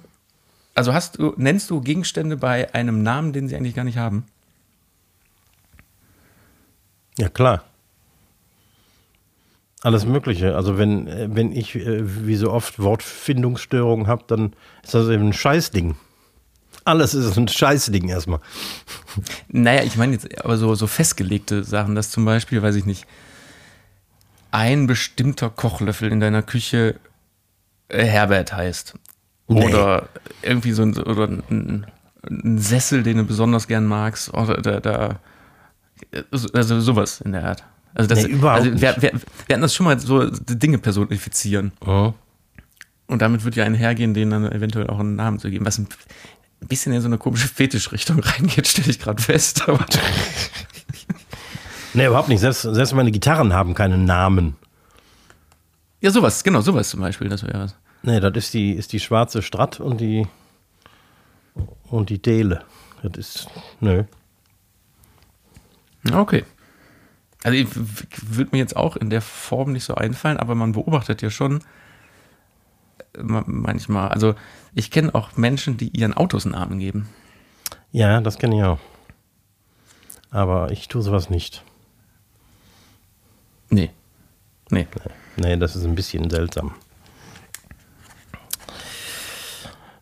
also 0.76 0.94
hast 0.94 1.18
du, 1.18 1.34
nennst 1.38 1.70
du 1.70 1.82
Gegenstände 1.82 2.38
bei 2.38 2.74
einem 2.74 3.02
Namen, 3.04 3.34
den 3.34 3.48
sie 3.48 3.56
eigentlich 3.56 3.76
gar 3.76 3.84
nicht 3.84 3.98
haben? 3.98 4.26
Ja, 7.18 7.30
klar. 7.30 7.64
Alles 9.82 10.06
Mögliche. 10.06 10.56
Also 10.56 10.78
wenn, 10.78 11.08
äh, 11.08 11.28
wenn 11.32 11.52
ich 11.52 11.76
äh, 11.76 12.26
wie 12.26 12.36
so 12.36 12.52
oft 12.52 12.80
Wortfindungsstörungen 12.80 14.08
habe, 14.08 14.24
dann 14.28 14.54
ist 14.82 14.94
das 14.94 15.10
eben 15.10 15.28
ein 15.28 15.34
Scheißding. 15.34 15.96
Alles 16.86 17.14
ist 17.14 17.38
ein 17.38 17.48
Scheißding 17.48 18.10
erstmal. 18.10 18.40
Naja, 19.48 19.84
ich 19.84 19.96
meine 19.96 20.14
jetzt 20.14 20.44
aber 20.44 20.58
so, 20.58 20.76
so 20.76 20.88
festgelegte 20.88 21.64
Sachen, 21.64 21.96
dass 21.96 22.12
zum 22.12 22.26
Beispiel, 22.26 22.62
weiß 22.62 22.76
ich 22.76 22.86
nicht, 22.86 23.06
ein 24.52 24.86
bestimmter 24.88 25.50
Kochlöffel 25.50 26.12
in 26.12 26.20
deiner 26.20 26.44
Küche 26.44 26.96
äh, 27.88 28.06
Herbert 28.06 28.54
heißt. 28.54 28.96
Nee. 29.48 29.66
Oder 29.66 30.10
irgendwie 30.42 30.72
so 30.72 30.84
ein, 30.84 30.98
oder 30.98 31.28
ein, 31.28 31.86
ein 32.30 32.58
Sessel, 32.58 33.04
den 33.04 33.18
du 33.18 33.24
besonders 33.24 33.68
gern 33.68 33.86
magst. 33.86 34.34
Oder 34.34 34.62
da, 34.62 34.80
da, 34.80 35.20
also 36.32 36.80
sowas 36.82 37.22
in 37.22 37.32
der 37.32 37.46
Art. 37.46 37.64
Also, 37.94 38.10
das, 38.10 38.24
Nee, 38.24 38.34
überhaupt 38.34 38.62
also 38.62 38.82
wir, 38.82 38.96
wir, 39.00 39.12
wir 39.12 39.54
hatten 39.54 39.62
das 39.62 39.76
schon 39.76 39.86
mal 39.86 40.00
so 40.00 40.30
Dinge 40.30 40.78
personifizieren. 40.78 41.72
Mhm. 41.86 42.14
Und 43.08 43.22
damit 43.22 43.44
wird 43.44 43.56
ja 43.56 43.66
einhergehen, 43.66 44.14
denen 44.14 44.32
dann 44.32 44.52
eventuell 44.52 44.88
auch 44.88 45.00
einen 45.00 45.16
Namen 45.16 45.40
zu 45.40 45.50
geben, 45.50 45.66
was 45.66 45.80
ein 46.64 46.68
bisschen 46.68 46.94
in 46.94 47.02
so 47.02 47.08
eine 47.08 47.18
komische 47.18 47.48
Fetischrichtung 47.48 48.20
reingeht, 48.24 48.68
stelle 48.68 48.90
ich 48.90 49.00
gerade 49.00 49.22
fest. 49.22 49.68
Aber 49.68 49.86
Nee, 51.94 52.08
überhaupt 52.08 52.30
nicht. 52.30 52.40
Selbst, 52.40 52.62
selbst 52.64 52.94
meine 52.96 53.12
Gitarren 53.12 53.54
haben 53.54 53.76
keinen 53.76 54.06
Namen. 54.06 54.56
ja, 56.02 56.10
sowas, 56.10 56.44
genau, 56.44 56.62
sowas 56.62 56.90
zum 56.90 57.02
Beispiel, 57.02 57.30
das 57.30 57.44
wäre 57.44 57.60
was. 57.60 57.76
Nee, 58.02 58.20
das 58.20 58.34
ist 58.36 58.54
die, 58.54 58.72
ist 58.72 58.92
die 58.94 59.00
schwarze 59.00 59.42
Strat 59.42 59.80
und 59.80 60.02
die 60.02 60.28
und 61.90 62.10
die 62.10 62.22
Dele. 62.22 62.64
Das 63.04 63.18
ist. 63.18 63.48
Nö. 63.80 64.04
Okay. 66.12 66.44
Also 67.44 67.58
ich 67.58 67.68
würde 67.76 68.50
mir 68.54 68.58
jetzt 68.58 68.76
auch 68.76 68.96
in 68.96 69.10
der 69.10 69.22
Form 69.22 69.72
nicht 69.74 69.84
so 69.84 69.96
einfallen, 69.96 70.38
aber 70.38 70.56
man 70.56 70.72
beobachtet 70.72 71.22
ja 71.22 71.30
schon 71.30 71.60
äh, 73.16 73.22
ma- 73.22 73.44
manchmal. 73.46 74.10
Also 74.10 74.36
ich 74.76 74.92
kenne 74.92 75.14
auch 75.14 75.36
Menschen, 75.38 75.78
die 75.78 75.90
ihren 75.90 76.14
Autos 76.14 76.46
einen 76.46 76.54
Namen 76.56 76.80
geben. 76.80 77.10
Ja, 77.92 78.22
das 78.22 78.38
kenne 78.38 78.58
ich 78.58 78.64
auch. 78.64 78.80
Aber 80.32 80.72
ich 80.72 80.88
tue 80.88 81.02
sowas 81.02 81.30
nicht. 81.30 81.64
Nee. 83.70 83.92
Nee. 84.70 84.88
Nee, 85.38 85.58
das 85.58 85.76
ist 85.76 85.84
ein 85.86 85.96
bisschen 85.96 86.30
seltsam. 86.30 86.74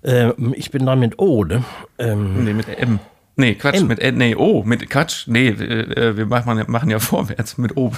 Ähm, 0.03 0.53
ich 0.57 0.71
bin 0.71 0.85
da 0.85 0.95
mit 0.95 1.19
O, 1.19 1.43
ne? 1.43 1.63
Ähm, 1.97 2.43
Nee, 2.43 2.53
mit 2.53 2.67
M. 2.67 2.99
Nee, 3.35 3.55
Quatsch, 3.55 3.77
M. 3.81 3.87
mit 3.87 3.99
N. 3.99 4.17
Nee, 4.17 4.35
O. 4.35 4.63
Mit 4.63 4.89
Quatsch. 4.89 5.27
Nee, 5.27 5.49
äh, 5.49 6.17
wir 6.17 6.25
machen, 6.25 6.63
machen 6.71 6.89
ja 6.89 6.99
vorwärts 6.99 7.57
mit 7.57 7.77
O. 7.77 7.91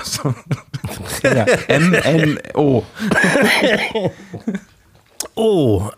Ja, 1.23 1.45
M, 1.67 1.93
N, 1.93 2.39
O. 2.53 2.83
oh. 5.35 5.89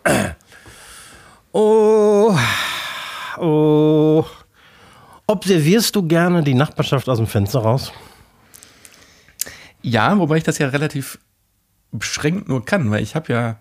Oh. 1.58 2.38
Oh. 3.38 4.26
Observierst 5.26 5.96
du 5.96 6.06
gerne 6.06 6.42
die 6.42 6.52
Nachbarschaft 6.52 7.08
aus 7.08 7.16
dem 7.16 7.26
Fenster 7.26 7.60
raus? 7.60 7.92
Ja, 9.80 10.18
wobei 10.18 10.36
ich 10.36 10.44
das 10.44 10.58
ja 10.58 10.68
relativ 10.68 11.18
beschränkt 11.92 12.48
nur 12.48 12.62
kann, 12.62 12.90
weil 12.90 13.02
ich 13.02 13.14
habe 13.14 13.32
ja, 13.32 13.56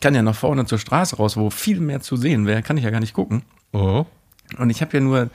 kann 0.00 0.14
ja 0.14 0.22
nach 0.22 0.34
vorne 0.34 0.64
zur 0.64 0.78
Straße 0.78 1.16
raus, 1.16 1.36
wo 1.36 1.50
viel 1.50 1.78
mehr 1.80 2.00
zu 2.00 2.16
sehen 2.16 2.46
wäre, 2.46 2.62
kann 2.62 2.78
ich 2.78 2.84
ja 2.84 2.90
gar 2.90 3.00
nicht 3.00 3.12
gucken. 3.12 3.42
Mhm. 3.72 4.06
Und 4.56 4.70
ich 4.70 4.80
habe 4.80 4.96
ja 4.96 5.00
nur 5.02 5.28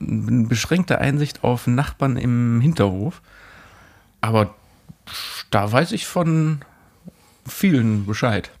eine 0.00 0.46
beschränkte 0.46 1.00
Einsicht 1.00 1.42
auf 1.42 1.66
Nachbarn 1.66 2.16
im 2.16 2.60
Hinterhof. 2.60 3.22
Aber 4.20 4.54
da 5.50 5.72
weiß 5.72 5.90
ich 5.90 6.06
von 6.06 6.60
vielen 7.44 8.06
Bescheid. 8.06 8.52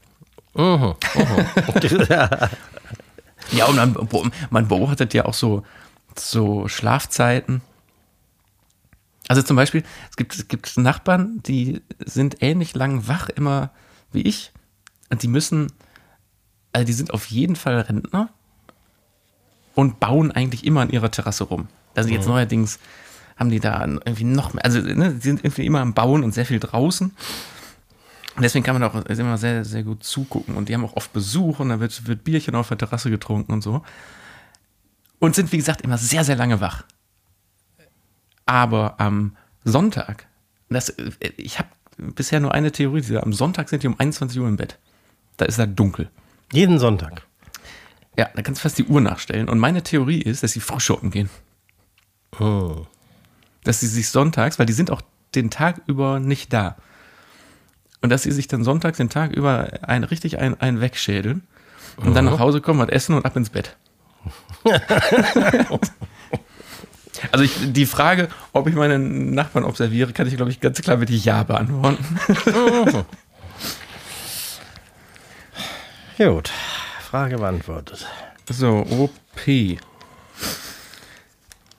Mhm. 0.54 0.94
Ja, 3.50 3.66
und 3.66 3.76
man, 3.76 4.32
man 4.50 4.68
beobachtet 4.68 5.14
ja 5.14 5.24
auch 5.24 5.34
so, 5.34 5.64
so 6.16 6.68
Schlafzeiten. 6.68 7.60
Also 9.28 9.42
zum 9.42 9.56
Beispiel, 9.56 9.82
es 10.10 10.16
gibt, 10.16 10.34
es 10.34 10.48
gibt 10.48 10.76
Nachbarn, 10.76 11.42
die 11.42 11.82
sind 12.04 12.42
ähnlich 12.42 12.74
lang 12.74 13.08
wach 13.08 13.28
immer 13.28 13.70
wie 14.12 14.22
ich. 14.22 14.52
Und 15.10 15.22
die 15.22 15.28
müssen, 15.28 15.72
also 16.72 16.86
die 16.86 16.92
sind 16.92 17.12
auf 17.12 17.26
jeden 17.26 17.56
Fall 17.56 17.80
Rentner 17.80 18.30
und 19.74 20.00
bauen 20.00 20.30
eigentlich 20.32 20.64
immer 20.64 20.82
an 20.82 20.90
ihrer 20.90 21.10
Terrasse 21.10 21.44
rum. 21.44 21.68
Also 21.94 22.10
jetzt 22.10 22.26
neuerdings 22.26 22.78
haben 23.36 23.50
die 23.50 23.60
da 23.60 23.84
irgendwie 23.84 24.24
noch 24.24 24.54
mehr, 24.54 24.64
also 24.64 24.80
ne, 24.80 25.12
die 25.14 25.20
sind 25.20 25.44
irgendwie 25.44 25.66
immer 25.66 25.80
am 25.80 25.94
Bauen 25.94 26.24
und 26.24 26.32
sehr 26.32 26.46
viel 26.46 26.60
draußen. 26.60 27.14
Und 28.34 28.42
deswegen 28.42 28.64
kann 28.64 28.78
man 28.78 28.82
auch 28.84 28.94
immer 28.94 29.38
sehr, 29.38 29.64
sehr 29.64 29.82
gut 29.82 30.04
zugucken. 30.04 30.56
Und 30.56 30.68
die 30.68 30.74
haben 30.74 30.84
auch 30.84 30.96
oft 30.96 31.12
Besuch 31.12 31.60
und 31.60 31.68
da 31.68 31.80
wird, 31.80 32.06
wird 32.06 32.24
Bierchen 32.24 32.54
auf 32.54 32.68
der 32.68 32.78
Terrasse 32.78 33.10
getrunken 33.10 33.52
und 33.52 33.62
so. 33.62 33.82
Und 35.18 35.34
sind, 35.34 35.52
wie 35.52 35.58
gesagt, 35.58 35.82
immer 35.82 35.98
sehr, 35.98 36.24
sehr 36.24 36.36
lange 36.36 36.60
wach. 36.60 36.84
Aber 38.46 38.98
am 38.98 39.36
Sonntag, 39.64 40.26
das, 40.68 40.88
äh, 40.88 41.12
ich 41.36 41.58
habe 41.58 41.68
bisher 41.96 42.40
nur 42.40 42.54
eine 42.54 42.72
Theorie, 42.72 43.16
am 43.18 43.32
Sonntag 43.32 43.68
sind 43.68 43.82
die 43.82 43.86
um 43.86 43.98
21 43.98 44.40
Uhr 44.40 44.48
im 44.48 44.56
Bett. 44.56 44.78
Da 45.36 45.44
ist 45.44 45.58
da 45.58 45.66
dunkel. 45.66 46.10
Jeden 46.52 46.78
Sonntag. 46.78 47.22
Ja, 48.16 48.28
da 48.34 48.42
kannst 48.42 48.60
du 48.60 48.62
fast 48.62 48.78
die 48.78 48.84
Uhr 48.84 49.00
nachstellen. 49.00 49.48
Und 49.48 49.58
meine 49.58 49.82
Theorie 49.82 50.20
ist, 50.20 50.42
dass 50.42 50.52
sie 50.52 50.60
frühschoppen 50.60 51.10
gehen. 51.10 51.30
Mhm. 52.38 52.86
Dass 53.64 53.80
sie 53.80 53.86
sich 53.86 54.08
sonntags, 54.08 54.58
weil 54.58 54.66
die 54.66 54.72
sind 54.72 54.90
auch 54.90 55.02
den 55.34 55.50
Tag 55.50 55.80
über 55.86 56.20
nicht 56.20 56.52
da. 56.52 56.76
Und 58.02 58.10
dass 58.10 58.24
sie 58.24 58.32
sich 58.32 58.48
dann 58.48 58.64
sonntags 58.64 58.98
den 58.98 59.08
Tag 59.08 59.32
über 59.32 59.70
ein, 59.82 60.04
richtig 60.04 60.38
ein, 60.38 60.60
ein 60.60 60.80
wegschädeln 60.80 61.42
und 61.96 62.14
dann 62.14 62.24
nach 62.24 62.38
Hause 62.38 62.60
kommen, 62.60 62.80
was 62.80 62.88
essen 62.88 63.14
und 63.14 63.24
ab 63.24 63.36
ins 63.36 63.50
Bett. 63.50 63.76
Also 67.30 67.44
ich, 67.44 67.72
die 67.72 67.86
Frage, 67.86 68.28
ob 68.52 68.66
ich 68.66 68.74
meine 68.74 68.98
Nachbarn 68.98 69.64
observiere, 69.64 70.12
kann 70.12 70.26
ich, 70.26 70.34
glaube 70.36 70.50
ich, 70.50 70.58
ganz 70.60 70.80
klar 70.82 70.96
mit 70.96 71.08
Ja 71.10 71.44
beantworten. 71.44 72.04
Gut, 76.18 76.50
Frage 77.00 77.38
beantwortet. 77.38 78.06
So, 78.48 78.84
OP. 78.90 79.78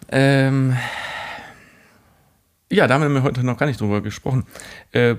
Ähm, 0.09 0.77
ja, 2.71 2.87
da 2.87 2.93
haben 2.93 3.13
wir 3.13 3.23
heute 3.23 3.43
noch 3.43 3.57
gar 3.57 3.65
nicht 3.65 3.81
drüber 3.81 4.01
gesprochen. 4.01 4.45
Äh, 4.91 5.15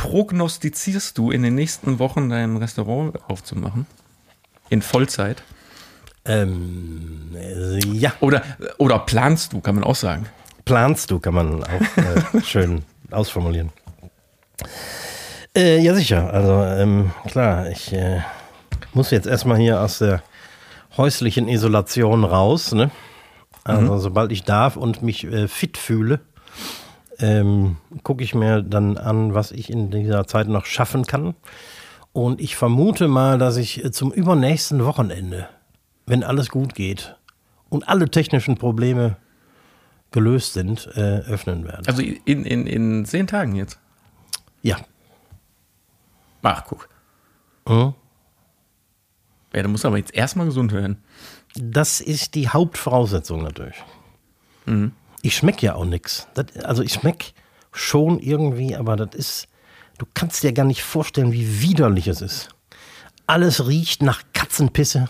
prognostizierst 0.00 1.18
du 1.18 1.30
in 1.30 1.42
den 1.42 1.54
nächsten 1.54 1.98
Wochen 1.98 2.30
dein 2.30 2.56
Restaurant 2.56 3.18
aufzumachen? 3.28 3.86
In 4.70 4.80
Vollzeit? 4.80 5.42
Ähm, 6.24 7.36
äh, 7.36 7.78
ja, 7.86 8.12
Oder, 8.20 8.42
oder 8.78 9.00
planst 9.00 9.52
du, 9.52 9.60
kann 9.60 9.74
man 9.74 9.84
auch 9.84 9.94
sagen. 9.96 10.26
planst 10.64 11.10
du, 11.10 11.18
kann 11.18 11.34
man 11.34 11.64
auch 11.64 12.36
äh, 12.36 12.40
schön 12.44 12.82
ausformulieren. 13.10 13.70
Äh, 15.54 15.80
ja, 15.80 15.94
sicher. 15.94 16.32
Also, 16.32 16.62
ähm, 16.62 17.10
klar, 17.26 17.68
ich 17.68 17.92
äh, 17.92 18.20
muss 18.94 19.10
jetzt 19.10 19.26
erstmal 19.26 19.58
hier 19.58 19.80
aus 19.82 19.98
der 19.98 20.22
häuslichen 20.96 21.46
Isolation 21.48 22.24
raus. 22.24 22.72
Ne? 22.72 22.90
Also, 23.64 23.98
sobald 23.98 24.32
ich 24.32 24.44
darf 24.44 24.76
und 24.76 25.02
mich 25.02 25.24
äh, 25.24 25.46
fit 25.48 25.76
fühle, 25.76 26.20
ähm, 27.20 27.76
gucke 28.02 28.24
ich 28.24 28.34
mir 28.34 28.62
dann 28.62 28.96
an, 28.96 29.34
was 29.34 29.52
ich 29.52 29.70
in 29.70 29.90
dieser 29.90 30.26
Zeit 30.26 30.48
noch 30.48 30.66
schaffen 30.66 31.06
kann. 31.06 31.34
Und 32.12 32.40
ich 32.40 32.56
vermute 32.56 33.08
mal, 33.08 33.38
dass 33.38 33.56
ich 33.56 33.84
äh, 33.84 33.90
zum 33.90 34.12
übernächsten 34.12 34.84
Wochenende, 34.84 35.48
wenn 36.06 36.24
alles 36.24 36.48
gut 36.48 36.74
geht 36.74 37.16
und 37.68 37.88
alle 37.88 38.10
technischen 38.10 38.56
Probleme 38.56 39.16
gelöst 40.10 40.54
sind, 40.54 40.88
äh, 40.96 41.20
öffnen 41.20 41.64
werde. 41.64 41.88
Also 41.88 42.02
in, 42.02 42.44
in, 42.44 42.66
in 42.66 43.04
zehn 43.04 43.26
Tagen 43.26 43.54
jetzt. 43.54 43.78
Ja. 44.62 44.78
Ach, 46.42 46.64
guck. 46.66 46.88
Mhm. 47.68 47.94
Ja, 49.52 49.62
da 49.62 49.68
muss 49.68 49.84
aber 49.84 49.98
jetzt 49.98 50.14
erstmal 50.14 50.46
gesund 50.46 50.72
werden. 50.72 50.98
Das 51.56 52.00
ist 52.00 52.34
die 52.34 52.48
Hauptvoraussetzung 52.48 53.42
natürlich. 53.42 53.76
Ich 55.22 55.36
schmecke 55.36 55.66
ja 55.66 55.74
auch 55.74 55.84
nichts. 55.84 56.26
Also 56.64 56.82
ich 56.82 56.94
schmecke 56.94 57.26
schon 57.72 58.18
irgendwie, 58.18 58.74
aber 58.76 58.96
das 58.96 59.14
ist, 59.14 59.48
du 59.98 60.06
kannst 60.14 60.42
dir 60.42 60.52
gar 60.52 60.64
nicht 60.64 60.82
vorstellen, 60.82 61.32
wie 61.32 61.60
widerlich 61.62 62.08
es 62.08 62.20
ist. 62.22 62.48
Alles 63.26 63.66
riecht 63.68 64.02
nach 64.02 64.22
Katzenpisse. 64.32 65.08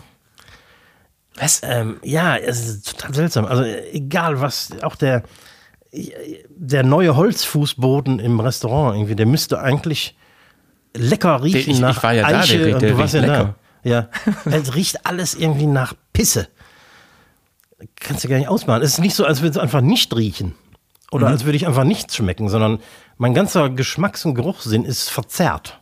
Was? 1.35 1.61
Ähm, 1.63 1.97
ja, 2.03 2.35
es 2.37 2.67
ist 2.67 2.91
total 2.97 3.13
seltsam. 3.15 3.45
Also 3.45 3.63
egal 3.63 4.41
was, 4.41 4.69
auch 4.83 4.95
der, 4.95 5.23
der 6.49 6.83
neue 6.83 7.15
Holzfußboden 7.15 8.19
im 8.19 8.39
Restaurant 8.39 8.95
irgendwie, 8.97 9.15
der 9.15 9.25
müsste 9.25 9.59
eigentlich 9.61 10.15
lecker 10.95 11.41
riechen 11.41 11.59
ich- 11.59 11.67
ich 11.69 11.79
nach 11.79 12.03
war 12.03 12.13
ja 12.13 12.23
da, 12.23 12.29
der 12.29 12.39
Eiche 12.41 12.73
und 12.75 12.81
der 12.81 12.91
du 12.91 12.97
warst 12.97 13.13
ja 13.13 13.21
riecht 13.21 13.31
da. 13.33 13.37
lecker. 13.39 13.55
Ja, 13.83 14.09
es 14.45 14.75
riecht 14.75 15.05
alles 15.07 15.33
irgendwie 15.33 15.65
nach 15.65 15.93
Pisse. 16.13 16.47
Kannst 17.99 18.23
du 18.23 18.27
gar 18.27 18.37
nicht 18.37 18.47
ausmalen. 18.47 18.83
Es 18.83 18.93
ist 18.93 18.99
nicht 18.99 19.15
so, 19.15 19.25
als 19.25 19.41
würde 19.41 19.51
es 19.51 19.57
einfach 19.57 19.81
nicht 19.81 20.15
riechen. 20.15 20.53
Oder 21.11 21.27
Mhm. 21.27 21.33
als 21.33 21.45
würde 21.45 21.55
ich 21.57 21.67
einfach 21.67 21.83
nichts 21.83 22.15
schmecken, 22.15 22.47
sondern 22.49 22.79
mein 23.17 23.33
ganzer 23.33 23.69
Geschmacks- 23.69 24.25
und 24.25 24.35
Geruchssinn 24.35 24.85
ist 24.85 25.09
verzerrt. 25.09 25.77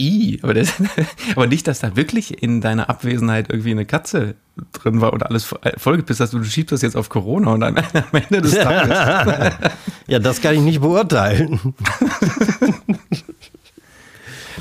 I, 0.00 0.38
aber, 0.42 0.54
das, 0.54 0.72
aber 1.34 1.46
nicht, 1.48 1.66
dass 1.66 1.80
da 1.80 1.96
wirklich 1.96 2.42
in 2.42 2.60
deiner 2.60 2.88
Abwesenheit 2.88 3.50
irgendwie 3.50 3.72
eine 3.72 3.84
Katze 3.84 4.36
drin 4.72 5.00
war 5.00 5.12
und 5.12 5.24
alles 5.26 5.52
äh, 5.62 5.72
vollgepisst 5.78 6.20
hast. 6.20 6.32
Du 6.32 6.42
schiebst 6.44 6.72
das 6.72 6.82
jetzt 6.82 6.96
auf 6.96 7.08
Corona 7.08 7.52
und 7.52 7.60
dann 7.60 7.76
am 7.92 8.04
Ende 8.12 8.40
des 8.42 8.54
Tages. 8.54 9.54
Ja, 10.06 10.18
das 10.18 10.40
kann 10.40 10.54
ich 10.54 10.60
nicht 10.62 10.80
beurteilen. 10.80 11.74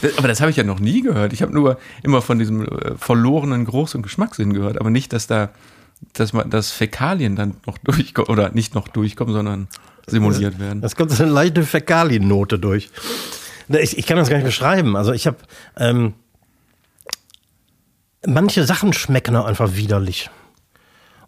Das- 0.02 0.18
Aber 0.18 0.28
das 0.28 0.42
habe 0.42 0.52
ich 0.52 0.58
ja 0.58 0.64
noch 0.64 0.80
nie 0.80 1.02
gehört. 1.02 1.34
Ich 1.34 1.42
habe 1.42 1.54
nur 1.54 1.80
immer 2.04 2.22
von 2.22 2.38
diesem 2.38 2.64
äh, 2.66 2.96
verlorenen 2.98 3.66
Geruchs- 3.66 3.96
und 3.96 4.02
Geschmackssinn 4.04 4.54
gehört, 4.54 4.80
aber 4.80 4.90
nicht, 4.90 5.12
dass 5.14 5.26
da, 5.28 5.50
dass 6.14 6.34
man, 6.34 6.50
dass 6.50 6.72
Fäkalien 6.72 7.36
dann 7.36 7.56
noch 7.66 7.78
durchkommen 7.80 8.30
oder 8.30 8.52
nicht 8.52 8.76
noch 8.76 8.88
durchkommen, 8.88 9.34
sondern 9.34 9.68
simuliert 10.06 10.60
werden. 10.60 10.84
Es 10.84 10.96
kommt 10.96 11.12
so 11.12 11.24
eine 11.24 11.32
leichte 11.32 11.64
Fäkaliennote 11.64 12.60
durch. 12.60 12.90
Ich, 13.70 13.98
ich 13.98 14.06
kann 14.06 14.18
das 14.18 14.30
gar 14.30 14.38
nicht 14.38 14.46
beschreiben. 14.46 14.96
Also 14.96 15.12
ich 15.12 15.28
habe 15.28 15.38
ähm, 15.76 16.14
manche 18.26 18.64
Sachen 18.64 18.94
schmecken 18.94 19.36
auch 19.36 19.46
einfach 19.46 19.76
widerlich. 19.76 20.30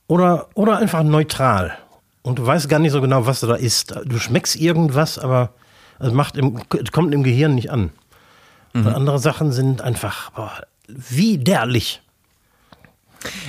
Oder, 0.07 0.47
oder 0.55 0.77
einfach 0.77 1.03
neutral. 1.03 1.77
Und 2.21 2.39
du 2.39 2.45
weißt 2.45 2.69
gar 2.69 2.79
nicht 2.79 2.91
so 2.91 3.01
genau, 3.01 3.25
was 3.25 3.41
du 3.41 3.47
da 3.47 3.55
isst. 3.55 3.95
Du 4.05 4.17
schmeckst 4.19 4.55
irgendwas, 4.55 5.19
aber 5.19 5.53
es 5.99 6.13
macht 6.13 6.37
im, 6.37 6.61
kommt 6.91 7.13
im 7.13 7.23
Gehirn 7.23 7.55
nicht 7.55 7.71
an. 7.71 7.91
Und 8.73 8.87
andere 8.87 9.19
Sachen 9.19 9.51
sind 9.51 9.81
einfach 9.81 10.31
boah, 10.31 10.51
widerlich. 10.87 12.01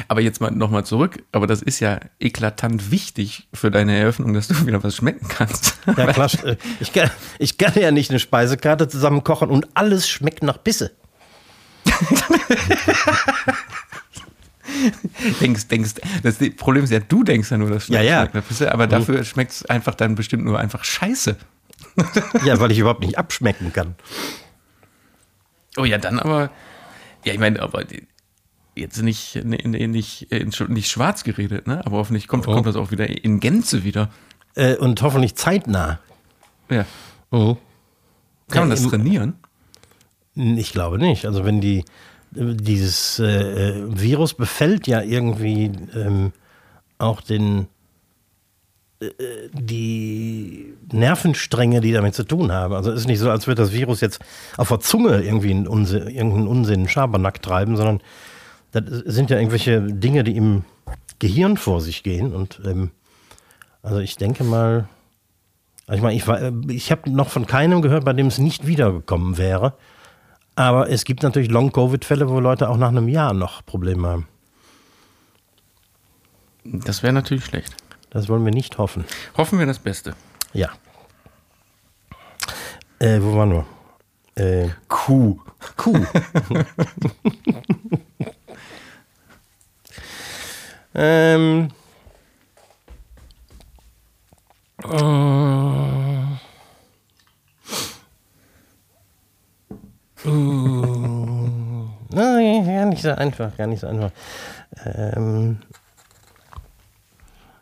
Aber 0.09 0.21
jetzt 0.21 0.41
mal 0.41 0.51
nochmal 0.51 0.85
zurück, 0.85 1.23
aber 1.33 1.47
das 1.47 1.63
ist 1.63 1.81
ja 1.81 2.01
eklatant 2.19 2.91
wichtig 2.91 3.49
für 3.55 3.71
deine 3.71 3.97
Eröffnung, 3.97 4.35
dass 4.35 4.49
du 4.49 4.67
wieder 4.67 4.83
was 4.83 4.97
schmecken 4.97 5.29
kannst. 5.29 5.79
Ja, 5.87 6.13
klar, 6.13 6.31
äh, 6.45 6.57
ich 6.81 6.93
kann, 6.93 7.11
ich 7.39 7.57
kann 7.59 7.75
ja 7.75 7.91
nicht 7.91 8.11
eine 8.11 8.19
Speisekarte 8.19 8.89
zusammen 8.89 9.23
kochen 9.25 9.49
und 9.51 9.69
alles 9.75 10.09
schmeckt 10.09 10.43
nach 10.43 10.63
Pisse. 10.63 10.91
denkst, 15.41 15.69
denkst, 15.69 15.95
das 16.23 16.39
Problem 16.57 16.85
ist 16.85 16.91
ja, 16.91 17.01
du 17.01 17.25
denkst 17.25 17.51
ja 17.51 17.59
nur, 17.59 17.71
das 17.71 17.89
Ja, 17.89 18.01
ja. 18.03 18.19
schmeckt 18.21 18.35
nach 18.35 18.47
Pisse, 18.47 18.73
aber 18.73 18.87
dafür 18.87 19.25
schmeckt 19.25 19.53
es 19.53 19.65
einfach 19.67 19.95
dann 19.95 20.15
bestimmt 20.15 20.45
nur 20.45 20.59
einfach 20.59 20.85
scheiße. 20.85 21.37
Ja, 22.45 22.61
weil 22.61 22.71
ich 22.71 22.79
überhaupt 22.79 23.01
nicht 23.01 23.19
abschmecken 23.19 23.73
kann. 23.73 23.95
Oh 25.77 25.85
ja, 25.85 25.99
dann 25.99 26.19
aber, 26.19 26.51
ja, 27.25 27.33
ich 27.33 27.39
meine, 27.39 27.61
aber 27.61 27.85
jetzt 28.81 29.03
nicht, 29.03 29.41
nee, 29.45 29.61
nee, 29.65 29.87
nicht, 29.87 30.33
äh, 30.33 30.45
nicht 30.69 30.91
schwarz 30.91 31.23
geredet, 31.25 31.67
ne? 31.67 31.85
Aber 31.87 31.99
hoffentlich 31.99 32.27
kommt, 32.29 32.49
Oh. 32.49 32.53
kommt 32.53 32.67
das 32.67 32.77
auch 32.77 32.91
wieder 32.91 33.09
in 33.09 33.39
Gänze 33.41 33.85
wieder. 33.85 34.11
Äh, 34.55 34.77
und 34.77 35.01
hoffentlich 35.03 35.37
zeitnah. 35.37 36.01
Ja. 36.69 36.85
Mhm. 37.31 37.57
Kann 38.49 38.63
man 38.63 38.71
das 38.71 38.87
trainieren? 38.87 39.35
Ich 40.35 40.73
glaube 40.73 40.99
nicht. 40.99 41.27
Also 41.27 41.45
wenn 41.45 41.61
die 41.61 41.85
dieses 42.33 43.19
äh, 43.19 43.25
äh, 43.27 43.85
Virus 43.89 44.35
befällt 44.35 44.87
ja 44.87 45.03
irgendwie 45.03 45.73
ähm, 45.95 46.33
auch 46.99 47.21
den 47.21 47.67
äh, 49.01 49.09
die 49.53 50.75
Nervenstränge, 50.93 51.81
die 51.81 51.93
damit 51.93 52.15
zu 52.15 52.23
tun 52.25 52.53
haben. 52.53 52.75
Also 52.75 52.93
es 52.93 53.01
ist 53.01 53.07
nicht 53.07 53.19
so, 53.19 53.31
als 53.31 53.47
würde 53.47 53.63
das 53.63 53.73
Virus 53.73 54.01
jetzt 54.01 54.21
auf 54.57 54.69
der 54.69 54.81
Zunge 54.81 55.23
irgendwie 55.23 55.51
einen 55.51 55.67
Unsinn, 55.67 56.07
irgendeinen 56.09 56.47
Unsinn 56.47 56.89
Schabernack 56.89 57.43
treiben, 57.43 57.77
sondern 57.77 58.01
das 58.73 58.85
sind 58.89 59.31
ja 59.31 59.37
irgendwelche 59.39 59.81
Dinge, 59.83 60.25
die 60.25 60.37
im 60.37 60.65
Gehirn 61.19 61.57
vor 61.57 61.81
sich 61.81 62.03
gehen. 62.03 62.35
Und 62.35 62.61
ähm, 62.65 62.91
also 63.83 63.99
ich 63.99 64.17
denke 64.17 64.45
mal, 64.45 64.89
also 65.87 65.97
ich 65.97 66.03
meine, 66.03 66.17
ich, 66.17 66.27
war- 66.29 66.53
ich 66.69 66.91
habe 66.91 67.11
noch 67.11 67.29
von 67.29 67.47
keinem 67.47 67.83
gehört, 67.83 68.05
bei 68.05 68.13
dem 68.13 68.27
es 68.29 68.39
nicht 68.39 68.67
wiedergekommen 68.67 69.39
wäre. 69.39 69.75
Aber 70.57 70.91
es 70.91 71.05
gibt 71.05 71.23
natürlich 71.23 71.51
Long-Covid-Fälle, 71.51 72.29
wo 72.29 72.39
Leute 72.41 72.69
auch 72.69 72.77
nach 72.77 72.89
einem 72.89 73.09
Jahr 73.09 73.33
noch 73.33 73.65
Probleme 73.65 74.09
haben. 74.09 74.29
Das 76.65 77.03
wäre 77.03 77.13
natürlich 77.13 77.45
schlecht. 77.47 77.75
Das 78.11 78.29
wollen 78.29 78.45
wir 78.45 78.53
nicht 78.53 78.77
hoffen. 78.77 79.05
Hoffen 79.37 79.59
wir 79.59 79.67
das 79.67 79.79
Beste. 79.79 80.15
Ja. 80.53 80.69
Äh, 82.99 83.21
wo 83.23 83.35
waren 83.37 83.51
wir? 83.53 83.65
Äh, 84.35 84.69
Kuh. 84.89 85.39
Kuh. 85.77 86.05
ähm. 90.95 91.69
Äh, 94.83 96.01
Mm, 100.25 101.89
Nein, 102.11 102.89
nicht 102.91 103.03
so 103.03 103.11
einfach, 103.13 103.57
gar 103.57 103.67
nicht 103.67 103.81
so 103.81 103.87
einfach. 103.87 104.11
Ähm, 104.85 105.61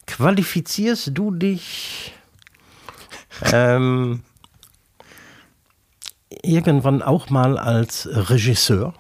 qualifizierst 0.07 1.11
du 1.15 1.31
dich 1.31 2.15
ähm, 3.53 4.23
irgendwann 6.43 7.03
auch 7.03 7.31
mal 7.31 7.59
als 7.59 8.09
Regisseur? 8.11 8.95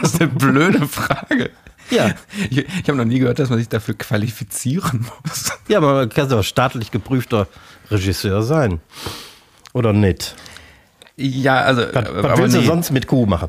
Das 0.00 0.03
ist 0.14 0.20
eine 0.20 0.30
blöde 0.30 0.86
Frage. 0.88 1.50
Ja. 1.90 2.14
Ich, 2.50 2.58
ich 2.58 2.88
habe 2.88 2.96
noch 2.96 3.04
nie 3.04 3.18
gehört, 3.18 3.38
dass 3.38 3.50
man 3.50 3.58
sich 3.58 3.68
dafür 3.68 3.94
qualifizieren 3.94 5.06
muss. 5.24 5.52
Ja, 5.68 5.78
aber 5.78 5.94
man 5.94 6.08
kann 6.08 6.28
doch 6.28 6.42
staatlich 6.42 6.90
geprüfter 6.90 7.48
Regisseur 7.90 8.42
sein. 8.42 8.80
Oder 9.72 9.92
nicht? 9.92 10.34
Ja, 11.16 11.60
also, 11.62 11.82
Was, 11.92 12.04
was 12.10 12.38
willst 12.38 12.56
nee. 12.56 12.62
du 12.62 12.66
sonst 12.66 12.90
mit 12.90 13.06
Kuh 13.06 13.26
machen? 13.26 13.48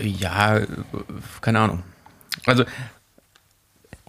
Ja, 0.00 0.60
keine 1.40 1.58
Ahnung. 1.58 1.82
Also, 2.46 2.64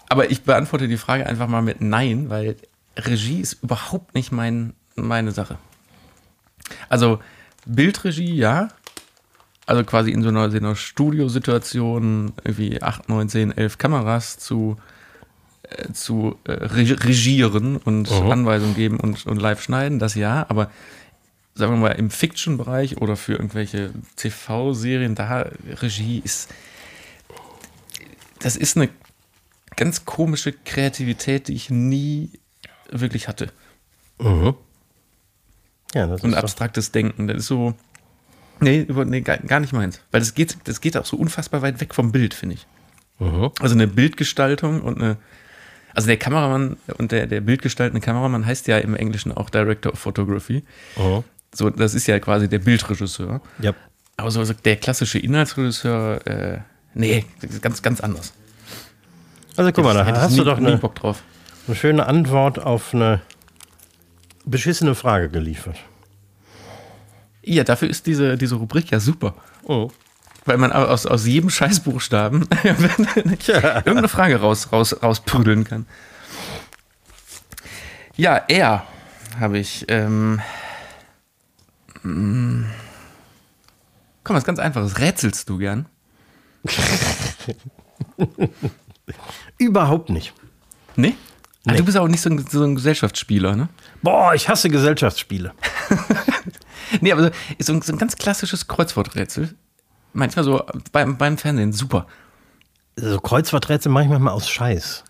aber 0.09 0.31
ich 0.31 0.43
beantworte 0.43 0.87
die 0.87 0.97
Frage 0.97 1.25
einfach 1.25 1.47
mal 1.47 1.61
mit 1.61 1.81
Nein, 1.81 2.29
weil 2.29 2.55
Regie 2.97 3.41
ist 3.41 3.63
überhaupt 3.63 4.15
nicht 4.15 4.31
mein, 4.31 4.73
meine 4.95 5.31
Sache. 5.31 5.57
Also, 6.87 7.19
Bildregie, 7.65 8.35
ja. 8.35 8.69
Also 9.65 9.83
quasi 9.83 10.11
in 10.11 10.23
so 10.23 10.29
einer, 10.29 10.49
so 10.51 10.57
einer 10.57 10.75
Studiosituation, 10.75 12.33
irgendwie 12.43 12.81
8, 12.81 13.07
9, 13.09 13.29
10, 13.29 13.57
11 13.57 13.77
Kameras 13.77 14.37
zu, 14.37 14.77
äh, 15.63 15.91
zu 15.93 16.37
äh, 16.43 16.51
regieren 16.51 17.77
und 17.77 18.11
Mhm. 18.11 18.31
Anweisungen 18.31 18.75
geben 18.75 18.99
und, 18.99 19.25
und 19.25 19.37
live 19.41 19.61
schneiden, 19.61 19.99
das 19.99 20.15
ja. 20.15 20.45
Aber 20.49 20.69
sagen 21.55 21.73
wir 21.73 21.77
mal, 21.77 21.89
im 21.91 22.09
Fiction-Bereich 22.09 22.97
oder 22.97 23.15
für 23.15 23.33
irgendwelche 23.33 23.91
TV-Serien, 24.15 25.15
da 25.15 25.49
Regie 25.81 26.21
ist, 26.23 26.49
das 28.39 28.55
ist 28.57 28.75
eine 28.75 28.89
ganz 29.75 30.05
komische 30.05 30.51
Kreativität, 30.51 31.47
die 31.47 31.53
ich 31.53 31.69
nie 31.69 32.31
wirklich 32.89 33.27
hatte. 33.27 33.51
Mhm. 34.19 34.55
Ja, 35.93 36.07
das 36.07 36.21
Und 36.23 36.31
ist 36.31 36.35
doch, 36.35 36.43
abstraktes 36.43 36.91
Denken, 36.91 37.27
das 37.27 37.37
ist 37.37 37.47
so, 37.47 37.75
nee, 38.63 38.81
über, 38.81 39.05
nee 39.05 39.21
gar, 39.21 39.37
gar 39.37 39.59
nicht 39.59 39.73
meins. 39.73 39.99
Weil 40.11 40.21
das 40.21 40.33
geht, 40.33 40.57
das 40.65 40.81
geht 40.81 40.97
auch 40.97 41.05
so 41.05 41.17
unfassbar 41.17 41.61
weit 41.61 41.79
weg 41.81 41.93
vom 41.93 42.11
Bild, 42.11 42.33
finde 42.33 42.55
ich. 42.55 42.67
mhm. 43.19 43.51
Also 43.59 43.75
eine 43.75 43.87
Bildgestaltung 43.87 44.81
und 44.81 45.01
eine, 45.01 45.17
also 45.93 46.07
der 46.07 46.17
Kameramann 46.17 46.77
und 46.97 47.11
der, 47.11 47.27
der 47.27 47.41
bildgestaltende 47.41 48.03
Kameramann 48.03 48.45
heißt 48.45 48.67
ja 48.67 48.77
im 48.77 48.95
Englischen 48.95 49.31
auch 49.31 49.49
Director 49.49 49.93
of 49.93 49.99
Photography. 49.99 50.63
Mhm. 50.97 51.23
So, 51.53 51.69
das 51.69 51.93
ist 51.93 52.07
ja 52.07 52.19
quasi 52.19 52.49
der 52.49 52.59
Bildregisseur. 52.59 53.41
Ja. 53.59 53.73
Aber 54.17 54.31
so 54.31 54.43
so 54.43 54.53
der 54.53 54.75
klassische 54.77 55.19
Inhaltsregisseur, 55.19 56.25
äh, 56.27 56.59
nee, 56.93 57.25
das 57.41 57.51
ist 57.51 57.61
ganz, 57.61 57.81
ganz 57.81 58.01
anders. 58.01 58.33
Also 59.55 59.71
guck 59.71 59.83
mal, 59.83 59.93
da 59.93 60.05
hast 60.05 60.31
nie, 60.31 60.37
du 60.37 60.43
doch 60.43 60.59
nie 60.59 60.67
eine, 60.67 60.77
Bock 60.77 60.95
drauf. 60.95 61.21
eine 61.67 61.75
schöne 61.75 62.07
Antwort 62.07 62.59
auf 62.59 62.93
eine 62.93 63.21
beschissene 64.45 64.95
Frage 64.95 65.29
geliefert. 65.29 65.77
Ja, 67.43 67.63
dafür 67.63 67.89
ist 67.89 68.07
diese, 68.07 68.37
diese 68.37 68.55
Rubrik 68.55 68.91
ja 68.91 68.99
super. 68.99 69.35
Oh. 69.63 69.91
Weil 70.45 70.57
man 70.57 70.71
aus, 70.71 71.05
aus 71.05 71.25
jedem 71.25 71.49
Scheißbuchstaben 71.49 72.47
irgendeine 72.63 74.07
Frage 74.07 74.39
raus, 74.41 74.71
raus, 74.71 74.95
rausprügeln 75.01 75.63
kann. 75.63 75.85
Ja, 78.15 78.35
er 78.47 78.85
habe 79.39 79.57
ich. 79.57 79.85
Ähm, 79.87 80.41
mm, 82.03 82.65
komm, 84.23 84.35
was 84.35 84.43
ganz 84.43 84.59
einfaches. 84.59 84.99
Rätselst 84.99 85.49
du 85.49 85.57
gern? 85.57 85.85
Überhaupt 89.57 90.09
nicht. 90.09 90.33
Nee? 90.95 91.15
Ah, 91.65 91.71
Nee. 91.71 91.77
du 91.77 91.85
bist 91.85 91.97
auch 91.97 92.07
nicht 92.07 92.21
so 92.21 92.29
ein, 92.29 92.45
so 92.49 92.63
ein 92.63 92.75
Gesellschaftsspieler, 92.75 93.55
ne? 93.55 93.69
Boah, 94.01 94.33
ich 94.33 94.49
hasse 94.49 94.69
Gesellschaftsspiele. 94.69 95.53
Nee, 97.01 97.11
aber 97.11 97.23
so, 97.23 97.29
ist 97.57 97.67
so 97.67 97.73
ein, 97.73 97.81
so 97.81 97.93
ein 97.93 97.97
ganz 97.97 98.15
klassisches 98.15 98.67
Kreuzworträtsel. 98.67 99.55
Manchmal 100.13 100.45
so 100.45 100.63
beim, 100.91 101.17
beim 101.17 101.37
Fernsehen, 101.37 101.73
super. 101.73 102.07
So 102.95 103.19
Kreuzworträtsel 103.19 103.91
mache 103.91 104.03
ich 104.03 104.09
manchmal 104.09 104.33
aus 104.33 104.47
Scheiß. 104.49 105.03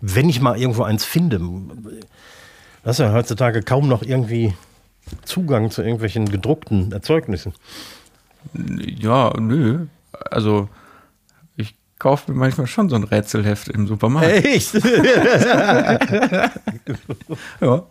Wenn 0.00 0.28
ich 0.28 0.40
mal 0.40 0.58
irgendwo 0.58 0.82
eins 0.82 1.04
finde. 1.04 1.40
Das 2.82 2.96
ist 2.96 3.04
ja 3.04 3.12
heutzutage 3.12 3.62
kaum 3.62 3.88
noch 3.88 4.02
irgendwie 4.02 4.54
Zugang 5.24 5.70
zu 5.70 5.82
irgendwelchen 5.82 6.30
gedruckten 6.30 6.92
Erzeugnissen. 6.92 7.52
Ja, 8.54 9.32
nö. 9.38 9.86
Also, 10.30 10.68
ich 11.56 11.74
kaufe 11.98 12.30
mir 12.32 12.38
manchmal 12.38 12.66
schon 12.66 12.88
so 12.88 12.96
ein 12.96 13.04
Rätselheft 13.04 13.68
im 13.68 13.86
Supermarkt. 13.86 14.44
Echt? 14.44 14.72
Ja. 17.60 17.86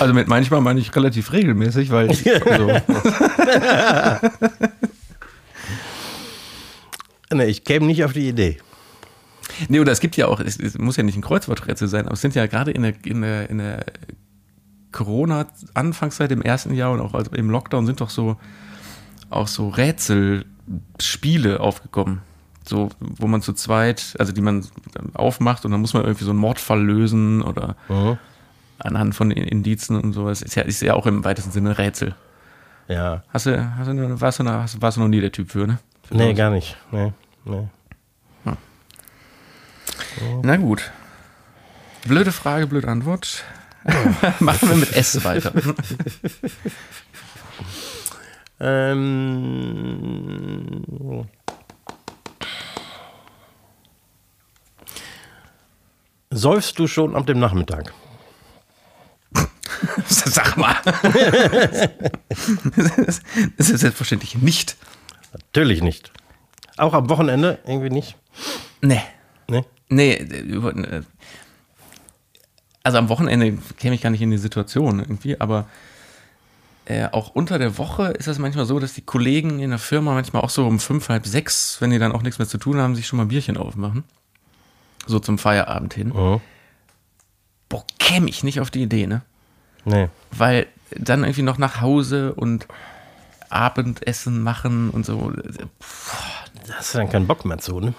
Also 0.00 0.14
mit 0.14 0.28
manchmal 0.28 0.60
meine 0.60 0.80
ich 0.80 0.94
relativ 0.94 1.32
regelmäßig, 1.32 1.90
weil 1.90 2.10
ich, 2.10 2.26
also, 2.46 2.70
nee, 7.32 7.44
ich 7.44 7.64
käme 7.64 7.86
nicht 7.86 8.04
auf 8.04 8.12
die 8.12 8.28
Idee. 8.28 8.58
Nee, 9.68 9.80
oder 9.80 9.92
es 9.92 10.00
gibt 10.00 10.16
ja 10.16 10.28
auch, 10.28 10.40
es, 10.40 10.58
es 10.58 10.78
muss 10.78 10.96
ja 10.96 11.02
nicht 11.02 11.16
ein 11.16 11.22
Kreuzworträtsel 11.22 11.88
sein, 11.88 12.06
aber 12.06 12.14
es 12.14 12.20
sind 12.20 12.34
ja 12.34 12.46
gerade 12.46 12.70
in 12.70 12.82
der, 12.82 12.94
in 13.04 13.22
der, 13.22 13.50
in 13.50 13.58
der 13.58 13.84
Corona-Anfangszeit 14.92 16.30
im 16.30 16.42
ersten 16.42 16.74
Jahr 16.74 16.92
und 16.92 17.00
auch 17.00 17.14
im 17.32 17.50
Lockdown 17.50 17.86
sind 17.86 18.00
doch 18.00 18.10
so 18.10 18.36
auch 19.30 19.48
so 19.48 19.68
Rätselspiele 19.68 21.60
aufgekommen. 21.60 22.22
So, 22.64 22.90
wo 23.00 23.26
man 23.26 23.40
zu 23.40 23.54
zweit, 23.54 24.14
also 24.18 24.32
die 24.32 24.42
man 24.42 24.64
aufmacht 25.14 25.64
und 25.64 25.70
dann 25.70 25.80
muss 25.80 25.94
man 25.94 26.04
irgendwie 26.04 26.24
so 26.24 26.30
einen 26.30 26.40
Mordfall 26.40 26.82
lösen 26.82 27.40
oder 27.42 27.76
anhand 28.78 29.14
von 29.14 29.30
Indizen 29.30 29.96
und 29.96 30.12
sowas. 30.12 30.42
Ist 30.42 30.54
ja, 30.54 30.62
ist 30.62 30.82
ja 30.82 30.94
auch 30.94 31.06
im 31.06 31.24
weitesten 31.24 31.50
Sinne 31.50 31.70
ein 31.70 31.76
Rätsel. 31.76 32.14
Ja. 32.88 33.22
Hast 33.28 33.46
du, 33.46 33.76
hast 33.76 33.88
du, 33.88 34.20
warst, 34.20 34.38
du 34.38 34.44
noch, 34.44 34.66
warst 34.80 34.96
du 34.96 35.00
noch 35.00 35.08
nie 35.08 35.20
der 35.20 35.32
Typ 35.32 35.50
für, 35.50 35.66
ne? 35.66 35.78
Für 36.02 36.16
Nee, 36.16 36.32
gar 36.34 36.50
nicht. 36.50 36.76
Nee, 36.90 37.12
nee. 37.44 37.68
Na 40.42 40.56
gut. 40.56 40.90
Blöde 42.06 42.32
Frage, 42.32 42.66
blöde 42.66 42.88
Antwort. 42.88 43.44
Machen 44.40 44.68
wir 44.68 44.76
mit 44.76 44.92
S 44.96 45.24
weiter. 45.24 45.52
Ähm, 48.60 49.14
säufst 56.30 56.78
du 56.80 56.88
schon 56.88 57.14
ab 57.14 57.26
dem 57.26 57.38
Nachmittag? 57.38 57.94
Sag 60.24 60.56
mal. 60.56 60.76
Das 63.56 63.70
ist 63.70 63.80
selbstverständlich 63.80 64.36
nicht. 64.36 64.76
Natürlich 65.32 65.82
nicht. 65.82 66.12
Auch 66.76 66.94
am 66.94 67.08
Wochenende 67.08 67.58
irgendwie 67.66 67.90
nicht? 67.90 68.16
Nee. 68.80 69.02
Nee? 69.48 69.64
Nee, 69.88 70.12
äh, 70.14 71.02
also 72.82 72.98
am 72.98 73.08
Wochenende 73.08 73.58
käme 73.78 73.94
ich 73.94 74.00
gar 74.02 74.10
nicht 74.10 74.22
in 74.22 74.30
die 74.30 74.38
Situation 74.38 75.00
irgendwie, 75.00 75.40
aber 75.40 75.66
äh, 76.84 77.08
auch 77.12 77.30
unter 77.34 77.58
der 77.58 77.76
Woche 77.76 78.08
ist 78.12 78.28
es 78.28 78.38
manchmal 78.38 78.64
so, 78.64 78.78
dass 78.78 78.94
die 78.94 79.02
Kollegen 79.02 79.60
in 79.60 79.70
der 79.70 79.78
Firma 79.78 80.14
manchmal 80.14 80.42
auch 80.42 80.50
so 80.50 80.66
um 80.66 80.78
fünf, 80.78 81.08
halb 81.10 81.26
sechs, 81.26 81.80
wenn 81.80 81.90
die 81.90 81.98
dann 81.98 82.12
auch 82.12 82.22
nichts 82.22 82.38
mehr 82.38 82.48
zu 82.48 82.56
tun 82.56 82.78
haben, 82.78 82.94
sich 82.94 83.06
schon 83.06 83.18
mal 83.18 83.24
ein 83.24 83.28
Bierchen 83.28 83.58
aufmachen. 83.58 84.04
So 85.06 85.18
zum 85.18 85.38
Feierabend 85.38 85.92
hin. 85.92 86.08
Mhm. 86.08 86.40
Boah, 87.68 87.84
käme 87.98 88.30
ich 88.30 88.42
nicht 88.42 88.60
auf 88.60 88.70
die 88.70 88.82
Idee, 88.82 89.06
ne? 89.06 89.22
Nee. 89.84 90.08
Weil 90.30 90.66
dann 90.90 91.24
irgendwie 91.24 91.42
noch 91.42 91.58
nach 91.58 91.80
Hause 91.80 92.34
und 92.34 92.66
Abendessen 93.50 94.42
machen 94.42 94.90
und 94.90 95.06
so. 95.06 95.32
Da 96.66 96.74
hast 96.74 96.94
du 96.94 96.98
dann 96.98 97.10
keinen 97.10 97.26
Bock 97.26 97.44
mehr 97.44 97.58
zu, 97.58 97.80
ne? 97.80 97.94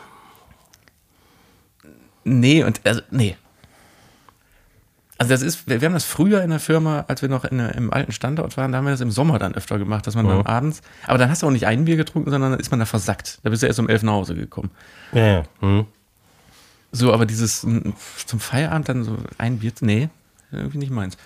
Nee, 2.24 2.64
und 2.64 2.82
also, 2.86 3.02
nee. 3.12 3.36
Also 5.18 5.32
das 5.34 5.42
ist, 5.42 5.68
wir 5.68 5.82
wir 5.82 5.88
haben 5.88 5.94
das 5.94 6.06
früher 6.06 6.42
in 6.44 6.50
der 6.50 6.60
Firma, 6.60 7.04
als 7.08 7.22
wir 7.22 7.28
noch 7.28 7.44
in 7.44 7.60
im 7.60 7.92
alten 7.92 8.14
Standort 8.14 8.56
waren, 8.56 8.72
da 8.72 8.78
haben 8.78 8.86
wir 8.86 8.92
das 8.92 9.02
im 9.02 9.12
Sommer 9.12 9.38
dann 9.38 9.54
öfter 9.54 9.78
gemacht, 9.78 10.08
dass 10.08 10.16
man 10.16 10.26
dann 10.26 10.46
abends, 10.46 10.82
aber 11.06 11.18
dann 11.18 11.30
hast 11.30 11.42
du 11.42 11.48
auch 11.48 11.52
nicht 11.52 11.68
ein 11.68 11.84
Bier 11.84 11.98
getrunken, 11.98 12.30
sondern 12.30 12.52
dann 12.52 12.60
ist 12.60 12.72
man 12.72 12.80
da 12.80 12.86
versackt. 12.86 13.40
Da 13.44 13.50
bist 13.50 13.62
du 13.62 13.68
erst 13.68 13.80
um 13.80 13.90
elf 13.90 14.02
nach 14.02 14.14
Hause 14.14 14.36
gekommen. 14.36 14.72
Ja, 15.12 15.28
ja. 15.28 15.44
Mhm. 15.60 15.88
So, 16.94 17.14
aber 17.14 17.26
dieses 17.26 17.62
zum 17.62 18.40
Feierabend 18.40 18.88
dann 18.88 19.04
so 19.04 19.18
ein 19.38 19.60
Bier, 19.60 19.74
nee, 19.82 20.10
irgendwie 20.52 20.78
nicht 20.78 20.92
meins. 20.92 21.18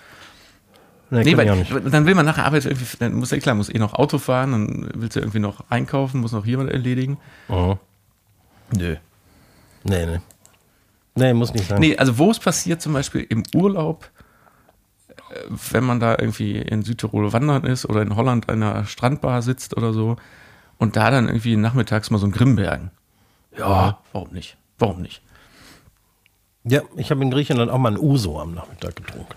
Nee, 1.10 1.22
Nee, 1.22 1.36
weil 1.36 1.46
dann 1.90 2.06
will 2.06 2.14
man 2.14 2.24
nach 2.24 2.36
der 2.36 2.46
Arbeit 2.46 2.64
irgendwie, 2.64 2.86
dann 2.98 3.14
muss 3.14 3.30
ja 3.30 3.38
klar, 3.38 3.54
muss 3.54 3.68
eh 3.68 3.78
noch 3.78 3.94
Auto 3.94 4.18
fahren, 4.18 4.52
dann 4.52 4.90
willst 4.94 5.16
du 5.16 5.20
irgendwie 5.20 5.38
noch 5.38 5.64
einkaufen, 5.70 6.20
muss 6.20 6.32
noch 6.32 6.46
was 6.46 6.68
erledigen. 6.68 7.18
Mhm. 7.48 7.78
Nö. 8.76 8.96
Nee, 9.84 10.06
nee. 10.06 10.20
Nee, 11.14 11.34
muss 11.34 11.52
nicht 11.52 11.68
sein. 11.68 11.80
Nee, 11.80 11.96
also 11.96 12.18
wo 12.18 12.30
es 12.30 12.38
passiert, 12.40 12.82
zum 12.82 12.92
Beispiel 12.92 13.24
im 13.28 13.44
Urlaub, 13.54 14.10
äh, 15.30 15.34
wenn 15.70 15.84
man 15.84 16.00
da 16.00 16.16
irgendwie 16.18 16.56
in 16.56 16.82
Südtirol 16.82 17.32
wandern 17.32 17.64
ist 17.64 17.86
oder 17.86 18.02
in 18.02 18.16
Holland 18.16 18.48
an 18.48 18.62
einer 18.62 18.84
Strandbar 18.86 19.42
sitzt 19.42 19.76
oder 19.76 19.92
so 19.92 20.16
und 20.78 20.96
da 20.96 21.10
dann 21.10 21.28
irgendwie 21.28 21.56
nachmittags 21.56 22.10
mal 22.10 22.18
so 22.18 22.26
ein 22.26 22.32
Grimbergen. 22.32 22.90
Ja, 23.56 23.98
warum 24.12 24.30
nicht? 24.30 24.56
Warum 24.78 25.02
nicht? 25.02 25.22
Ja, 26.64 26.80
ich 26.96 27.10
habe 27.10 27.22
in 27.22 27.30
Griechenland 27.30 27.70
auch 27.70 27.78
mal 27.78 27.92
ein 27.92 27.98
Uso 27.98 28.40
am 28.40 28.54
Nachmittag 28.54 28.96
getrunken. 28.96 29.34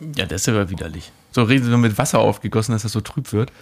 Ja, 0.00 0.26
das 0.26 0.42
ist 0.42 0.46
ja 0.46 0.70
widerlich. 0.70 1.12
So 1.32 1.44
mit 1.44 1.98
Wasser 1.98 2.20
aufgegossen, 2.20 2.72
dass 2.72 2.82
das 2.82 2.92
so 2.92 3.00
trüb 3.00 3.32
wird. 3.32 3.52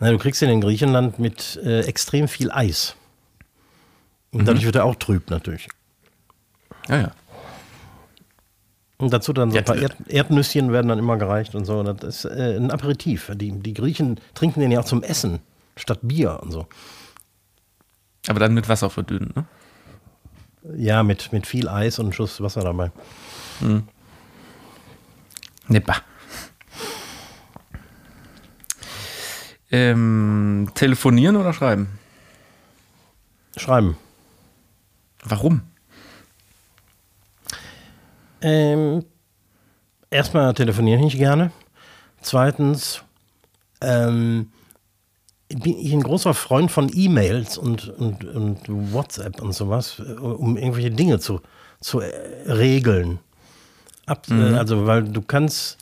Na, 0.00 0.10
du 0.10 0.18
kriegst 0.18 0.42
ihn 0.42 0.48
in 0.48 0.60
Griechenland 0.60 1.18
mit 1.18 1.60
äh, 1.64 1.80
extrem 1.80 2.28
viel 2.28 2.50
Eis. 2.50 2.96
Und 4.30 4.46
dadurch 4.46 4.64
wird 4.64 4.76
er 4.76 4.84
auch 4.84 4.96
trüb 4.96 5.30
natürlich. 5.30 5.68
Ja, 6.88 7.00
ja. 7.00 7.10
Und 8.96 9.12
dazu 9.12 9.32
dann 9.32 9.50
so 9.50 9.58
ein 9.58 9.64
paar 9.64 9.76
Erd 9.76 9.96
Erdnüsschen 10.06 10.72
werden 10.72 10.86
dann 10.86 10.98
immer 10.98 11.16
gereicht 11.16 11.54
und 11.54 11.64
so. 11.64 11.82
Das 11.82 12.24
ist 12.24 12.24
äh, 12.24 12.56
ein 12.56 12.70
Aperitif. 12.70 13.32
Die, 13.34 13.50
die 13.50 13.74
Griechen 13.74 14.20
trinken 14.34 14.60
den 14.60 14.70
ja 14.70 14.80
auch 14.80 14.84
zum 14.84 15.02
Essen 15.02 15.40
statt 15.76 15.98
Bier 16.02 16.38
und 16.40 16.52
so. 16.52 16.66
Aber 18.28 18.38
dann 18.38 18.54
mit 18.54 18.68
Wasser 18.68 18.90
verdünnt, 18.90 19.34
ne? 19.34 19.44
Ja, 20.76 21.02
mit, 21.02 21.32
mit 21.32 21.48
viel 21.48 21.68
Eis 21.68 21.98
und 21.98 22.14
Schuss 22.14 22.40
Wasser 22.40 22.62
dabei. 22.62 22.92
Ne, 23.60 23.82
bah. 25.68 26.02
Ähm, 29.70 30.70
telefonieren 30.74 31.36
oder 31.36 31.52
schreiben? 31.52 31.98
Schreiben. 33.56 33.96
Warum? 35.24 35.62
Ähm, 38.42 39.04
erstmal 40.10 40.52
telefoniere 40.54 40.98
ich 40.98 41.04
nicht 41.04 41.18
gerne. 41.18 41.52
Zweitens 42.20 43.02
ähm, 43.80 44.50
bin 45.48 45.78
ich 45.78 45.92
ein 45.92 46.02
großer 46.02 46.34
Freund 46.34 46.70
von 46.70 46.90
E-Mails 46.92 47.58
und, 47.58 47.88
und, 47.88 48.24
und 48.24 48.60
WhatsApp 48.68 49.40
und 49.40 49.52
sowas, 49.52 50.00
äh, 50.00 50.12
um 50.12 50.56
irgendwelche 50.56 50.90
Dinge 50.90 51.18
zu, 51.18 51.40
zu 51.80 52.00
äh, 52.00 52.50
regeln. 52.50 53.20
Ab, 54.06 54.26
äh, 54.30 54.54
also, 54.54 54.86
weil 54.86 55.04
du 55.04 55.22
kannst, 55.22 55.78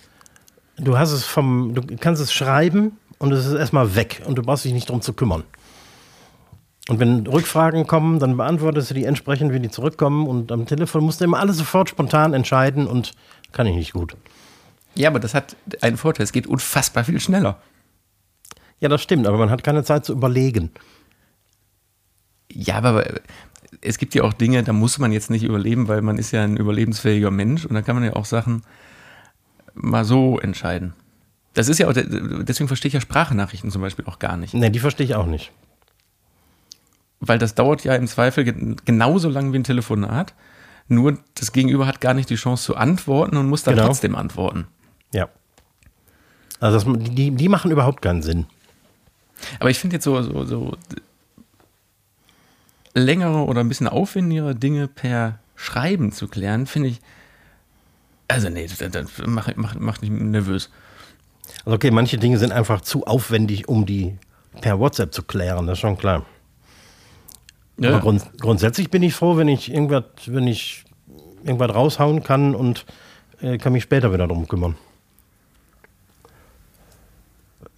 du 0.77 0.99
hast 0.99 1.13
es 1.13 1.25
vom, 1.25 1.75
du 1.75 1.83
kannst 1.97 2.21
es 2.23 2.33
schreiben 2.33 2.99
und 3.19 3.33
es 3.33 3.47
ist 3.47 3.55
erstmal 3.55 3.95
weg 3.95 4.23
und 4.27 4.37
du 4.37 4.43
brauchst 4.43 4.65
dich 4.65 4.73
nicht 4.73 4.89
drum 4.89 5.01
zu 5.01 5.13
kümmern. 5.13 5.45
Und 6.89 6.99
wenn 6.99 7.27
Rückfragen 7.27 7.87
kommen, 7.87 8.19
dann 8.19 8.37
beantwortest 8.37 8.91
du 8.91 8.95
die 8.95 9.05
entsprechend, 9.05 9.53
wie 9.53 9.61
die 9.61 9.71
zurückkommen. 9.71 10.27
Und 10.27 10.51
am 10.51 10.67
Telefon 10.67 11.05
musst 11.05 11.21
du 11.21 11.25
immer 11.25 11.39
alles 11.39 11.57
sofort 11.59 11.89
spontan 11.89 12.35
entscheiden 12.35 12.89
und 12.89 13.13
kann 13.53 13.67
ich 13.67 13.77
nicht 13.77 13.93
gut. 13.93 14.17
Ja, 14.97 15.09
aber 15.09 15.21
das 15.21 15.35
hat 15.35 15.57
einen 15.83 15.97
Vorteil. 15.97 16.25
Es 16.25 16.33
geht 16.33 16.49
unfassbar 16.49 17.05
viel 17.05 17.21
schneller. 17.21 17.61
Ja, 18.81 18.89
das 18.89 19.03
stimmt, 19.03 19.27
aber 19.27 19.39
man 19.39 19.51
hat 19.51 19.63
keine 19.63 19.85
Zeit 19.85 20.05
zu 20.05 20.13
überlegen. 20.13 20.73
Ja, 22.51 22.79
aber 22.79 23.05
es 23.81 23.99
gibt 23.99 24.15
ja 24.15 24.23
auch 24.25 24.33
Dinge, 24.33 24.63
da 24.63 24.73
muss 24.73 24.99
man 24.99 25.13
jetzt 25.13 25.31
nicht 25.31 25.45
überleben, 25.45 25.89
weil 25.89 26.03
man 26.03 26.19
ist 26.19 26.31
ja 26.33 26.43
ein 26.45 26.57
überlebensfähiger 26.57 27.31
Mensch 27.31 27.65
und 27.65 27.75
da 27.75 27.83
kann 27.83 27.95
man 27.97 28.05
ja 28.05 28.15
auch 28.15 28.25
Sachen 28.25 28.63
mal 29.75 30.05
so 30.05 30.39
entscheiden. 30.41 30.95
Das 31.55 31.69
ist 31.69 31.79
ja 31.79 31.89
auch, 31.89 31.93
deswegen 31.95 32.69
verstehe 32.69 32.89
ich 32.89 32.95
ja 32.95 33.01
Sprachnachrichten 33.01 33.71
zum 33.71 33.83
Beispiel 33.83 34.05
auch 34.07 34.19
gar 34.19 34.37
nicht. 34.37 34.55
Ne, 34.55 34.71
die 34.71 34.79
verstehe 34.79 35.05
ich 35.07 35.15
auch 35.15 35.27
nicht. 35.27 35.51
Weil 37.21 37.39
das 37.39 37.55
dauert 37.55 37.85
ja 37.85 37.95
im 37.97 38.07
Zweifel 38.07 38.45
gen- 38.45 38.77
genauso 38.85 39.29
lang 39.29 39.53
wie 39.53 39.59
ein 39.59 39.65
Telefonat. 39.65 40.35
Nur 40.89 41.19
das 41.35 41.53
Gegenüber 41.53 41.87
hat 41.87 42.01
gar 42.01 42.15
nicht 42.15 42.31
die 42.31 42.37
Chance 42.37 42.65
zu 42.65 42.77
antworten 42.77 43.37
und 43.37 43.49
muss 43.49 43.63
dann 43.63 43.75
Genau. 43.75 43.87
trotzdem 43.87 44.17
antworten. 44.17 44.67
Ja. 45.13 45.29
Also 46.61 46.93
das, 46.93 47.03
die, 47.15 47.31
die 47.33 47.49
machen 47.49 47.71
überhaupt 47.71 48.03
keinen 48.03 48.23
Sinn. 48.23 48.47
Aber 49.59 49.71
ich 49.71 49.79
finde 49.79 49.97
jetzt 49.97 50.05
so, 50.05 50.21
so, 50.23 50.45
so 50.45 50.77
längere 52.95 53.45
oder 53.45 53.61
ein 53.61 53.69
bisschen 53.69 53.89
aufwendigere 53.89 54.55
Dinge 54.55 54.89
per 54.89 55.39
Schreiben 55.57 56.13
zu 56.13 56.29
klären, 56.29 56.67
finde 56.67 56.89
ich. 56.89 57.01
Also, 58.29 58.49
nee, 58.49 58.67
das, 58.67 58.79
das 58.79 59.27
macht, 59.27 59.57
macht, 59.57 59.81
macht 59.81 60.03
mich 60.03 60.11
nervös. 60.11 60.71
Also 61.65 61.77
okay, 61.77 61.91
manche 61.91 62.17
Dinge 62.17 62.39
sind 62.39 62.53
einfach 62.53 62.81
zu 62.81 63.07
aufwendig, 63.07 63.69
um 63.69 63.87
die 63.87 64.17
per 64.61 64.79
WhatsApp 64.79 65.13
zu 65.13 65.23
klären, 65.23 65.67
das 65.67 65.79
ist 65.79 65.81
schon 65.81 65.99
klar. 65.99 66.25
Ja, 67.79 67.91
Aber 67.91 68.01
grund, 68.01 68.23
grundsätzlich 68.39 68.91
bin 68.91 69.03
ich 69.03 69.15
froh, 69.15 69.37
wenn 69.37 69.49
ich 69.49 69.73
irgendwas, 69.73 70.05
wenn 70.27 70.47
ich 70.47 70.85
irgendwas 71.45 71.75
raushauen 71.75 72.23
kann 72.23 72.55
und 72.55 72.85
äh, 73.41 73.59
kann 73.59 73.73
mich 73.73 73.85
später 73.85 74.13
wieder 74.13 74.29
drum 74.29 74.47
kümmern. 74.47 74.77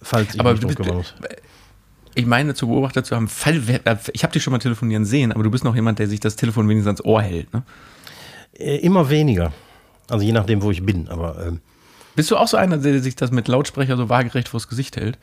Falls 0.01 0.33
ich 0.33 0.39
aber 0.39 0.51
mich 0.51 0.59
drum 0.59 0.67
bist, 0.67 0.77
kümmern 0.77 0.97
muss. 0.97 1.13
Ich 2.15 2.25
meine, 2.25 2.53
zu 2.53 2.67
beobachtet 2.67 3.05
zu 3.05 3.15
haben, 3.15 3.27
Fall, 3.27 3.61
ich 4.13 4.23
habe 4.23 4.33
dich 4.33 4.43
schon 4.43 4.51
mal 4.51 4.59
telefonieren 4.59 5.05
sehen, 5.05 5.31
aber 5.31 5.43
du 5.43 5.51
bist 5.51 5.63
noch 5.63 5.75
jemand, 5.75 5.99
der 5.99 6.07
sich 6.07 6.19
das 6.19 6.35
Telefon 6.35 6.69
wenigstens 6.69 6.87
ans 6.87 7.05
Ohr 7.05 7.21
hält. 7.21 7.53
Ne? 7.53 7.63
Äh, 8.57 8.77
immer 8.77 9.09
weniger. 9.09 9.51
Also 10.09 10.25
je 10.25 10.31
nachdem, 10.31 10.61
wo 10.61 10.71
ich 10.71 10.85
bin. 10.85 11.07
Aber 11.09 11.43
ähm, 11.45 11.61
Bist 12.15 12.29
du 12.29 12.37
auch 12.37 12.47
so 12.47 12.57
einer, 12.57 12.77
der 12.77 13.01
sich 13.01 13.15
das 13.15 13.31
mit 13.31 13.47
Lautsprecher 13.47 13.97
so 13.97 14.09
waagerecht 14.09 14.49
vors 14.49 14.67
Gesicht 14.67 14.97
hält? 14.97 15.17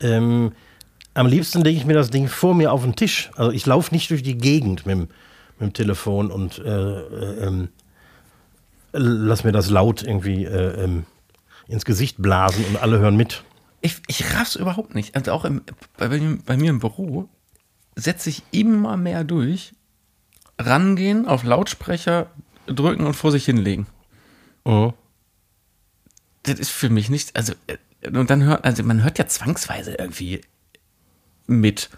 ähm, 0.00 0.52
am 1.14 1.26
liebsten 1.26 1.62
lege 1.62 1.78
ich 1.78 1.86
mir 1.86 1.94
das 1.94 2.10
Ding 2.10 2.28
vor 2.28 2.54
mir 2.54 2.72
auf 2.72 2.82
den 2.82 2.96
Tisch. 2.96 3.30
Also 3.36 3.52
ich 3.52 3.66
laufe 3.66 3.94
nicht 3.94 4.10
durch 4.10 4.22
die 4.22 4.36
Gegend 4.36 4.86
mit 4.86 4.96
dem, 4.96 5.08
mit 5.58 5.60
dem 5.60 5.72
Telefon 5.72 6.30
und 6.30 6.58
äh, 6.58 6.70
äh, 6.70 7.46
ähm, 7.46 7.68
lass 8.92 9.44
mir 9.44 9.52
das 9.52 9.70
laut 9.70 10.02
irgendwie 10.02 10.44
äh, 10.44 10.84
ähm, 10.84 11.04
ins 11.68 11.84
Gesicht 11.84 12.20
blasen 12.20 12.64
und 12.66 12.76
alle 12.82 12.98
hören 12.98 13.16
mit. 13.16 13.44
Ich, 13.84 14.00
ich 14.06 14.32
raff's 14.34 14.56
überhaupt 14.56 14.94
nicht. 14.94 15.14
Also 15.14 15.32
auch 15.32 15.44
im, 15.44 15.60
bei, 15.98 16.08
bei, 16.08 16.56
mir- 16.56 16.70
im 16.70 16.78
Büro 16.78 17.28
setze 17.96 18.30
ich 18.30 18.42
immer 18.50 18.96
mehr 18.96 19.24
durch. 19.24 19.72
Rangehen, 20.58 21.26
auf 21.26 21.42
Lautsprecher 21.42 22.30
drücken 22.66 23.04
und 23.06 23.12
vor 23.12 23.30
sich 23.30 23.44
hinlegen. 23.44 23.86
Mhm. 24.64 24.94
Das 26.44 26.58
ist 26.58 26.70
für 26.70 26.88
mich 26.88 27.10
nicht, 27.10 27.36
also, 27.36 27.52
äh, 27.66 27.76
und 28.08 28.30
dann 28.30 28.42
hört, 28.44 28.64
also 28.64 28.82
man 28.84 29.02
hört 29.02 29.18
ja 29.18 29.26
zwangsweise 29.26 29.94
irgendwie 29.94 30.40
mit. 31.46 31.90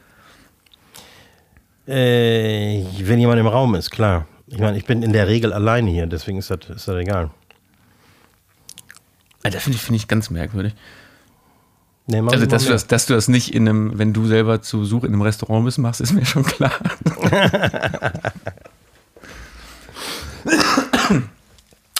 Äh, 1.87 2.85
wenn 2.99 3.21
jemand 3.21 3.39
im 3.39 3.47
Raum 3.47 3.77
ist, 3.77 3.91
klar. 3.91 4.27
Ich 4.49 4.59
meine, 4.59 4.77
ich 4.77 4.87
bin 4.87 5.03
in 5.05 5.13
der 5.13 5.29
Regel 5.29 5.53
alleine 5.53 5.91
hier, 5.91 6.07
deswegen 6.07 6.39
ist 6.39 6.51
das, 6.51 6.59
ist 6.69 6.89
das 6.89 6.97
egal. 6.97 7.31
Also 9.45 9.57
Das 9.57 9.63
finde 9.63 9.77
ich, 9.77 9.83
finde 9.83 9.97
ich 9.99 10.09
ganz 10.09 10.31
merkwürdig. 10.31 10.75
Nee, 12.09 12.21
Also, 12.21 12.47
dass 12.47 12.65
du, 12.65 12.71
das, 12.71 12.87
dass 12.87 13.07
du 13.07 13.15
das 13.15 13.27
nicht 13.27 13.53
in 13.53 13.69
einem, 13.69 13.99
wenn 13.99 14.13
du 14.13 14.27
selber 14.27 14.63
zu 14.63 14.81
Besuch 14.81 15.03
in 15.03 15.13
einem 15.13 15.23
Restaurant 15.23 15.65
bist, 15.65 15.79
machst, 15.79 16.01
ist 16.01 16.13
mir 16.13 16.25
schon 16.25 16.45
klar. 16.45 16.71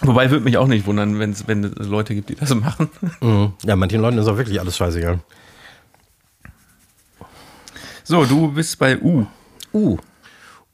Wobei 0.03 0.31
würde 0.31 0.45
mich 0.45 0.57
auch 0.59 0.69
nicht 0.69 0.87
wundern, 0.87 1.19
wenn's, 1.19 1.49
wenn 1.49 1.65
es 1.65 1.89
Leute 1.89 2.15
gibt, 2.15 2.29
die 2.29 2.37
das 2.37 2.55
machen. 2.55 2.89
Mhm. 3.21 3.55
Ja, 3.65 3.75
manchen 3.75 4.01
Leuten 4.01 4.19
ist 4.19 4.29
auch 4.29 4.37
wirklich 4.37 4.61
alles 4.61 4.77
scheißegal. 4.77 5.19
So, 8.05 8.25
du 8.25 8.53
bist 8.53 8.79
bei 8.79 9.01
U. 9.01 9.27
Uh. 9.73 9.99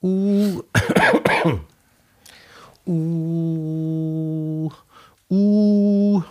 Uh. 0.03 0.61
uh. 2.87 4.71
Uh. 5.31 6.23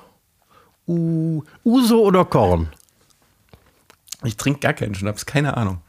Uh. 0.87 1.43
Uso 1.63 2.03
oder 2.03 2.25
Korn? 2.25 2.69
Ich 4.23 4.37
trinke 4.37 4.59
gar 4.59 4.73
keinen 4.73 4.95
Schnaps, 4.95 5.25
keine 5.25 5.57
Ahnung. 5.57 5.81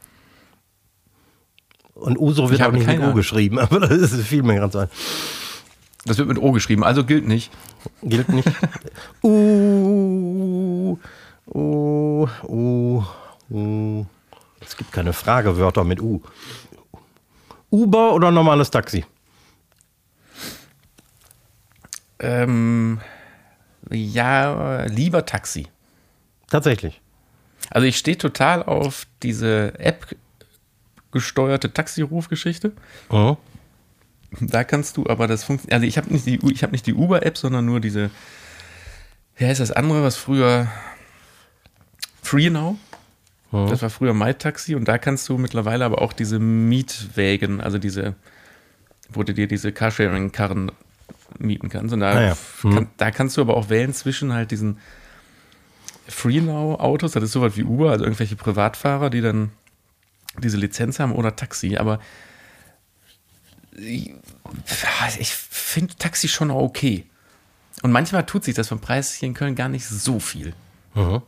Und 1.93 2.17
Uso 2.17 2.49
wird 2.49 2.59
Ich 2.59 2.65
auch 2.65 2.71
nicht 2.71 2.87
mit 2.87 2.99
U 2.99 3.03
Ahnung. 3.03 3.15
geschrieben, 3.15 3.59
aber 3.59 3.79
das 3.81 4.11
ist 4.11 4.27
viel 4.27 4.43
mehr 4.43 4.59
ganz. 4.59 4.73
Das 6.05 6.17
wird 6.17 6.27
mit 6.27 6.37
O 6.39 6.51
geschrieben, 6.51 6.83
also 6.83 7.05
gilt 7.05 7.27
nicht. 7.27 7.51
Gilt 8.01 8.29
nicht. 8.29 8.47
uh. 9.23 10.97
Uh. 11.47 12.27
Uh. 12.47 13.03
Uh. 13.49 14.05
Es 14.59 14.75
gibt 14.77 14.91
keine 14.91 15.13
Fragewörter 15.13 15.83
mit 15.83 16.01
U. 16.01 16.21
Uber 17.69 18.13
oder 18.13 18.31
normales 18.31 18.71
Taxi? 18.71 19.05
Ähm, 22.19 22.99
ja, 23.89 24.85
lieber 24.85 25.25
Taxi. 25.25 25.67
Tatsächlich. 26.47 27.02
Also 27.73 27.87
ich 27.87 27.97
stehe 27.97 28.17
total 28.19 28.61
auf 28.61 29.07
diese 29.23 29.79
App 29.79 30.15
gesteuerte 31.11 31.73
Taxirufgeschichte. 31.73 32.71
Mhm. 33.11 33.37
Da 34.39 34.63
kannst 34.63 34.97
du 34.97 35.07
aber 35.07 35.27
das 35.27 35.43
funktioniert. 35.43 35.73
Also 35.73 35.87
ich 35.87 35.97
habe 35.97 36.13
nicht 36.13 36.27
die, 36.27 36.39
ich 36.51 36.61
habe 36.61 36.71
nicht 36.71 36.85
die 36.85 36.93
Uber-App, 36.93 37.35
sondern 37.35 37.65
nur 37.65 37.79
diese. 37.79 38.11
Wie 39.37 39.47
heißt 39.47 39.59
das 39.59 39.71
andere, 39.71 40.03
was 40.03 40.17
früher 40.17 40.67
FreeNow? 42.21 42.75
Das 43.51 43.81
war 43.81 43.89
früher 43.89 44.13
MyTaxi 44.13 44.75
und 44.75 44.87
da 44.87 44.99
kannst 44.99 45.27
du 45.29 45.39
mittlerweile 45.39 45.85
aber 45.85 46.01
auch 46.01 46.13
diese 46.13 46.39
Mietwägen, 46.39 47.59
also 47.61 47.77
diese, 47.79 48.15
wo 49.09 49.23
du 49.23 49.33
dir 49.33 49.47
diese 49.47 49.71
Carsharing-Karren 49.71 50.71
mieten 51.39 51.69
kannst. 51.69 51.93
Und 51.93 52.01
da, 52.01 52.11
Ah 52.11 52.21
ja. 52.21 52.37
kann, 52.61 52.87
da 52.97 53.11
kannst 53.11 53.37
du 53.37 53.41
aber 53.41 53.57
auch 53.57 53.69
wählen 53.69 53.93
zwischen 53.93 54.33
halt 54.33 54.51
diesen 54.51 54.77
FreeNow-Autos, 56.07 57.13
das 57.13 57.23
ist 57.23 57.31
sowas 57.31 57.55
wie 57.55 57.63
Uber, 57.63 57.91
also 57.91 58.03
irgendwelche 58.03 58.35
Privatfahrer, 58.35 59.09
die 59.09 59.21
dann 59.21 59.51
diese 60.37 60.57
Lizenz 60.57 60.99
haben 60.99 61.13
oder 61.13 61.35
Taxi. 61.35 61.77
Aber 61.77 61.99
ich, 63.77 64.13
ich 65.19 65.33
finde 65.33 65.95
Taxi 65.95 66.27
schon 66.27 66.51
okay. 66.51 67.05
Und 67.81 67.91
manchmal 67.91 68.25
tut 68.25 68.43
sich 68.43 68.55
das 68.55 68.67
vom 68.67 68.79
Preis 68.79 69.13
hier 69.13 69.27
in 69.27 69.33
Köln 69.33 69.55
gar 69.55 69.69
nicht 69.69 69.85
so 69.85 70.19
viel. 70.19 70.53
Mhm. 70.95 71.21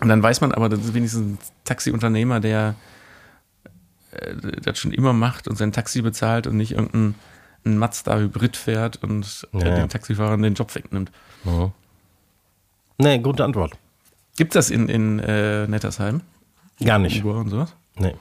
Und 0.00 0.08
dann 0.08 0.22
weiß 0.22 0.40
man 0.40 0.52
aber, 0.52 0.68
das 0.68 0.80
ist 0.80 0.94
wenigstens 0.94 1.22
ein 1.22 1.38
Taxiunternehmer, 1.64 2.40
der 2.40 2.74
äh, 4.12 4.34
das 4.62 4.78
schon 4.78 4.92
immer 4.92 5.12
macht 5.12 5.48
und 5.48 5.56
sein 5.56 5.72
Taxi 5.72 6.02
bezahlt 6.02 6.46
und 6.46 6.56
nicht 6.56 6.72
irgendein 6.72 7.14
ein 7.64 7.78
Mazda-Hybrid 7.78 8.56
fährt 8.56 9.02
und 9.02 9.48
äh, 9.52 9.58
Ja, 9.58 9.74
den 9.74 9.88
Taxifahrern 9.88 10.40
den 10.40 10.54
Job 10.54 10.74
wegnimmt. 10.74 11.10
Nee, 12.98 13.18
gute 13.18 13.44
Antwort. 13.44 13.76
Gibt 14.36 14.54
das 14.54 14.70
in, 14.70 14.88
in 14.88 15.18
äh, 15.18 15.66
Nettersheim? 15.66 16.20
Gar 16.84 16.98
nicht. 16.98 17.24
Und 17.24 17.48
sowas? 17.48 17.74
Nee. 17.98 18.14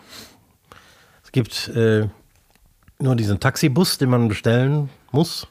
Es 1.24 1.32
gibt 1.32 1.68
äh, 1.70 2.08
nur 3.00 3.16
diesen 3.16 3.40
Taxibus, 3.40 3.98
den 3.98 4.10
man 4.10 4.30
bestellen 4.30 4.90
muss. 5.12 5.48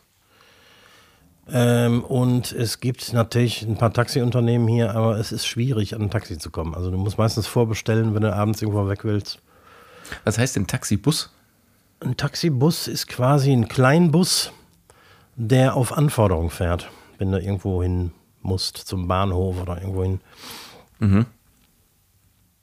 Ähm, 1.52 2.02
und 2.04 2.52
es 2.52 2.80
gibt 2.80 3.12
natürlich 3.12 3.62
ein 3.62 3.76
paar 3.76 3.92
Taxiunternehmen 3.92 4.66
hier, 4.66 4.94
aber 4.94 5.18
es 5.18 5.30
ist 5.30 5.46
schwierig, 5.46 5.94
an 5.94 6.02
ein 6.02 6.10
Taxi 6.10 6.38
zu 6.38 6.50
kommen. 6.50 6.74
Also 6.74 6.90
du 6.90 6.96
musst 6.96 7.18
meistens 7.18 7.46
vorbestellen, 7.46 8.14
wenn 8.14 8.22
du 8.22 8.34
abends 8.34 8.62
irgendwo 8.62 8.88
weg 8.88 9.04
willst. 9.04 9.40
Was 10.24 10.38
heißt 10.38 10.56
denn 10.56 10.66
Taxibus? 10.66 11.30
Ein 12.00 12.16
Taxibus 12.16 12.88
ist 12.88 13.08
quasi 13.08 13.52
ein 13.52 13.68
Kleinbus, 13.68 14.52
der 15.36 15.76
auf 15.76 15.92
Anforderung 15.96 16.50
fährt, 16.50 16.90
wenn 17.18 17.30
du 17.30 17.38
irgendwo 17.38 17.82
hin 17.82 18.12
musst, 18.45 18.76
zum 18.76 19.09
Bahnhof 19.09 19.61
oder 19.61 19.80
irgendwo 19.80 20.03
hin. 20.05 20.20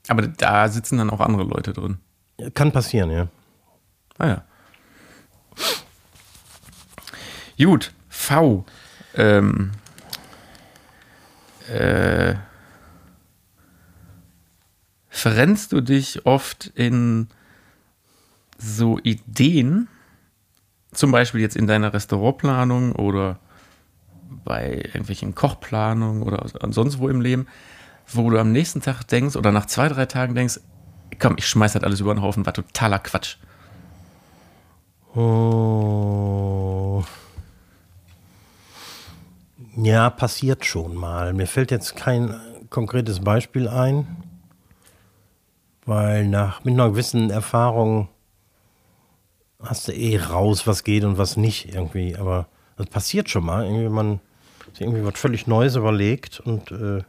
Aber 0.08 0.28
da 0.28 0.68
sitzen 0.68 0.98
dann 0.98 1.10
auch 1.10 1.20
andere 1.20 1.44
Leute 1.44 1.74
drin. 1.74 1.98
Kann 2.54 2.72
passieren, 2.72 3.12
ja. 3.12 3.28
Ah 4.18 4.28
ja. 4.28 4.44
Gut, 7.58 7.94
V. 8.10 8.66
Ähm, 9.14 9.72
äh, 11.70 12.36
verrennst 15.10 15.72
du 15.72 15.82
dich 15.82 16.26
oft 16.26 16.68
in 16.76 17.28
so 18.58 18.98
Ideen, 19.00 19.88
zum 20.92 21.12
Beispiel 21.12 21.42
jetzt 21.42 21.56
in 21.56 21.68
deiner 21.68 21.94
Restaurantplanung 21.94 22.94
oder 22.94 23.40
bei 24.44 24.76
irgendwelchen 24.78 25.36
Kochplanungen 25.36 26.24
oder 26.24 26.46
sonst 26.72 27.00
wo 27.00 27.10
im 27.10 27.22
Leben, 27.22 27.48
wo 28.08 28.30
du 28.30 28.40
am 28.40 28.52
nächsten 28.52 28.82
Tag 28.82 29.04
denkst 29.04 29.36
oder 29.36 29.52
nach 29.52 29.66
zwei, 29.66 29.88
drei 29.90 30.06
Tagen 30.06 30.36
denkst, 30.36 30.60
komm, 31.20 31.36
ich 31.38 31.48
schmeiß 31.48 31.74
das 31.74 31.84
alles 31.84 32.00
über 32.00 32.14
den 32.14 32.22
Haufen, 32.22 32.46
war 32.46 32.54
totaler 32.54 33.00
Quatsch. 33.00 33.38
Oh. 35.16 37.04
Ja, 39.76 40.10
passiert 40.10 40.66
schon 40.66 40.96
mal. 40.96 41.34
Mir 41.34 41.48
fällt 41.48 41.72
jetzt 41.72 41.96
kein 41.96 42.40
konkretes 42.70 43.20
Beispiel 43.20 43.68
ein, 43.68 44.24
weil 45.86 46.28
nach 46.28 46.64
mit 46.64 46.74
einer 46.74 46.90
gewissen 46.90 47.30
Erfahrung 47.30 48.10
hast 49.62 49.88
du 49.88 49.94
eh 49.94 50.18
raus, 50.18 50.66
was 50.68 50.84
geht 50.84 51.04
und 51.04 51.18
was 51.18 51.38
nicht 51.38 51.74
irgendwie. 51.74 52.16
Aber 52.16 52.48
das 52.82 52.90
passiert 52.92 53.30
schon 53.30 53.46
mal. 53.46 53.66
Irgendwie 53.66 53.90
man 53.90 54.20
sich 54.74 54.82
irgendwie 54.82 55.04
was 55.04 55.20
völlig 55.20 55.48
Neues 55.48 55.76
überlegt 55.76 56.40
und 56.40 56.72
äh, 56.72 57.04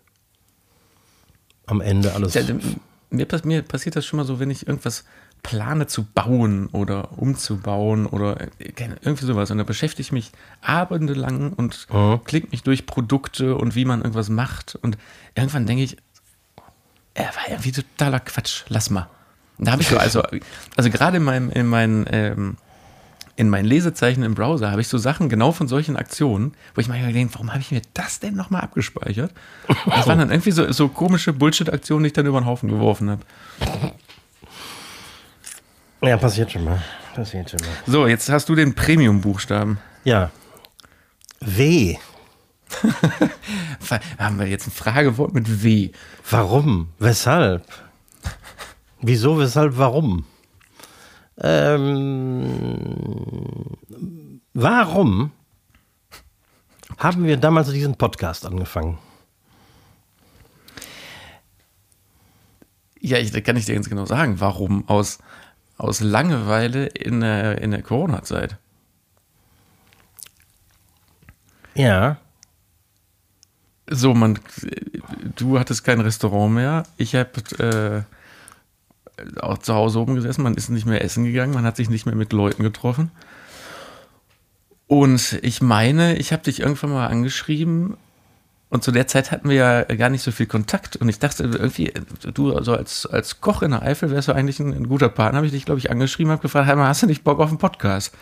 am 1.66 1.80
Ende 1.80 2.12
alles. 2.12 2.34
Ja, 2.34 2.42
mir, 3.10 3.26
mir 3.44 3.62
passiert 3.62 3.96
das 3.96 4.06
schon 4.06 4.16
mal 4.16 4.24
so, 4.24 4.40
wenn 4.40 4.50
ich 4.50 4.66
irgendwas 4.66 5.04
plane 5.42 5.88
zu 5.88 6.04
bauen 6.04 6.68
oder 6.68 7.18
umzubauen 7.18 8.06
oder 8.06 8.40
äh, 8.40 8.48
irgendwie 9.02 9.26
sowas. 9.26 9.50
Und 9.50 9.58
da 9.58 9.64
beschäftige 9.64 10.02
ich 10.02 10.12
mich 10.12 10.32
abendelang 10.60 11.52
und 11.52 11.88
klicke 12.24 12.48
mich 12.50 12.62
durch 12.62 12.86
Produkte 12.86 13.56
und 13.56 13.74
wie 13.74 13.84
man 13.84 14.00
irgendwas 14.00 14.28
macht. 14.28 14.76
Und 14.76 14.96
irgendwann 15.34 15.66
denke 15.66 15.82
ich, 15.82 15.96
er 17.14 17.26
war 17.26 17.48
irgendwie 17.48 17.72
totaler 17.72 18.20
Quatsch, 18.20 18.64
lass 18.68 18.90
mal. 18.90 19.08
Und 19.58 19.66
da 19.66 19.72
habe 19.72 19.82
ich 19.82 19.88
so, 19.88 19.98
also, 19.98 20.22
also 20.76 20.90
gerade 20.90 21.18
in 21.18 21.24
meinem, 21.24 21.50
in 21.50 21.66
meinen, 21.66 22.06
ähm, 22.10 22.56
in 23.36 23.48
meinen 23.48 23.64
Lesezeichen 23.64 24.22
im 24.22 24.34
Browser 24.34 24.70
habe 24.70 24.80
ich 24.82 24.88
so 24.88 24.98
Sachen 24.98 25.28
genau 25.28 25.52
von 25.52 25.66
solchen 25.66 25.96
Aktionen, 25.96 26.54
wo 26.74 26.80
ich 26.80 26.88
manchmal 26.88 27.12
denke, 27.12 27.34
warum 27.34 27.50
habe 27.50 27.60
ich 27.60 27.70
mir 27.70 27.82
das 27.94 28.20
denn 28.20 28.34
nochmal 28.34 28.60
abgespeichert? 28.62 29.32
Das 29.86 30.06
waren 30.06 30.18
dann 30.18 30.30
irgendwie 30.32 30.50
so, 30.50 30.70
so 30.72 30.88
komische 30.88 31.32
Bullshit-Aktionen, 31.32 32.04
die 32.04 32.08
ich 32.08 32.12
dann 32.12 32.26
über 32.26 32.40
den 32.40 32.46
Haufen 32.46 32.68
geworfen 32.68 33.10
habe. 33.10 33.22
ja, 36.02 36.16
passiert 36.16 36.52
schon 36.52 36.64
mal. 36.64 36.82
Passiert 37.14 37.50
schon 37.50 37.60
mal. 37.60 37.68
So, 37.86 38.06
jetzt 38.06 38.28
hast 38.28 38.48
du 38.48 38.54
den 38.54 38.74
Premium-Buchstaben. 38.74 39.78
Ja. 40.04 40.30
W. 41.40 41.96
Haben 44.18 44.38
wir 44.38 44.46
jetzt 44.46 44.66
ein 44.66 44.72
Fragewort 44.72 45.34
mit 45.34 45.62
W? 45.62 45.90
Warum? 46.30 46.88
Weshalb? 46.98 47.64
Wieso, 49.00 49.38
weshalb, 49.38 49.76
warum? 49.76 50.24
Ähm, 51.38 52.88
warum 54.54 55.32
haben 56.98 57.24
wir 57.24 57.36
damals 57.36 57.70
diesen 57.70 57.96
Podcast 57.96 58.46
angefangen? 58.46 58.98
Ja, 63.00 63.18
ich, 63.18 63.32
da 63.32 63.40
kann 63.40 63.56
ich 63.56 63.64
dir 63.66 63.74
ganz 63.74 63.88
genau 63.88 64.04
sagen, 64.04 64.38
warum. 64.40 64.88
Aus, 64.88 65.18
aus 65.76 66.00
Langeweile 66.00 66.86
in 66.86 67.20
der, 67.20 67.60
in 67.60 67.72
der 67.72 67.82
Corona-Zeit. 67.82 68.56
Ja, 71.74 72.18
So, 73.90 74.14
man, 74.14 74.38
du 75.36 75.58
hattest 75.58 75.84
kein 75.84 76.00
Restaurant 76.00 76.54
mehr. 76.54 76.84
Ich 76.96 77.14
habe 77.14 77.30
äh, 77.58 78.02
auch 79.40 79.58
zu 79.58 79.74
Hause 79.74 80.00
oben 80.00 80.14
gesessen. 80.14 80.42
Man 80.42 80.54
ist 80.54 80.68
nicht 80.70 80.86
mehr 80.86 81.04
essen 81.04 81.24
gegangen. 81.24 81.54
Man 81.54 81.64
hat 81.64 81.76
sich 81.76 81.90
nicht 81.90 82.06
mehr 82.06 82.14
mit 82.14 82.32
Leuten 82.32 82.62
getroffen. 82.62 83.10
Und 84.86 85.38
ich 85.42 85.62
meine, 85.62 86.16
ich 86.16 86.32
habe 86.32 86.42
dich 86.42 86.60
irgendwann 86.60 86.90
mal 86.92 87.06
angeschrieben. 87.06 87.96
Und 88.68 88.82
zu 88.82 88.90
der 88.90 89.06
Zeit 89.06 89.30
hatten 89.30 89.48
wir 89.48 89.56
ja 89.56 89.82
gar 89.84 90.08
nicht 90.08 90.22
so 90.22 90.32
viel 90.32 90.46
Kontakt. 90.46 90.96
Und 90.96 91.08
ich 91.08 91.18
dachte 91.18 91.44
irgendwie, 91.44 91.92
du 92.34 92.54
also 92.56 92.74
als, 92.74 93.06
als 93.06 93.40
Koch 93.40 93.62
in 93.62 93.72
der 93.72 93.82
Eifel 93.82 94.10
wärst 94.10 94.28
du 94.28 94.32
eigentlich 94.32 94.60
ein, 94.60 94.72
ein 94.72 94.88
guter 94.88 95.08
Partner. 95.10 95.38
Habe 95.38 95.46
ich 95.46 95.52
dich, 95.52 95.64
glaube 95.66 95.78
ich, 95.78 95.90
angeschrieben, 95.90 96.32
habe 96.32 96.42
gefragt, 96.42 96.66
hey, 96.68 96.76
hast 96.76 97.02
du 97.02 97.06
nicht 97.06 97.24
Bock 97.24 97.38
auf 97.40 97.48
einen 97.48 97.58
Podcast? 97.58 98.14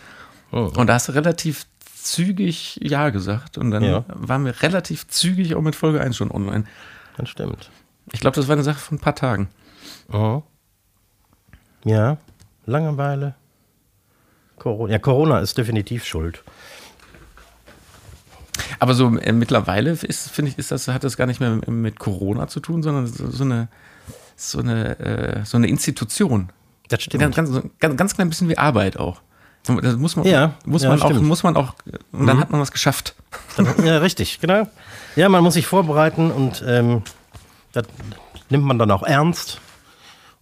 Und 0.51 0.87
da 0.87 0.93
hast 0.95 1.07
du 1.07 1.13
relativ 1.13 1.65
zügig 1.95 2.79
Ja 2.81 3.09
gesagt. 3.09 3.57
Und 3.57 3.71
dann 3.71 3.83
Ja. 3.83 4.03
waren 4.09 4.43
wir 4.43 4.61
relativ 4.61 5.07
zügig 5.07 5.55
auch 5.55 5.61
mit 5.61 5.75
Folge 5.75 6.01
1 6.01 6.15
schon 6.17 6.31
online. 6.31 6.65
das 7.17 7.29
stimmt. 7.29 7.69
Ich 8.11 8.19
glaube, 8.19 8.35
das 8.35 8.47
war 8.49 8.53
eine 8.53 8.63
Sache 8.63 8.79
von 8.79 8.97
ein 8.97 9.01
paar 9.01 9.15
Tagen. 9.15 9.49
Mhm. 10.09 10.41
Ja, 11.83 12.17
Langeweile. 12.65 13.35
Corona. 14.57 14.93
Ja, 14.93 14.99
Corona 14.99 15.39
ist 15.39 15.57
definitiv 15.57 16.05
schuld. 16.05 16.43
Aber 18.79 18.93
so 18.93 19.15
äh, 19.17 19.31
mittlerweile 19.31 19.91
ist, 19.91 20.29
finde 20.29 20.51
ich, 20.51 20.57
ist 20.57 20.71
das, 20.71 20.87
hat 20.87 21.03
das 21.03 21.17
gar 21.17 21.25
nicht 21.25 21.39
mehr 21.39 21.59
mit 21.67 21.99
Corona 21.99 22.47
zu 22.47 22.59
tun, 22.59 22.83
sondern 22.83 23.07
so, 23.07 23.29
so 23.29 23.43
eine, 23.43 23.67
so 24.35 24.59
eine, 24.59 24.99
äh, 24.99 25.45
so 25.45 25.57
eine 25.57 25.67
Institution. 25.67 26.49
Das 26.89 27.01
stimmt. 27.03 27.21
Ganz, 27.21 27.35
ganz, 27.35 27.51
ganz, 27.79 27.97
ganz 27.97 28.15
klein 28.15 28.29
bisschen 28.29 28.49
wie 28.49 28.57
Arbeit 28.57 28.97
auch. 28.97 29.21
Das 29.63 29.95
muss 29.95 30.15
man, 30.15 30.25
Ja, 30.25 30.55
muss 30.65 30.83
ja, 30.83 30.89
man 30.89 31.01
auch, 31.01 31.13
muss 31.21 31.43
man 31.43 31.55
auch, 31.55 31.75
und 32.11 32.25
dann 32.25 32.39
hat 32.39 32.49
man 32.49 32.59
was 32.59 32.71
geschafft. 32.71 33.15
Ja, 33.83 33.99
richtig, 33.99 34.39
genau. 34.39 34.67
Ja, 35.15 35.29
man 35.29 35.43
muss 35.43 35.53
sich 35.53 35.67
vorbereiten 35.67 36.31
und 36.31 36.63
ähm, 36.65 37.03
das 37.71 37.85
nimmt 38.49 38.63
man 38.63 38.79
dann 38.79 38.89
auch 38.89 39.03
ernst. 39.03 39.61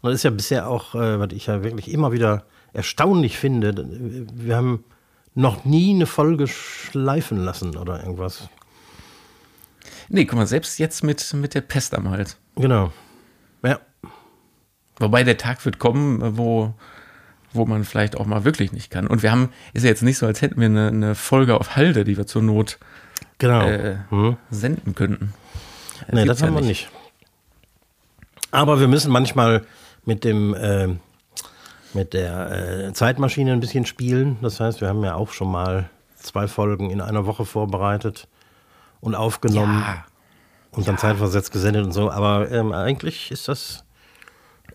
Und 0.01 0.11
das 0.11 0.15
ist 0.19 0.23
ja 0.23 0.29
bisher 0.29 0.67
auch, 0.69 0.95
äh, 0.95 1.19
was 1.19 1.29
ich 1.33 1.47
ja 1.47 1.63
wirklich 1.63 1.91
immer 1.91 2.11
wieder 2.11 2.45
erstaunlich 2.73 3.37
finde, 3.37 3.73
wir 4.33 4.55
haben 4.55 4.83
noch 5.35 5.65
nie 5.65 5.93
eine 5.93 6.05
Folge 6.05 6.47
schleifen 6.47 7.37
lassen 7.37 7.75
oder 7.77 8.01
irgendwas. 8.03 8.49
Nee, 10.07 10.25
guck 10.25 10.37
mal, 10.37 10.47
selbst 10.47 10.79
jetzt 10.79 11.03
mit, 11.03 11.33
mit 11.33 11.53
der 11.53 11.61
Pest 11.61 11.93
am 11.93 12.09
Hals. 12.09 12.37
Genau. 12.55 12.91
Ja, 13.63 13.79
Wobei 14.99 15.23
der 15.23 15.37
Tag 15.37 15.63
wird 15.65 15.79
kommen, 15.79 16.37
wo, 16.37 16.73
wo 17.53 17.65
man 17.65 17.85
vielleicht 17.85 18.17
auch 18.17 18.25
mal 18.25 18.43
wirklich 18.43 18.73
nicht 18.73 18.91
kann. 18.91 19.07
Und 19.07 19.23
wir 19.23 19.31
haben, 19.31 19.49
ist 19.73 19.83
ja 19.83 19.89
jetzt 19.89 20.03
nicht 20.03 20.17
so, 20.17 20.25
als 20.25 20.41
hätten 20.41 20.59
wir 20.59 20.65
eine, 20.67 20.89
eine 20.89 21.15
Folge 21.15 21.57
auf 21.57 21.77
Halde, 21.77 22.03
die 22.03 22.17
wir 22.17 22.27
zur 22.27 22.43
Not 22.43 22.77
genau. 23.37 23.65
äh, 23.65 23.97
Hm. 24.09 24.37
senden 24.51 24.93
könnten. 24.93 25.33
Nee, 26.11 26.23
gibt's 26.23 26.39
das 26.39 26.47
haben 26.47 26.55
ja 26.55 26.61
wir 26.61 26.67
nicht. 26.67 26.89
Aber 28.51 28.79
wir 28.79 28.87
müssen 28.87 29.11
manchmal 29.11 29.65
mit 30.09 30.23
dem 30.23 30.55
äh, 30.55 30.87
mit 31.93 32.13
der 32.13 32.51
äh, 32.87 32.93
Zeitmaschine 32.93 33.53
ein 33.53 33.59
bisschen 33.59 33.85
spielen. 33.85 34.37
Das 34.41 34.59
heißt, 34.59 34.81
wir 34.81 34.87
haben 34.89 35.03
ja 35.03 35.13
auch 35.13 35.31
schon 35.31 35.51
mal 35.51 35.89
zwei 36.15 36.47
Folgen 36.47 36.89
in 36.89 36.99
einer 36.99 37.25
Woche 37.27 37.45
vorbereitet 37.45 38.27
und 39.01 39.13
aufgenommen 39.15 39.81
Ja. 39.85 40.05
und 40.71 40.87
dann 40.87 40.97
zeitversetzt 40.97 41.51
gesendet 41.51 41.85
und 41.85 41.91
so. 41.91 42.09
Aber 42.11 42.49
ähm, 42.51 42.73
eigentlich 42.73 43.29
ist 43.31 43.47
das 43.47 43.85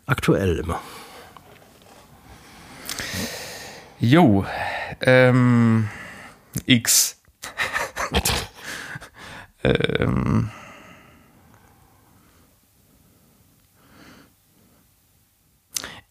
aktuell 0.06 0.58
immer. 0.58 0.80
Jo, 3.98 4.44
ähm, 5.00 5.88
X. 6.66 7.20
ähm, 9.64 10.50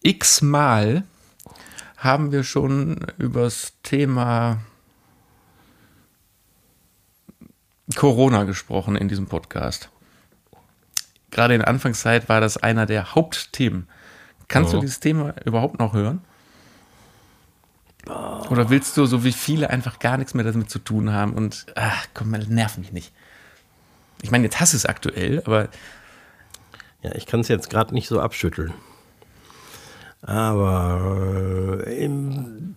X-mal 0.04 1.02
haben 1.96 2.30
wir 2.30 2.44
schon 2.44 3.06
übers 3.18 3.72
Thema 3.82 4.58
Corona 7.96 8.44
gesprochen 8.44 8.96
in 8.96 9.08
diesem 9.08 9.26
Podcast. 9.26 9.88
gerade 11.30 11.54
in 11.54 11.60
der 11.60 11.68
Anfangszeit 11.68 12.28
war 12.28 12.40
das 12.40 12.58
einer 12.58 12.86
der 12.86 13.16
Hauptthemen. 13.16 13.88
Kannst 14.46 14.72
Ja. 14.72 14.76
du 14.78 14.82
dieses 14.82 15.00
Thema 15.00 15.34
überhaupt 15.44 15.80
noch 15.80 15.92
hören? 15.92 16.20
Oder 18.50 18.70
willst 18.70 18.96
du, 18.96 19.06
so 19.06 19.24
wie 19.24 19.32
viele, 19.32 19.68
einfach 19.70 19.98
gar 19.98 20.16
nichts 20.16 20.34
mehr 20.34 20.44
damit 20.44 20.70
zu 20.70 20.78
tun 20.78 21.10
haben 21.12 21.32
und, 21.32 21.66
ach 21.74 22.06
komm, 22.14 22.30
nerv 22.30 22.78
mich 22.78 22.92
nicht. 22.92 23.12
Ich 24.22 24.30
meine, 24.30 24.44
jetzt 24.44 24.60
hast 24.60 24.74
du 24.74 24.76
es 24.76 24.86
aktuell, 24.86 25.42
aber 25.44 25.70
Ja, 27.02 27.12
ich 27.16 27.26
kann 27.26 27.40
es 27.40 27.48
jetzt 27.48 27.68
gerade 27.68 27.92
nicht 27.94 28.06
so 28.06 28.20
abschütteln. 28.20 28.72
Aber 30.26 31.82
äh, 31.86 32.04
im, 32.04 32.74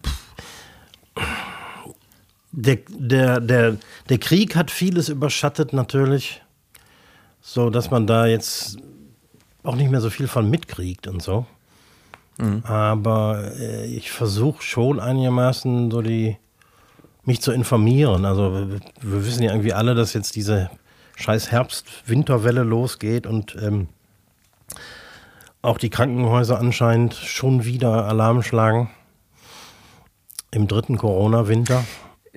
der, 2.52 2.80
der, 2.90 3.40
der, 3.40 3.78
der 4.10 4.18
Krieg 4.18 4.56
hat 4.56 4.70
vieles 4.70 5.10
überschattet 5.10 5.74
natürlich, 5.74 6.42
so 7.42 7.70
dass 7.70 7.90
man 7.90 8.06
da 8.06 8.26
jetzt 8.26 8.78
auch 9.64 9.76
nicht 9.76 9.90
mehr 9.90 10.02
so 10.02 10.10
viel 10.10 10.28
von 10.28 10.50
mitkriegt 10.50 11.08
und 11.08 11.22
so. 11.22 11.46
Aber 12.64 13.52
äh, 13.60 13.86
ich 13.88 14.12
versuche 14.12 14.62
schon 14.62 15.00
einigermaßen 15.00 15.90
so 15.90 16.02
die 16.02 16.38
mich 17.26 17.42
zu 17.42 17.52
informieren. 17.52 18.26
Also 18.26 18.54
wir, 18.54 18.80
wir 19.02 19.26
wissen 19.26 19.44
ja 19.44 19.52
irgendwie 19.52 19.74
alle, 19.74 19.96
dass 19.96 20.14
jetzt 20.14 20.36
diese 20.36 20.70
scheiß 21.16 21.52
Herbst-Winterwelle 21.52 22.64
losgeht 22.64 23.26
und 23.26 23.56
ähm, 23.62 23.88
auch 25.62 25.78
die 25.78 25.90
Krankenhäuser 25.90 26.60
anscheinend 26.60 27.14
schon 27.14 27.66
wieder 27.66 28.06
Alarm 28.06 28.44
schlagen. 28.44 28.90
Im 30.52 30.68
dritten 30.68 30.98
Corona-Winter. 30.98 31.84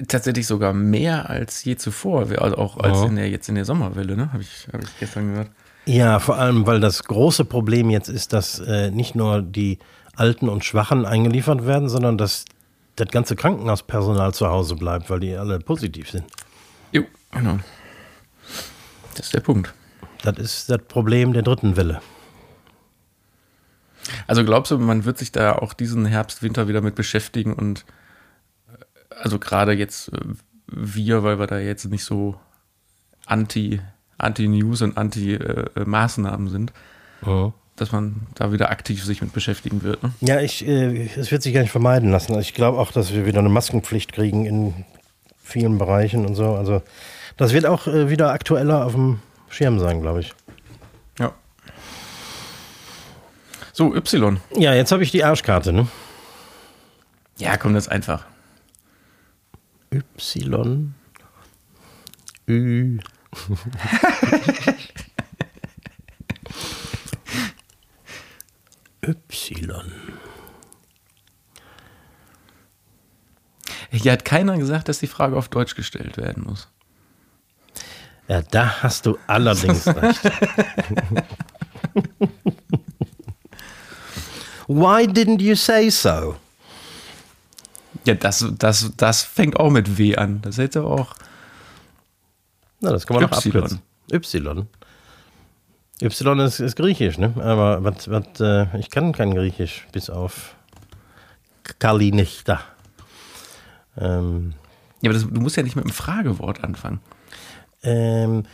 tatsächlich 0.09 0.47
sogar 0.47 0.73
mehr 0.73 1.29
als 1.29 1.62
je 1.64 1.77
zuvor, 1.77 2.27
also 2.39 2.57
auch 2.57 2.79
als 2.79 2.99
Ja. 3.01 3.07
in 3.07 3.16
der, 3.16 3.29
jetzt 3.29 3.49
in 3.51 3.55
der 3.55 3.66
Sommerwelle, 3.66 4.16
ne? 4.16 4.33
Habe 4.33 4.43
ich, 4.43 4.66
hab 4.73 4.83
ich 4.83 4.99
gestern 4.99 5.29
gehört. 5.33 5.51
Ja, 5.85 6.18
vor 6.21 6.39
allem, 6.39 6.66
weil 6.66 6.81
das 6.81 7.05
große 7.05 7.45
Problem 7.45 7.91
jetzt 7.91 8.09
ist, 8.09 8.33
dass 8.33 8.59
äh, 8.61 8.91
nicht 8.91 9.14
nur 9.14 9.43
die 9.43 9.79
Alten 10.16 10.49
und 10.49 10.64
Schwachen 10.64 11.05
eingeliefert 11.05 11.66
werden, 11.66 11.89
sondern 11.91 12.16
dass 12.16 12.47
das 12.97 13.09
ganze 13.09 13.37
Krankenhauspersonal 13.37 14.33
zu 14.33 14.49
Hause 14.49 14.75
bleibt, 14.77 15.11
weil 15.11 15.21
die 15.21 15.35
alle 15.37 15.59
positiv 15.59 16.11
sind. 16.11 16.25
Jo, 16.93 17.03
genau. 17.33 17.59
Das 19.16 19.27
ist 19.27 19.35
der 19.35 19.41
Punkt. 19.41 19.73
Das 20.23 20.39
ist 20.39 20.71
das 20.71 20.81
Problem 20.89 21.33
der 21.35 21.43
dritten 21.43 21.77
Welle. 21.77 22.01
Also 24.27 24.45
glaubst 24.45 24.71
du, 24.73 24.79
man 24.79 25.05
wird 25.05 25.19
sich 25.19 25.33
da 25.33 25.53
auch 25.53 25.73
diesen 25.73 26.07
Herbst, 26.07 26.43
Winter 26.43 26.69
wieder 26.69 26.81
mit 26.81 26.95
beschäftigen 26.95 27.53
und 27.53 27.85
äh, 28.69 29.15
also 29.23 29.39
gerade 29.39 29.73
jetzt 29.73 30.13
äh, 30.13 30.21
wir, 30.67 31.23
weil 31.23 31.39
wir 31.39 31.47
da 31.47 31.59
jetzt 31.59 31.85
nicht 31.87 32.05
so 32.05 32.37
anti, 33.27 33.81
anti-News 34.19 34.83
und 34.83 34.97
anti-Maßnahmen 34.97 36.49
sind, 36.49 36.73
dass 37.77 37.93
man 37.93 38.27
da 38.35 38.53
wieder 38.53 38.71
aktiv 38.71 39.05
sich 39.05 39.23
mit 39.23 39.33
beschäftigen 39.33 39.83
wird. 39.83 40.03
Ne? 40.03 40.13
Ja, 40.21 40.41
ich, 40.41 40.67
äh, 40.67 41.09
es 41.17 41.31
wird 41.31 41.43
sich 41.43 41.55
gar 41.55 41.63
nicht 41.63 41.71
vermeiden 41.71 42.11
lassen. 42.11 42.33
Also 42.33 42.41
ich 42.41 42.55
glaube 42.55 42.79
auch, 42.79 42.93
dass 42.93 43.13
wir 43.13 43.27
wieder 43.27 43.39
eine 43.39 43.49
Maskenpflicht 43.49 44.13
kriegen 44.13 44.47
in 44.47 44.85
vielen 45.43 45.79
Bereichen 45.79 46.27
und 46.27 46.35
so. 46.35 46.55
Also 46.55 46.83
das 47.37 47.53
wird 47.53 47.67
auch 47.67 47.87
äh, 47.87 48.11
wieder 48.11 48.33
aktueller 48.33 48.85
auf 48.87 48.93
dem 48.93 49.21
Schirm 49.49 49.79
sein, 49.81 50.01
glaube 50.03 50.21
ich. 50.21 50.33
Ja. 51.19 51.33
So, 53.81 53.95
Y. 53.95 54.39
Ja, 54.59 54.74
jetzt 54.74 54.93
habe 54.93 55.03
ich 55.03 55.11
die 55.11 55.24
Arschkarte, 55.24 55.72
ne? 55.72 55.89
Ja, 57.39 57.57
komm, 57.57 57.72
das 57.72 57.87
ist 57.87 57.91
einfach. 57.91 58.26
Y. 59.91 60.93
Ü. 62.47 63.01
y. 69.03 69.83
Hier 73.93 74.12
hat 74.12 74.26
keiner 74.26 74.59
gesagt, 74.59 74.91
dass 74.91 74.99
die 74.99 75.07
Frage 75.07 75.39
auf 75.39 75.49
Deutsch 75.49 75.74
gestellt 75.74 76.18
werden 76.18 76.43
muss. 76.43 76.68
Ja, 78.28 78.43
da 78.43 78.83
hast 78.83 79.07
du 79.07 79.16
allerdings 79.26 79.87
recht. 79.87 80.20
Why 84.73 85.05
didn't 85.07 85.41
you 85.43 85.57
say 85.57 85.91
so? 85.91 86.37
Ja, 88.05 88.14
das, 88.14 88.47
das, 88.57 88.93
das 88.97 89.23
fängt 89.25 89.59
auch 89.59 89.71
mit 89.71 89.99
W 89.99 90.14
an. 90.14 90.41
Das 90.43 90.59
hätte 90.59 90.85
auch. 90.85 91.14
Na, 92.81 92.91
das 92.93 93.05
kann 93.05 93.16
man 93.16 93.25
auch 93.25 93.45
Y. 93.45 93.47
abkürzen. 93.57 93.81
Y. 94.12 94.66
Y 96.01 96.41
ist, 96.41 96.61
ist 96.61 96.77
griechisch, 96.77 97.18
ne? 97.18 97.35
Aber 97.39 97.83
was, 97.83 98.09
was, 98.09 98.41
äh, 98.41 98.79
ich 98.79 98.91
kann 98.91 99.12
kein 99.12 99.35
Griechisch, 99.35 99.89
bis 99.91 100.09
auf 100.09 100.55
Kalinichta. 101.81 102.61
Ähm, 103.99 104.55
Ja, 105.03 105.11
aber 105.11 105.18
das, 105.18 105.29
du 105.29 105.41
musst 105.41 105.57
ja 105.57 105.64
nicht 105.64 105.75
mit 105.77 105.85
einem 105.85 105.93
Fragewort 105.93 106.62
anfangen. 106.62 107.01
ähm, 107.83 108.45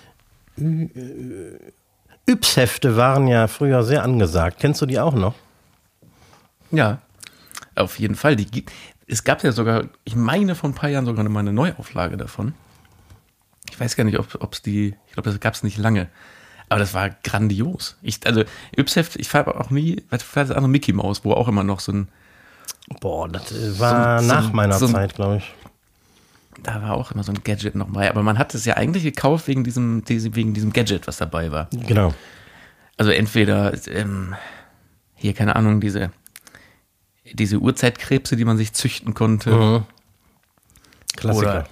äh, 0.56 2.30
Yps-Hefte 2.30 2.96
waren 2.96 3.28
ja 3.28 3.46
früher 3.48 3.84
sehr 3.84 4.02
angesagt. 4.02 4.58
Kennst 4.58 4.80
du 4.80 4.86
die 4.86 4.98
auch 4.98 5.14
noch? 5.14 5.34
Ja, 6.70 6.98
auf 7.74 7.98
jeden 7.98 8.14
Fall. 8.14 8.36
Die, 8.36 8.64
es 9.06 9.24
gab 9.24 9.42
ja 9.44 9.52
sogar, 9.52 9.84
ich 10.04 10.16
meine 10.16 10.54
vor 10.54 10.70
ein 10.70 10.74
paar 10.74 10.90
Jahren 10.90 11.06
sogar 11.06 11.26
mal 11.28 11.40
eine 11.40 11.52
Neuauflage 11.52 12.16
davon. 12.16 12.54
Ich 13.70 13.78
weiß 13.78 13.96
gar 13.96 14.04
nicht, 14.04 14.18
ob 14.18 14.52
es 14.52 14.62
die, 14.62 14.94
ich 15.06 15.12
glaube, 15.12 15.30
das 15.30 15.40
gab 15.40 15.54
es 15.54 15.62
nicht 15.62 15.78
lange. 15.78 16.08
Aber 16.68 16.80
das 16.80 16.94
war 16.94 17.10
grandios. 17.22 17.96
Ich, 18.02 18.26
also, 18.26 18.42
Yps-Heft, 18.76 19.16
ich 19.16 19.28
fahre 19.28 19.60
auch 19.60 19.70
nie, 19.70 20.02
was 20.10 20.24
war 20.34 20.42
das 20.44 20.50
andere 20.50 20.68
Mickey 20.68 20.92
Mouse, 20.92 21.24
wo 21.24 21.32
auch 21.32 21.46
immer 21.48 21.62
noch 21.64 21.80
so 21.80 21.92
ein, 21.92 22.08
Boah, 23.00 23.28
das 23.28 23.52
war 23.80 24.20
So- 24.20 24.28
so- 24.28 24.34
nach 24.34 24.52
meiner 24.52 24.78
so- 24.78 24.86
Zeit, 24.88 25.14
glaube 25.14 25.38
ich. 25.38 25.54
da 26.62 26.80
war 26.82 26.94
auch 26.94 27.10
immer 27.12 27.22
so 27.24 27.32
ein 27.32 27.40
Gadget 27.44 27.74
noch 27.74 27.88
bei. 27.88 28.08
Aber 28.08 28.22
man 28.22 28.38
hat 28.38 28.54
es 28.54 28.64
ja 28.64 28.76
eigentlich 28.76 29.02
gekauft 29.02 29.46
wegen 29.48 29.62
diesem, 29.64 30.04
diesem- 30.04 30.34
wegen 30.36 30.54
diesem 30.54 30.72
Gadget, 30.72 31.06
was 31.06 31.16
dabei 31.18 31.50
war. 31.52 31.68
Genau. 31.72 32.14
Also 32.96 33.10
entweder, 33.10 33.72
ähm, 33.88 34.34
hier, 35.16 35.34
keine 35.34 35.54
Ahnung, 35.56 35.80
diese, 35.80 36.10
diese 37.34 37.58
Urzeitkrebse, 37.58 38.36
die 38.36 38.44
man 38.44 38.56
sich 38.56 38.72
züchten 38.72 39.14
konnte. 39.14 39.50
Mhm. 39.50 39.82
Klassiker. 41.16 41.48
Oder 41.48 41.68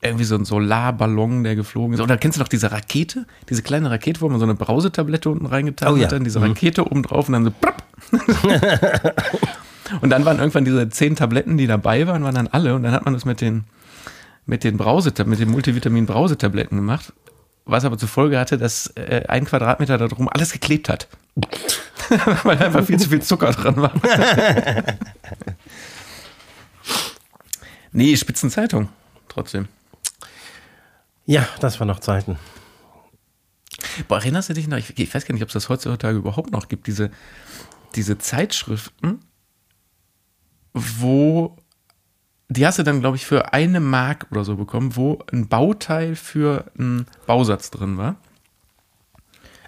irgendwie 0.00 0.24
so 0.24 0.36
ein 0.36 0.44
Solarballon, 0.44 1.42
der 1.42 1.56
geflogen 1.56 1.94
ist. 1.94 2.00
Oder 2.00 2.16
kennst 2.16 2.36
du 2.38 2.40
noch 2.40 2.48
diese 2.48 2.70
Rakete? 2.70 3.26
Diese 3.48 3.62
kleine 3.62 3.90
Rakete, 3.90 4.20
wo 4.20 4.28
man 4.28 4.38
so 4.38 4.44
eine 4.44 4.54
Brausetablette 4.54 5.28
unten 5.28 5.46
reingetan 5.46 5.92
Oh 5.92 5.96
ja. 5.96 6.04
hat, 6.04 6.12
dann 6.12 6.22
diese 6.22 6.40
Rakete 6.40 6.84
oben 6.86 7.02
drauf 7.02 7.28
und 7.28 7.32
dann 7.32 7.44
so 7.44 7.50
plopp. 7.50 7.82
Und 10.00 10.10
dann 10.10 10.24
waren 10.24 10.38
irgendwann 10.38 10.64
diese 10.66 10.88
zehn 10.90 11.16
Tabletten, 11.16 11.56
die 11.56 11.66
dabei 11.66 12.06
waren, 12.06 12.22
waren 12.22 12.34
dann 12.34 12.46
alle. 12.46 12.74
Und 12.74 12.82
dann 12.82 12.92
hat 12.92 13.04
man 13.06 13.14
das 13.14 13.24
mit 13.24 13.40
den, 13.40 13.64
mit 14.46 14.62
den 14.64 14.76
Brausetabletten, 14.76 15.30
mit 15.30 15.40
den 15.40 15.50
Multivitamin-Brausetabletten 15.50 16.76
gemacht. 16.76 17.12
Was 17.68 17.84
aber 17.84 17.98
zur 17.98 18.08
Folge 18.08 18.38
hatte, 18.38 18.56
dass 18.56 18.86
äh, 18.96 19.24
ein 19.28 19.44
Quadratmeter 19.44 19.98
darum 19.98 20.26
alles 20.30 20.52
geklebt 20.52 20.88
hat. 20.88 21.06
Weil 22.42 22.56
einfach 22.62 22.82
viel 22.82 22.98
zu 22.98 23.10
viel 23.10 23.20
Zucker 23.20 23.50
dran 23.52 23.76
war. 23.76 23.92
nee, 27.92 28.16
Spitzenzeitung. 28.16 28.88
Trotzdem. 29.28 29.68
Ja, 31.26 31.46
das 31.60 31.78
waren 31.78 31.88
noch 31.88 32.00
Zeiten. 32.00 32.38
Boah, 34.08 34.16
erinnerst 34.16 34.48
du 34.48 34.54
dich 34.54 34.66
noch? 34.66 34.78
Ich, 34.78 34.98
ich 34.98 35.14
weiß 35.14 35.26
gar 35.26 35.34
nicht, 35.34 35.42
ob 35.42 35.50
es 35.50 35.52
das 35.52 35.68
heutzutage 35.68 36.16
überhaupt 36.16 36.50
noch 36.50 36.68
gibt, 36.68 36.86
diese, 36.86 37.10
diese 37.94 38.16
Zeitschriften, 38.16 39.20
wo 40.72 41.54
die 42.48 42.66
hast 42.66 42.78
du 42.78 42.82
dann, 42.82 43.00
glaube 43.00 43.16
ich, 43.16 43.26
für 43.26 43.52
eine 43.52 43.80
Mark 43.80 44.26
oder 44.30 44.44
so 44.44 44.56
bekommen, 44.56 44.96
wo 44.96 45.18
ein 45.32 45.48
Bauteil 45.48 46.16
für 46.16 46.64
einen 46.78 47.06
Bausatz 47.26 47.70
drin 47.70 47.98
war. 47.98 48.16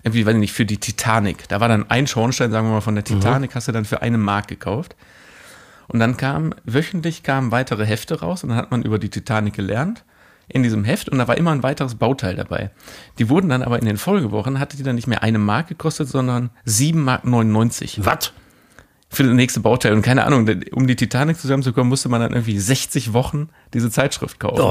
Irgendwie, 0.02 0.24
weiß 0.24 0.32
ich 0.34 0.40
nicht, 0.40 0.52
für 0.54 0.64
die 0.64 0.78
Titanic. 0.78 1.46
Da 1.48 1.60
war 1.60 1.68
dann 1.68 1.90
ein 1.90 2.06
Schornstein, 2.06 2.50
sagen 2.50 2.68
wir 2.68 2.72
mal, 2.72 2.80
von 2.80 2.94
der 2.94 3.04
Titanic, 3.04 3.54
hast 3.54 3.68
du 3.68 3.72
dann 3.72 3.84
für 3.84 4.00
eine 4.00 4.16
Mark 4.16 4.48
gekauft. 4.48 4.96
Und 5.88 5.98
dann 5.98 6.16
kam, 6.16 6.54
wöchentlich 6.64 7.22
kamen 7.22 7.50
weitere 7.50 7.84
Hefte 7.84 8.20
raus 8.20 8.44
und 8.44 8.50
dann 8.50 8.58
hat 8.58 8.70
man 8.70 8.82
über 8.82 8.98
die 8.98 9.10
Titanic 9.10 9.54
gelernt 9.54 10.04
in 10.48 10.62
diesem 10.62 10.84
Heft 10.84 11.08
und 11.08 11.18
da 11.18 11.28
war 11.28 11.36
immer 11.36 11.52
ein 11.52 11.62
weiteres 11.62 11.96
Bauteil 11.96 12.36
dabei. 12.36 12.70
Die 13.18 13.28
wurden 13.28 13.48
dann 13.48 13.62
aber 13.62 13.78
in 13.78 13.84
den 13.84 13.96
Folgewochen, 13.96 14.58
hatte 14.58 14.76
die 14.76 14.82
dann 14.82 14.96
nicht 14.96 15.06
mehr 15.06 15.22
eine 15.22 15.38
Mark 15.38 15.68
gekostet, 15.68 16.08
sondern 16.08 16.50
7 16.64 17.02
Mark 17.02 17.24
99 17.24 18.04
Was? 18.04 18.32
Für 19.10 19.24
das 19.24 19.32
nächste 19.32 19.60
Bauteil. 19.60 19.92
Und 19.92 20.02
keine 20.02 20.24
Ahnung, 20.24 20.48
um 20.72 20.86
die 20.86 20.96
Titanic 20.96 21.38
zusammenzukommen, 21.38 21.88
musste 21.88 22.08
man 22.08 22.20
dann 22.20 22.32
irgendwie 22.32 22.58
60 22.58 23.12
Wochen 23.12 23.48
diese 23.74 23.90
Zeitschrift 23.90 24.38
kaufen. 24.38 24.62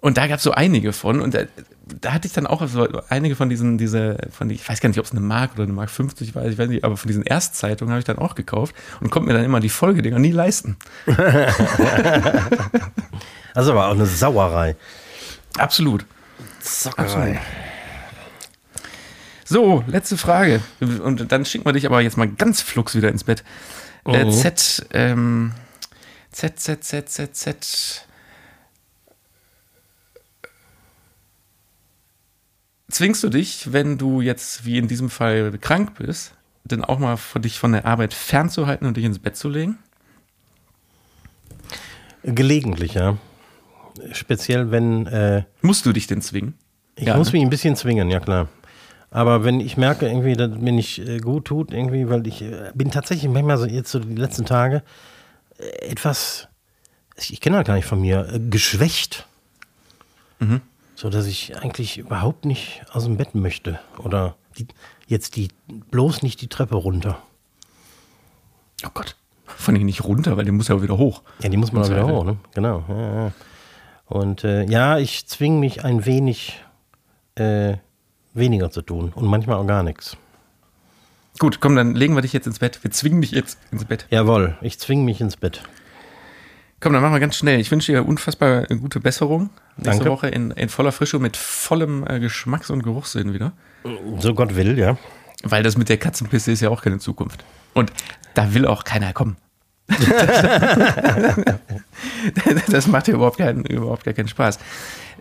Und 0.00 0.16
da 0.18 0.26
gab 0.26 0.38
es 0.38 0.42
so 0.42 0.52
einige 0.52 0.92
von. 0.92 1.20
Und 1.20 1.34
da, 1.34 1.44
da 1.86 2.12
hatte 2.12 2.26
ich 2.26 2.32
dann 2.32 2.46
auch 2.46 2.66
so 2.66 2.88
einige 3.08 3.36
von 3.36 3.48
diesen, 3.48 3.78
diese, 3.78 4.18
von 4.30 4.48
die, 4.48 4.54
ich 4.56 4.68
weiß 4.68 4.80
gar 4.80 4.88
nicht, 4.88 4.98
ob 4.98 5.04
es 5.04 5.12
eine 5.12 5.20
Mark 5.20 5.52
oder 5.54 5.64
eine 5.64 5.72
Mark 5.72 5.90
50 5.90 6.34
war, 6.34 6.44
ich 6.46 6.58
weiß 6.58 6.68
nicht, 6.68 6.84
aber 6.84 6.96
von 6.96 7.08
diesen 7.08 7.22
Erstzeitungen 7.22 7.92
habe 7.92 8.00
ich 8.00 8.04
dann 8.04 8.18
auch 8.18 8.34
gekauft 8.34 8.74
und 9.00 9.10
konnte 9.10 9.28
mir 9.28 9.34
dann 9.34 9.44
immer 9.44 9.60
die 9.60 9.68
Folgedinger 9.68 10.18
nie 10.18 10.32
leisten. 10.32 10.76
Das 13.54 13.66
ist 13.66 13.70
aber 13.70 13.86
auch 13.86 13.92
eine 13.92 14.06
Sauerei. 14.06 14.74
Absolut. 15.58 16.04
Zockerei. 16.60 17.40
So, 19.44 19.84
letzte 19.86 20.16
Frage. 20.16 20.60
Und 20.80 21.30
dann 21.30 21.44
schicken 21.44 21.64
wir 21.66 21.72
dich 21.72 21.86
aber 21.86 22.00
jetzt 22.00 22.16
mal 22.16 22.28
ganz 22.28 22.60
flugs 22.62 22.94
wieder 22.94 23.08
ins 23.10 23.24
Bett. 23.24 23.44
Äh, 24.06 24.24
Mhm. 24.24 24.30
Z, 24.30 24.86
ähm, 24.92 25.52
Z, 26.32 26.58
Z, 26.60 26.82
Z, 26.84 27.08
Z, 27.08 27.36
Z. 27.36 28.06
Zwingst 32.90 33.22
du 33.24 33.28
dich, 33.28 33.72
wenn 33.72 33.98
du 33.98 34.20
jetzt 34.20 34.64
wie 34.64 34.78
in 34.78 34.88
diesem 34.88 35.10
Fall 35.10 35.56
krank 35.60 35.94
bist, 35.98 36.32
denn 36.64 36.84
auch 36.84 36.98
mal 36.98 37.16
von 37.16 37.42
dich 37.42 37.58
von 37.58 37.72
der 37.72 37.86
Arbeit 37.86 38.14
fernzuhalten 38.14 38.86
und 38.86 38.96
dich 38.96 39.04
ins 39.04 39.18
Bett 39.18 39.36
zu 39.36 39.48
legen? 39.48 39.78
Gelegentlich, 42.22 42.94
ja. 42.94 43.16
Speziell, 44.12 44.70
wenn 44.70 45.06
äh, 45.06 45.44
Musst 45.62 45.86
du 45.86 45.92
dich 45.92 46.06
denn 46.06 46.20
zwingen? 46.22 46.54
ich 46.96 47.06
Ja, 47.06 47.16
muss 47.16 47.28
ne? 47.28 47.38
mich 47.38 47.42
ein 47.42 47.50
bisschen 47.50 47.76
zwingen, 47.76 48.10
ja 48.10 48.20
klar. 48.20 48.48
Aber 49.14 49.44
wenn 49.44 49.60
ich 49.60 49.76
merke, 49.76 50.08
irgendwie, 50.08 50.32
dass 50.32 50.50
mir 50.58 50.72
nicht 50.72 50.98
äh, 50.98 51.18
gut 51.18 51.44
tut, 51.44 51.72
irgendwie, 51.72 52.08
weil 52.08 52.26
ich 52.26 52.42
äh, 52.42 52.72
bin 52.74 52.90
tatsächlich 52.90 53.30
manchmal 53.30 53.58
so 53.58 53.64
jetzt 53.64 53.92
so 53.92 54.00
die 54.00 54.16
letzten 54.16 54.44
Tage 54.44 54.82
äh, 55.56 55.86
etwas, 55.86 56.48
ich, 57.16 57.40
kenne 57.40 57.58
das 57.58 57.64
gar 57.64 57.76
nicht 57.76 57.86
von 57.86 58.00
mir, 58.00 58.40
geschwächt. 58.50 59.28
Mhm. 60.40 60.62
So 60.96 61.10
dass 61.10 61.26
ich 61.26 61.56
eigentlich 61.56 61.96
überhaupt 61.98 62.44
nicht 62.44 62.82
aus 62.92 63.04
dem 63.04 63.16
Bett 63.16 63.36
möchte. 63.36 63.78
Oder 63.98 64.34
die, 64.58 64.66
jetzt 65.06 65.36
die 65.36 65.48
bloß 65.92 66.22
nicht 66.22 66.40
die 66.40 66.48
Treppe 66.48 66.74
runter. 66.74 67.22
Oh 68.84 68.90
Gott. 68.94 69.14
Von 69.46 69.76
ich 69.76 69.84
nicht 69.84 70.02
runter, 70.02 70.36
weil 70.36 70.44
der 70.44 70.52
muss 70.52 70.66
ja 70.66 70.82
wieder 70.82 70.98
hoch. 70.98 71.22
Ja, 71.40 71.48
die 71.48 71.56
muss 71.56 71.70
man 71.70 71.84
auch 71.84 71.88
wieder 71.88 72.08
hoch, 72.08 72.24
ne? 72.24 72.36
Genau. 72.52 72.82
Ja, 72.88 73.14
ja. 73.26 73.32
Und 74.06 74.42
äh, 74.42 74.64
ja, 74.64 74.98
ich 74.98 75.28
zwinge 75.28 75.60
mich 75.60 75.84
ein 75.84 76.04
wenig 76.04 76.60
äh, 77.36 77.76
weniger 78.34 78.70
zu 78.70 78.82
tun 78.82 79.12
und 79.14 79.26
manchmal 79.26 79.56
auch 79.56 79.66
gar 79.66 79.82
nichts. 79.82 80.16
Gut, 81.38 81.60
komm, 81.60 81.74
dann 81.74 81.94
legen 81.94 82.14
wir 82.14 82.22
dich 82.22 82.32
jetzt 82.32 82.46
ins 82.46 82.58
Bett. 82.60 82.78
Wir 82.82 82.90
zwingen 82.90 83.20
dich 83.20 83.32
jetzt 83.32 83.58
ins 83.72 83.84
Bett. 83.84 84.06
Jawohl, 84.10 84.56
ich 84.60 84.78
zwinge 84.78 85.02
mich 85.02 85.20
ins 85.20 85.36
Bett. 85.36 85.62
Komm, 86.80 86.92
dann 86.92 87.02
machen 87.02 87.14
wir 87.14 87.20
ganz 87.20 87.36
schnell. 87.36 87.58
Ich 87.60 87.70
wünsche 87.70 87.92
dir 87.92 88.06
unfassbar 88.06 88.66
gute 88.66 89.00
Besserung. 89.00 89.50
Nächste 89.76 90.04
Danke. 90.04 90.10
Woche 90.10 90.28
in, 90.28 90.50
in 90.52 90.68
voller 90.68 90.92
Frische 90.92 91.18
mit 91.18 91.36
vollem 91.36 92.06
äh, 92.06 92.20
Geschmacks- 92.20 92.70
und 92.70 92.82
Geruchssinn 92.82 93.32
wieder. 93.32 93.52
So 94.18 94.34
Gott 94.34 94.54
will, 94.54 94.78
ja. 94.78 94.96
Weil 95.42 95.62
das 95.62 95.76
mit 95.76 95.88
der 95.88 95.96
Katzenpisse 95.96 96.52
ist 96.52 96.60
ja 96.60 96.68
auch 96.68 96.82
keine 96.82 96.98
Zukunft. 96.98 97.44
Und 97.72 97.92
da 98.34 98.54
will 98.54 98.66
auch 98.66 98.84
keiner 98.84 99.12
kommen. 99.12 99.36
das 102.70 102.86
macht 102.86 103.08
ja 103.08 103.14
überhaupt, 103.14 103.38
keinen, 103.38 103.64
überhaupt 103.64 104.04
gar 104.04 104.14
keinen 104.14 104.28
Spaß. 104.28 104.58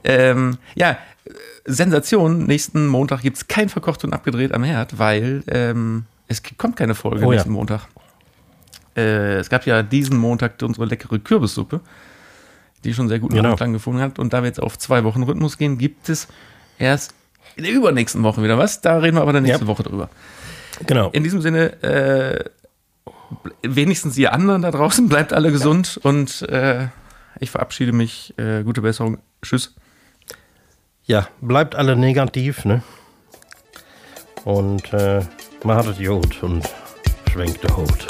Ähm, 0.03 0.57
ja, 0.75 0.97
Sensation. 1.65 2.45
Nächsten 2.45 2.87
Montag 2.87 3.21
gibt 3.21 3.37
es 3.37 3.47
kein 3.47 3.69
verkocht 3.69 4.03
und 4.03 4.13
abgedreht 4.13 4.53
am 4.53 4.63
Herd, 4.63 4.99
weil 4.99 5.43
ähm, 5.47 6.05
es 6.27 6.41
kommt 6.57 6.75
keine 6.75 6.95
Folge 6.95 7.19
Oh 7.25 7.31
ja. 7.31 7.37
nächsten 7.37 7.51
Montag. 7.51 7.87
Äh, 8.95 9.35
es 9.37 9.49
gab 9.49 9.65
ja 9.65 9.81
diesen 9.83 10.17
Montag 10.17 10.61
unsere 10.61 10.85
leckere 10.85 11.19
Kürbissuppe, 11.19 11.79
die 12.83 12.93
schon 12.93 13.07
sehr 13.07 13.19
guten 13.19 13.35
Genau. 13.35 13.51
Anklang 13.51 13.73
gefunden 13.73 14.01
hat. 14.01 14.19
Und 14.19 14.33
da 14.33 14.41
wir 14.41 14.47
jetzt 14.47 14.61
auf 14.61 14.77
zwei 14.77 15.03
Wochen 15.03 15.23
Rhythmus 15.23 15.57
gehen, 15.57 15.77
gibt 15.77 16.09
es 16.09 16.27
erst 16.77 17.13
in 17.55 17.63
der 17.63 17.73
übernächsten 17.73 18.23
Woche 18.23 18.43
wieder 18.43 18.57
was. 18.57 18.81
Da 18.81 18.97
reden 18.97 19.17
wir 19.17 19.21
aber 19.21 19.33
dann 19.33 19.43
nächste 19.43 19.63
Ja. 19.63 19.67
Woche 19.67 19.83
drüber. 19.83 20.09
Genau. 20.85 21.09
In 21.11 21.23
diesem 21.23 21.41
Sinne, 21.41 21.81
äh, 21.83 22.43
wenigstens 23.61 24.17
ihr 24.17 24.33
anderen 24.33 24.61
da 24.61 24.71
draußen, 24.71 25.07
bleibt 25.07 25.33
alle 25.33 25.51
gesund 25.51 25.99
und 26.03 26.41
äh, 26.49 26.87
ich 27.39 27.51
verabschiede 27.51 27.93
mich. 27.93 28.33
Äh, 28.37 28.63
gute 28.63 28.81
Besserung. 28.81 29.19
Tschüss. 29.41 29.75
Ja, 31.05 31.27
bleibt 31.41 31.75
alle 31.75 31.97
negativ, 31.97 32.63
ne? 32.63 32.81
Und 34.45 34.93
äh, 34.93 35.21
macht 35.63 35.87
es 35.87 35.97
gut 35.97 36.41
und 36.41 36.63
schwenkt 37.29 37.61
der 37.63 37.75
Hut. 37.75 38.07